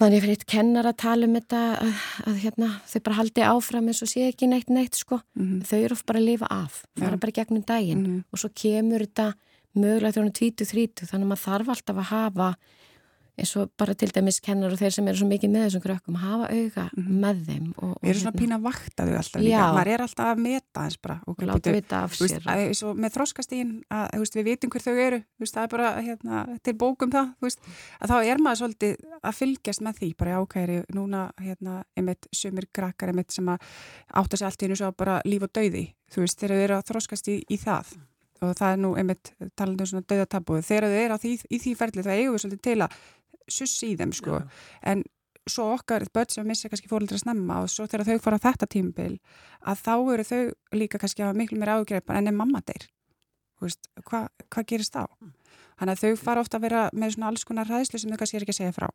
Þannig 0.00 0.14
að 0.14 0.16
ég 0.16 0.22
fyrir 0.24 0.38
eitt 0.38 0.48
kennar 0.48 0.86
að 0.88 0.96
tala 1.02 1.26
um 1.28 1.34
þetta 1.36 1.58
að, 1.76 2.04
að 2.30 2.36
hérna, 2.40 2.68
þau 2.88 3.00
bara 3.04 3.16
haldi 3.18 3.42
áfram 3.44 3.88
eins 3.92 4.00
og 4.00 4.08
sé 4.08 4.22
ekki 4.30 4.46
neitt 4.48 4.70
neitt 4.72 4.96
sko. 4.96 5.18
Mm 5.36 5.46
-hmm. 5.46 5.64
Þau 5.68 5.78
eru 5.78 5.96
bara 6.08 6.18
að 6.22 6.28
lifa 6.30 6.46
af, 6.48 6.78
fara 6.96 7.16
ja. 7.18 7.20
bara 7.20 7.36
gegnum 7.36 7.64
daginn 7.68 8.00
mm 8.00 8.06
-hmm. 8.06 8.22
og 8.32 8.38
svo 8.38 8.48
kemur 8.48 9.04
þetta 9.04 9.34
mögulega 9.76 10.12
þegar 10.12 10.24
hún 10.24 10.32
er 10.32 10.40
20-30 10.40 11.10
þannig 11.10 11.26
að 11.26 11.30
maður 11.32 11.44
þarf 11.44 11.68
alltaf 11.68 11.96
að 11.96 12.10
hafa 12.10 12.48
eins 13.38 13.52
og 13.58 13.70
bara 13.78 13.94
til 13.98 14.10
dæmis 14.14 14.40
kennar 14.44 14.72
og 14.74 14.80
þeir 14.80 14.94
sem 14.94 15.08
eru 15.10 15.20
svo 15.20 15.28
mikið 15.30 15.52
með 15.52 15.66
þessum 15.66 15.82
krökkum 15.84 16.18
hafa 16.20 16.48
auga 16.50 16.84
mm 16.88 17.02
-hmm. 17.04 17.20
með 17.24 17.42
þeim 17.46 17.66
og, 17.76 17.92
Við 18.02 18.10
erum 18.10 18.20
svona 18.20 18.32
hérna. 18.32 18.40
pína 18.40 18.56
að 18.56 18.62
vakta 18.62 19.06
þau 19.06 19.16
alltaf 19.20 19.40
líka 19.40 19.56
Já. 19.56 19.72
maður 19.74 19.92
er 19.94 20.02
alltaf 20.02 20.26
að 20.26 20.42
meta 20.46 20.84
eins 20.84 20.98
bara 21.02 21.20
og 21.26 21.42
láta 21.42 21.72
vita 21.72 22.02
af 22.04 22.12
sér 22.14 22.42
veist, 22.44 22.82
að, 22.82 22.94
með 22.96 23.10
þróskastín 23.16 23.70
að 23.90 24.18
veist, 24.18 24.34
við 24.34 24.44
vitum 24.44 24.70
hver 24.70 24.82
þau 24.82 24.94
eru 24.94 25.22
veist, 25.38 25.54
það 25.54 25.62
er 25.62 25.68
bara 25.68 25.88
hérna, 26.00 26.58
til 26.62 26.74
bókum 26.74 27.10
það 27.10 27.28
að 28.00 28.08
þá 28.10 28.16
er 28.24 28.38
maður 28.38 28.58
svolítið 28.58 28.96
að 29.22 29.34
fylgjast 29.34 29.80
með 29.80 29.94
því 30.00 30.14
bara 30.18 30.38
ákæri 30.40 30.84
núna 30.94 31.30
hérna, 31.40 31.84
einmitt 31.96 32.26
sumir 32.32 32.66
krakkar 32.72 33.08
einmitt 33.08 33.32
sem 33.32 33.48
að 33.48 33.58
átta 34.14 34.36
sig 34.36 34.46
allt 34.46 34.62
í 34.62 34.66
einu 34.66 34.76
svo 34.76 34.92
bara 34.92 35.20
líf 35.24 35.42
og 35.42 35.52
dauði 35.52 35.94
þú 36.12 36.24
veist 36.24 36.40
þegar 36.40 36.56
þau 36.56 36.64
eru 36.64 36.74
að 36.76 36.86
þróskast 36.90 37.28
í, 37.28 37.44
í 37.48 37.56
það 37.56 37.96
og 38.40 38.56
það 38.56 38.74
er 38.74 38.80
nú 38.80 38.90
einmitt 38.98 39.32
talandu 39.58 39.84
um 39.84 39.90
svona 39.90 40.06
dauðatabúið 40.08 40.66
þegar 40.68 40.86
þau 40.88 41.00
eru 41.04 41.18
því, 41.24 41.32
í 41.50 41.60
því 41.60 41.72
ferli 41.76 42.04
það 42.06 42.20
eigum 42.20 42.36
við 42.36 42.44
svolítið 42.44 42.62
til 42.66 42.76
að 42.86 43.00
suss 43.52 43.82
í 43.86 43.94
þeim 43.98 44.14
sko, 44.16 44.42
en 44.82 45.04
svo 45.50 45.70
okkar 45.74 46.04
börn 46.14 46.30
sem 46.30 46.46
missa 46.46 46.70
kannski 46.70 46.90
fóröldra 46.90 47.18
snemma 47.18 47.62
og 47.64 47.70
svo 47.72 47.86
þegar 47.90 48.06
þau 48.06 48.24
fara 48.26 48.40
þetta 48.42 48.68
tímbil 48.70 49.12
að 49.66 49.84
þá 49.84 49.94
eru 50.14 50.26
þau 50.30 50.42
líka 50.76 51.00
kannski 51.00 51.24
að 51.26 51.38
miklu 51.40 51.58
mér 51.58 51.74
ágreipar 51.78 52.20
enn 52.20 52.30
er 52.30 52.36
mamma 52.36 52.62
þeir 52.66 52.86
hvað 53.60 54.28
hva 54.48 54.64
gerist 54.64 54.94
þá? 54.94 55.04
Mm. 55.20 55.32
Þannig 55.80 55.96
að 55.96 56.02
þau 56.02 56.20
fara 56.20 56.44
ofta 56.44 56.58
að 56.58 56.66
vera 56.66 56.82
með 56.92 57.14
svona 57.14 57.30
alls 57.30 57.46
konar 57.48 57.68
ræðslu 57.68 58.00
sem 58.00 58.12
þau 58.12 58.20
kannski 58.20 58.38
er 58.38 58.44
ekki 58.44 58.54
að 58.54 58.60
segja 58.60 58.76
frá 58.76 58.88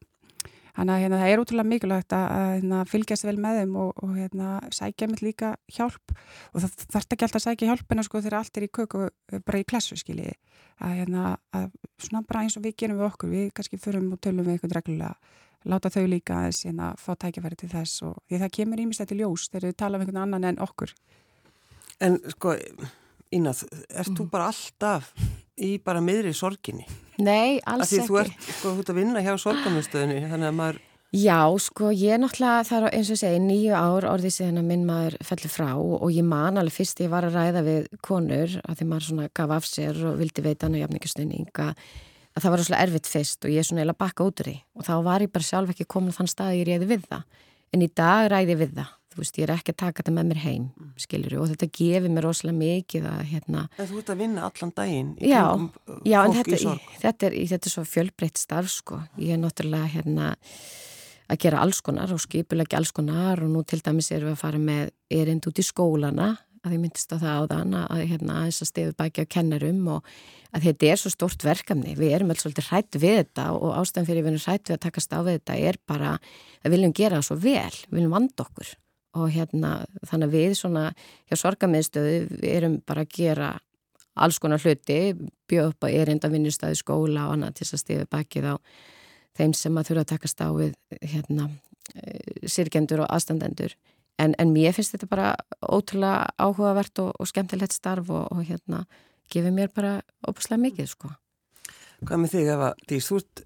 Þannig 0.75 0.91
að 0.91 1.03
hérna, 1.05 1.19
það 1.21 1.31
er 1.31 1.41
útrúlega 1.41 1.69
mikilvægt 1.71 2.13
að, 2.15 2.25
hérna, 2.55 2.79
fylgjast 2.91 3.25
vel 3.25 3.35
með 3.39 3.59
þeim 3.61 3.77
og, 3.79 3.91
og 4.03 4.15
hérna, 4.17 4.49
sækja 4.75 5.07
með 5.07 5.23
líka 5.23 5.51
hjálp. 5.71 6.15
Og 6.51 6.65
það 6.65 6.83
þarf 6.95 7.15
ekki 7.15 7.27
alltaf 7.27 7.39
að 7.39 7.45
sækja 7.45 7.69
hjálpina 7.69 8.03
sko 8.03 8.21
þegar 8.25 8.37
allt 8.41 8.59
er 8.59 8.67
í 8.67 8.71
köku 8.75 9.05
bara 9.37 9.61
í 9.61 9.67
klassu 9.69 9.95
skilji. 9.99 10.35
Að, 10.83 10.97
hérna, 10.99 11.31
að 11.55 11.69
svona 12.03 12.25
bara 12.27 12.43
eins 12.43 12.59
og 12.59 12.65
við 12.65 12.75
gerum 12.83 12.99
við 12.99 13.07
okkur, 13.07 13.31
við 13.31 13.47
kannski 13.55 13.79
förum 13.79 14.11
og 14.11 14.19
tölum 14.19 14.43
við 14.43 14.57
eitthvað 14.57 14.75
reglulega, 14.81 15.39
láta 15.71 15.93
þau 15.95 16.03
líka 16.11 16.41
að 16.43 16.59
hérna, 16.67 16.91
fá 16.99 17.13
tækifæri 17.23 17.61
til 17.61 17.71
þess 17.71 18.03
og 18.09 18.19
því 18.27 18.41
það 18.43 18.53
kemur 18.59 18.83
ímest 18.83 19.07
til 19.07 19.21
ljós 19.21 19.47
þegar 19.53 19.69
við 19.69 19.79
tala 19.79 19.95
um 19.95 20.03
einhvern 20.03 20.21
annan 20.25 20.49
en 20.51 20.61
okkur. 20.67 20.91
En 22.03 22.19
sko, 22.35 22.57
Ínað, 23.33 23.63
erst 23.89 24.11
mm. 24.13 24.17
þú 24.19 24.27
bara 24.31 24.49
alltaf 24.51 25.13
í 25.55 25.75
bara 25.83 26.03
miðri 26.03 26.33
sorginni? 26.35 26.85
Nei, 27.17 27.61
alls 27.63 27.89
ekki. 27.89 28.03
Því 28.03 28.09
þú 28.09 28.19
ert 28.21 28.49
sko 28.49 28.73
út 28.81 28.91
að 28.91 28.99
vinna 28.99 29.23
hjá 29.23 29.33
sorgamistöðinu, 29.41 30.27
þannig 30.29 30.51
að 30.51 30.59
maður... 30.59 30.83
Já, 31.15 31.39
sko, 31.63 31.93
ég 31.95 32.11
er 32.11 32.19
náttúrulega, 32.19 32.63
það 32.67 32.85
er 32.89 32.95
eins 32.97 33.09
og 33.13 33.19
segi, 33.21 33.37
nýju 33.39 33.75
ár 33.77 34.07
orðið 34.09 34.33
síðan 34.35 34.59
að 34.59 34.65
minn 34.67 34.81
maður 34.87 35.15
fellur 35.23 35.53
frá 35.53 35.69
og 35.77 36.09
ég 36.11 36.25
man 36.27 36.59
alveg 36.59 36.75
fyrst 36.75 36.99
ég 37.05 37.11
var 37.13 37.27
að 37.27 37.37
ræða 37.37 37.61
við 37.63 37.85
konur 38.03 38.57
að 38.65 38.81
því 38.81 38.87
maður 38.89 39.07
svona 39.07 39.29
gaf 39.39 39.53
af 39.55 39.69
sér 39.69 40.01
og 40.09 40.17
vildi 40.19 40.43
veita 40.43 40.67
hann 40.67 40.75
og 40.75 40.83
jafningastunning 40.83 41.61
að, 41.63 41.71
að 42.35 42.43
það 42.43 42.55
var 42.55 42.65
svona 42.67 42.81
erfitt 42.83 43.11
fyrst 43.13 43.47
og 43.47 43.53
ég 43.53 43.63
er 43.63 43.69
svona 43.69 43.85
eða 43.85 43.95
bakka 44.01 44.27
út 44.27 44.43
úr 44.43 44.49
því 44.49 44.57
og 44.75 44.87
þá 44.89 44.93
var 45.07 45.23
ég 45.23 45.33
bara 45.37 45.47
sjálf 45.47 45.71
ekki 45.71 45.87
komin 45.95 46.17
þann 46.17 46.31
stað 46.33 46.51
að 46.51 46.59
ég 46.59 46.69
reyði 46.73 46.91
við 46.91 47.07
það 47.13 47.41
en 47.71 47.85
í 47.85 47.91
dag 48.01 48.27
ræði 48.33 48.59
við 48.65 48.75
það 48.81 48.91
þú 49.15 49.23
veist, 49.23 49.39
ég 49.39 49.47
er 49.47 49.53
ekki 49.55 49.73
að 49.73 49.79
taka 49.81 50.01
þetta 50.01 50.15
með 50.17 50.29
mér 50.31 50.41
heim 50.43 50.63
mm. 50.67 50.93
skiljur, 51.05 51.37
og 51.41 51.51
þetta 51.53 51.69
gefur 51.79 52.15
mér 52.15 52.27
rosalega 52.27 52.59
mikið 52.61 53.09
að, 53.11 53.21
hérna... 53.31 53.67
En 53.79 53.89
þú 53.91 54.01
ert 54.01 54.11
að 54.13 54.23
vinna 54.23 54.47
allan 54.49 54.73
daginn 54.75 55.13
já, 55.23 55.43
uh, 55.55 55.99
já, 56.03 56.17
fólk 56.27 56.51
þetta, 56.51 56.73
þetta 57.03 57.29
er, 57.29 57.37
þetta 57.53 57.71
er 57.71 57.75
svo 57.75 57.85
fjölbreytt 57.89 58.41
starf, 58.41 58.73
sko. 58.73 58.99
Ég 59.21 59.37
er 59.37 59.41
náttúrulega, 59.41 59.93
hérna 59.95 60.33
að 61.25 61.41
gera 61.41 61.61
alls 61.63 61.81
konar 61.85 62.11
og 62.13 62.21
skipulegja 62.21 62.79
alls 62.79 62.93
konar 62.95 63.41
og 63.41 63.49
nú 63.49 63.63
til 63.65 63.81
dæmis 63.81 64.11
erum 64.13 64.29
við 64.29 64.35
að 64.35 64.43
fara 64.43 64.61
með 64.61 64.91
erind 65.13 65.47
út 65.49 65.61
í 65.61 65.65
skólana 65.65 66.35
að 66.65 66.75
ég 66.75 66.81
myndist 66.81 67.13
á 67.13 67.17
það 67.21 67.35
á 67.37 67.43
þann 67.51 67.75
að 67.79 68.03
hérna 68.09 68.37
aðeins 68.39 68.61
að 68.63 68.69
stefu 68.71 68.95
baki 68.97 69.25
á 69.25 69.33
kennarum 69.35 69.81
og 69.95 70.07
að 70.55 70.67
þetta 70.69 70.87
er 70.89 71.01
svo 71.01 71.11
stort 71.13 71.45
verkefni. 71.45 71.93
Við 71.97 72.15
erum 72.15 72.31
alls 72.33 72.45
svolítið 72.45 72.69
hrætt 72.71 72.97
við 72.97 73.19
þetta 73.19 73.45
og 73.57 73.75
ástæðan 73.81 74.07
fyrir 74.09 74.25
við 74.25 74.31
erum 74.31 74.45
hrætt 74.45 74.69
við 74.69 74.77
að 74.77 74.83
takast 74.87 75.13
á 75.13 75.19
við 75.19 75.37
þetta 75.37 75.59
er 75.69 75.79
bara 75.85 76.15
að 76.15 76.65
við 76.65 76.75
viljum 76.77 76.95
gera 77.01 77.19
það 77.19 77.27
svo 77.29 77.37
vel 77.43 77.75
við 77.75 77.97
viljum 77.99 78.17
vanda 78.17 78.45
okkur 78.47 78.73
og 79.15 79.31
hérna 79.33 79.77
þannig 80.05 80.27
að 80.27 80.35
við 80.35 80.57
svona 80.59 80.83
hjá 81.29 81.39
sorgamiðstöðu 81.39 82.43
erum 82.49 82.79
bara 82.87 83.05
að 83.05 83.15
gera 83.15 83.53
alls 84.15 84.39
konar 84.39 84.61
hluti, 84.63 85.15
bjóð 85.49 85.73
upp 85.73 85.87
að 85.87 85.97
erinda 86.01 86.31
vinnustæði 86.31 86.79
skóla 86.79 87.27
og 87.27 87.35
annað 87.35 87.57
til 87.59 87.67
að 87.67 87.81
stifi 87.81 88.07
bakið 88.11 88.51
á 88.51 88.55
þeim 89.35 89.55
sem 89.57 89.75
að 89.75 89.89
þurfa 89.89 90.05
að 90.05 90.11
takast 90.13 90.45
á 90.45 90.49
við 90.55 90.77
hérna 91.01 91.49
eh, 91.95 92.47
sirkendur 92.47 93.03
og 93.03 93.11
aðstandendur. 93.11 93.75
En, 94.15 94.31
en 94.39 94.53
mér 94.55 94.71
finnst 94.75 94.95
þetta 94.95 95.11
bara 95.11 95.33
ótrúlega 95.59 96.29
áhugavert 96.39 97.03
og, 97.03 97.11
og 97.19 97.27
skemmtilegt 97.27 97.75
starf 97.75 98.07
og, 98.07 98.29
og 98.31 98.47
hérna 98.47 98.85
gefur 99.31 99.51
mér 99.51 99.73
bara 99.75 99.97
óbúslega 100.23 100.63
mikið 100.69 100.91
sko 100.93 101.11
Hvað 102.05 102.21
með 102.21 102.33
þig 102.35 102.49
Eva 102.53 102.67
Dís, 102.89 103.07
þú 103.09 103.19
ert, 103.21 103.41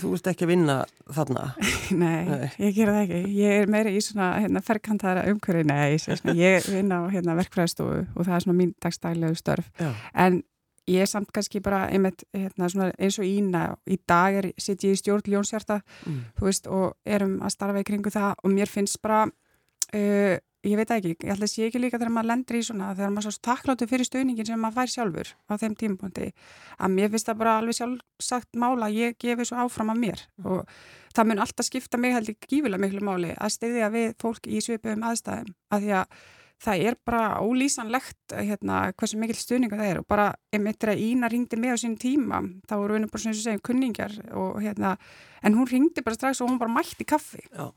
þú 0.00 0.10
ert 0.16 0.28
ekki 0.32 0.46
að 0.46 0.52
vinna 0.52 0.76
þarna? 1.16 1.44
Nei, 2.02 2.26
nei. 2.28 2.48
ég 2.60 2.74
gera 2.76 2.96
það 2.96 3.04
ekki. 3.04 3.20
Ég 3.38 3.62
er 3.62 3.70
meira 3.72 3.92
í 3.94 4.02
svona 4.04 4.32
hérna, 4.42 4.62
ferkantara 4.64 5.22
umhverju, 5.30 5.64
nei, 5.68 5.96
svona, 6.02 6.34
ég 6.36 6.66
vinna 6.72 7.00
á 7.00 7.12
hérna, 7.12 7.36
verkfræðstofu 7.38 8.02
og 8.02 8.20
það 8.26 8.34
er 8.36 8.44
svona 8.44 8.58
mín 8.58 8.74
dagstæglegu 8.82 9.38
störf. 9.38 9.70
Já. 9.80 9.90
En 10.26 10.42
ég 10.90 11.02
er 11.02 11.10
samt 11.10 11.32
kannski 11.34 11.62
bara 11.64 11.86
einmitt 11.90 12.26
hérna, 12.34 12.68
eins 12.98 13.18
og 13.22 13.26
ína, 13.26 13.64
í 13.86 13.98
dag 14.08 14.38
er, 14.42 14.50
sitt 14.60 14.84
ég 14.86 14.96
í 14.96 15.00
stjórn 15.00 15.30
Ljónsjarta, 15.30 15.80
mm. 16.06 16.20
veist, 16.42 16.68
og 16.70 16.94
erum 17.06 17.38
að 17.42 17.54
starfa 17.56 17.82
í 17.82 17.88
kringu 17.88 18.12
það 18.14 18.36
og 18.42 18.54
mér 18.54 18.72
finnst 18.72 19.02
bara... 19.02 19.26
Uh, 19.94 20.36
ég 20.66 20.76
veit 20.78 20.90
ekki, 20.90 21.14
ég 21.14 21.32
ætla 21.32 21.46
að 21.46 21.52
sé 21.52 21.66
ekki 21.68 21.80
líka 21.80 21.98
þegar 21.98 22.12
maður 22.16 22.30
lendur 22.32 22.58
í 22.58 22.62
svona, 22.66 22.92
þegar 22.96 23.12
maður 23.14 23.34
svo 23.34 23.42
takkláttu 23.46 23.88
fyrir 23.90 24.08
stöðningin 24.08 24.48
sem 24.48 24.62
maður 24.62 24.80
fær 24.80 24.92
sjálfur 24.92 25.32
á 25.46 25.52
þeim 25.62 25.76
tímpunkti 25.78 26.30
að 26.76 26.94
mér 26.96 27.12
finnst 27.12 27.30
það 27.30 27.40
bara 27.42 27.56
alveg 27.60 27.78
sjálfsagt 27.78 28.58
mála 28.58 28.88
að 28.88 28.98
ég 28.98 29.18
gefi 29.22 29.46
svo 29.46 29.60
áfram 29.62 29.92
af 29.94 30.00
mér 30.00 30.24
mm. 30.24 30.48
og 30.50 31.14
það 31.16 31.30
mun 31.30 31.44
alltaf 31.44 31.68
skipta 31.68 32.00
mig 32.00 32.16
held 32.16 32.32
ekki 32.32 32.50
gífilega 32.56 32.82
miklu 32.82 33.04
máli 33.06 33.34
að 33.36 33.54
stiðja 33.56 33.92
við 33.94 34.16
fólk 34.22 34.50
í 34.50 34.62
svipum 34.64 35.06
aðstæðum 35.06 35.54
að 35.70 35.86
því 35.86 35.94
að 36.00 36.18
það 36.66 36.82
er 36.88 36.94
bara 37.04 37.22
ólýsanlegt 37.44 38.32
hérna, 38.32 38.78
hversu 38.96 39.18
mikil 39.20 39.36
stöðninga 39.36 39.76
það 39.76 39.90
er 39.90 39.98
og 40.00 40.06
bara 40.08 40.30
einmitt 40.54 40.86
er 40.86 40.94
að 40.94 41.02
Ína 41.04 41.28
ringdi 41.28 41.58
með 41.60 41.76
á 41.76 41.82
sín 41.84 41.98
tíma 42.00 42.40
þá 42.64 42.78
voru 42.80 42.96
við 42.96 43.10
bara 43.12 43.22
svona 43.22 43.36
sem 43.36 43.44
segjum 43.44 43.66
kunningar 43.68 44.14
og 44.32 44.62
hérna, 44.64 44.94
en 45.44 45.58
hún 45.58 45.68
ringdi 45.68 46.04
bara 46.06 46.16
strax 46.16 46.40
og 46.40 46.48
hún 46.48 46.60
bara 46.62 46.72
mætti 46.72 47.04
kaffi 47.04 47.44
Já. 47.50 47.68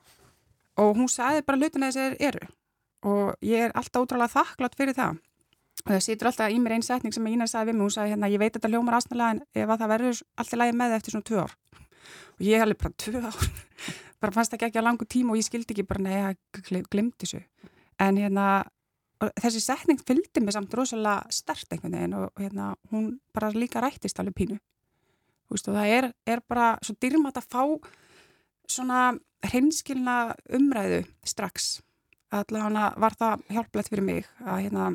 Og 0.80 0.95
hún 0.97 1.09
sagði 1.11 1.45
bara 1.47 1.59
hlutina 1.59 1.89
þess 1.89 1.99
að 1.99 2.13
þeir 2.13 2.27
eru. 2.30 2.51
Og 3.09 3.45
ég 3.45 3.65
er 3.67 3.75
alltaf 3.80 4.05
útráðlega 4.05 4.36
þakklátt 4.36 4.77
fyrir 4.80 4.97
það. 4.97 5.19
Og 5.86 5.91
það 5.93 6.03
situr 6.03 6.30
alltaf 6.30 6.51
í 6.51 6.59
mér 6.59 6.75
einn 6.75 6.86
setning 6.86 7.15
sem 7.15 7.27
Ína 7.32 7.47
sagði 7.47 7.71
við 7.71 7.77
mig, 7.77 7.86
hún 7.88 7.95
sagði 7.95 8.13
hérna 8.13 8.32
ég 8.32 8.41
veit 8.41 8.55
þetta 8.55 8.71
hljómar 8.71 8.97
aðsnalega 8.97 9.36
en 9.36 9.41
ef 9.55 9.69
að 9.69 9.84
það 9.84 9.91
verður 9.93 10.21
alltaf 10.43 10.59
lægi 10.59 10.75
með 10.82 10.95
eftir 10.97 11.15
svona 11.15 11.27
tvö 11.30 11.45
ár. 11.45 11.53
Og 12.36 12.43
ég 12.43 12.59
hef 12.59 12.65
alveg 12.65 12.82
bara 12.84 12.97
tvö 13.05 13.21
ár? 13.30 13.49
Bara 14.19 14.36
fannst 14.36 14.51
ekki 14.51 14.65
ekki 14.67 14.82
á 14.84 14.84
langu 14.84 15.05
tíma 15.07 15.32
og 15.32 15.39
ég 15.39 15.45
skildi 15.47 15.71
ekki 15.71 15.86
bara 15.88 16.01
neða, 16.03 16.32
glimti 16.91 17.23
þessu. 17.23 17.38
En 18.03 18.17
hérna 18.19 18.47
þessi 19.19 19.61
setning 19.63 20.01
fylgdi 20.03 20.43
mig 20.43 20.55
samt 20.55 20.73
rosalega 20.75 21.27
stert 21.32 21.71
einhvern 21.71 21.95
veginn 21.95 22.17
og 22.17 22.39
hérna 22.39 22.73
hún 22.91 23.13
bara 23.36 23.51
líka 23.55 23.80
rættist 23.84 24.19
alveg 24.19 24.36
pínu. 24.36 24.57
Vist, 25.49 25.67
og 25.67 25.75
það 25.75 25.93
er, 25.95 26.09
er 26.30 26.43
bara 26.47 26.73
svo 26.86 26.97
dyrmat 27.01 27.39
að 27.39 27.47
fá 27.47 27.63
svona 28.69 28.99
hreinskilna 29.48 30.16
umræðu 30.58 31.04
strax. 31.28 31.80
Allavega 32.36 32.90
var 33.02 33.16
það 33.18 33.46
hjálplegt 33.50 33.90
fyrir 33.90 34.06
mig 34.06 34.26
að, 34.44 34.58
hérna, 34.66 34.90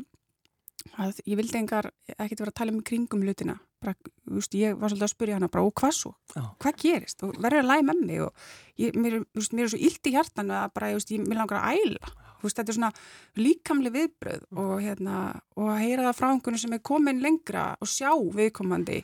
að 1.01 1.23
ég 1.27 1.39
vildi 1.41 1.59
engar 1.59 1.89
ekkert 2.15 2.45
vera 2.45 2.53
að 2.53 2.59
tala 2.61 2.75
um 2.75 2.83
kringum 2.87 3.25
hlutina. 3.27 3.57
Bara, 3.85 3.97
just, 4.39 4.55
ég 4.57 4.79
var 4.81 4.93
svolítið 4.93 5.07
að 5.09 5.13
spyrja 5.13 5.39
hana 5.39 5.49
bara, 5.53 5.65
og 5.67 5.75
hvað 5.77 5.97
svo, 5.99 6.13
Já. 6.33 6.45
hvað 6.63 6.79
gerist? 6.81 7.25
Og 7.27 7.35
verður 7.37 7.65
að 7.65 7.71
læga 7.73 7.87
með 7.91 8.05
mig? 8.09 8.23
Og 8.25 8.81
ég, 8.81 8.95
mér, 8.97 9.17
just, 9.37 9.53
mér 9.53 9.67
er 9.67 9.73
svo 9.75 9.81
illt 9.91 10.09
í 10.09 10.15
hjartan 10.15 10.53
að 10.57 10.71
bara, 10.79 10.93
just, 10.95 11.13
ég 11.13 11.27
vil 11.27 11.37
langar 11.37 11.61
að 11.61 11.83
æla. 11.83 12.15
Just, 12.45 12.57
þetta 12.61 12.73
er 12.73 12.79
svona 12.79 12.93
líkamli 13.41 13.93
viðbröð 13.93 14.47
og, 14.53 14.73
hérna, 14.85 15.21
og 15.59 15.71
að 15.75 15.83
heyra 15.83 16.07
það 16.09 16.19
frá 16.21 16.29
einhvern 16.31 16.61
sem 16.61 16.77
er 16.77 16.85
komin 16.85 17.23
lengra 17.25 17.67
og 17.81 17.91
sjá 17.91 18.11
viðkomandi. 18.39 19.03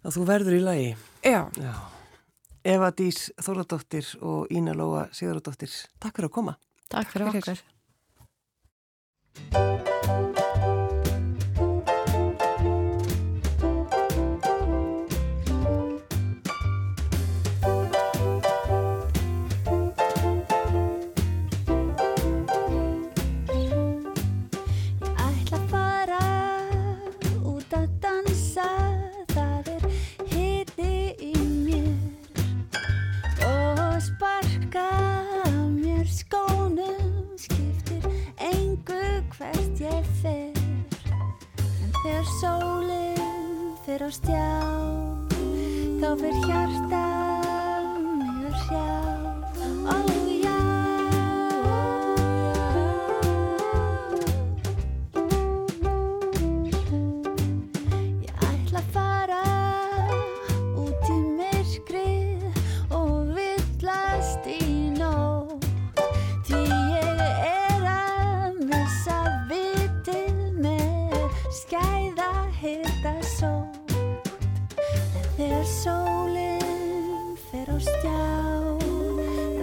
Að 0.00 0.16
þú 0.16 0.26
verður 0.28 0.56
í 0.56 0.64
lagi. 0.64 0.90
Já, 1.26 1.42
Já. 1.60 1.74
Eva 2.64 2.90
Dís 2.92 3.30
Þóradóttir 3.40 4.04
og 4.20 4.50
Ína 4.52 4.74
Lóa 4.76 5.08
Sigurðardóttir. 5.16 5.72
Takk 6.00 6.16
fyrir 6.20 6.28
að 6.28 6.36
koma. 6.36 6.56
Takk 6.92 7.08
fyrir 7.14 7.60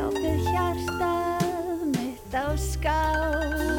okkur. 0.08 0.38
stjá 2.58 3.76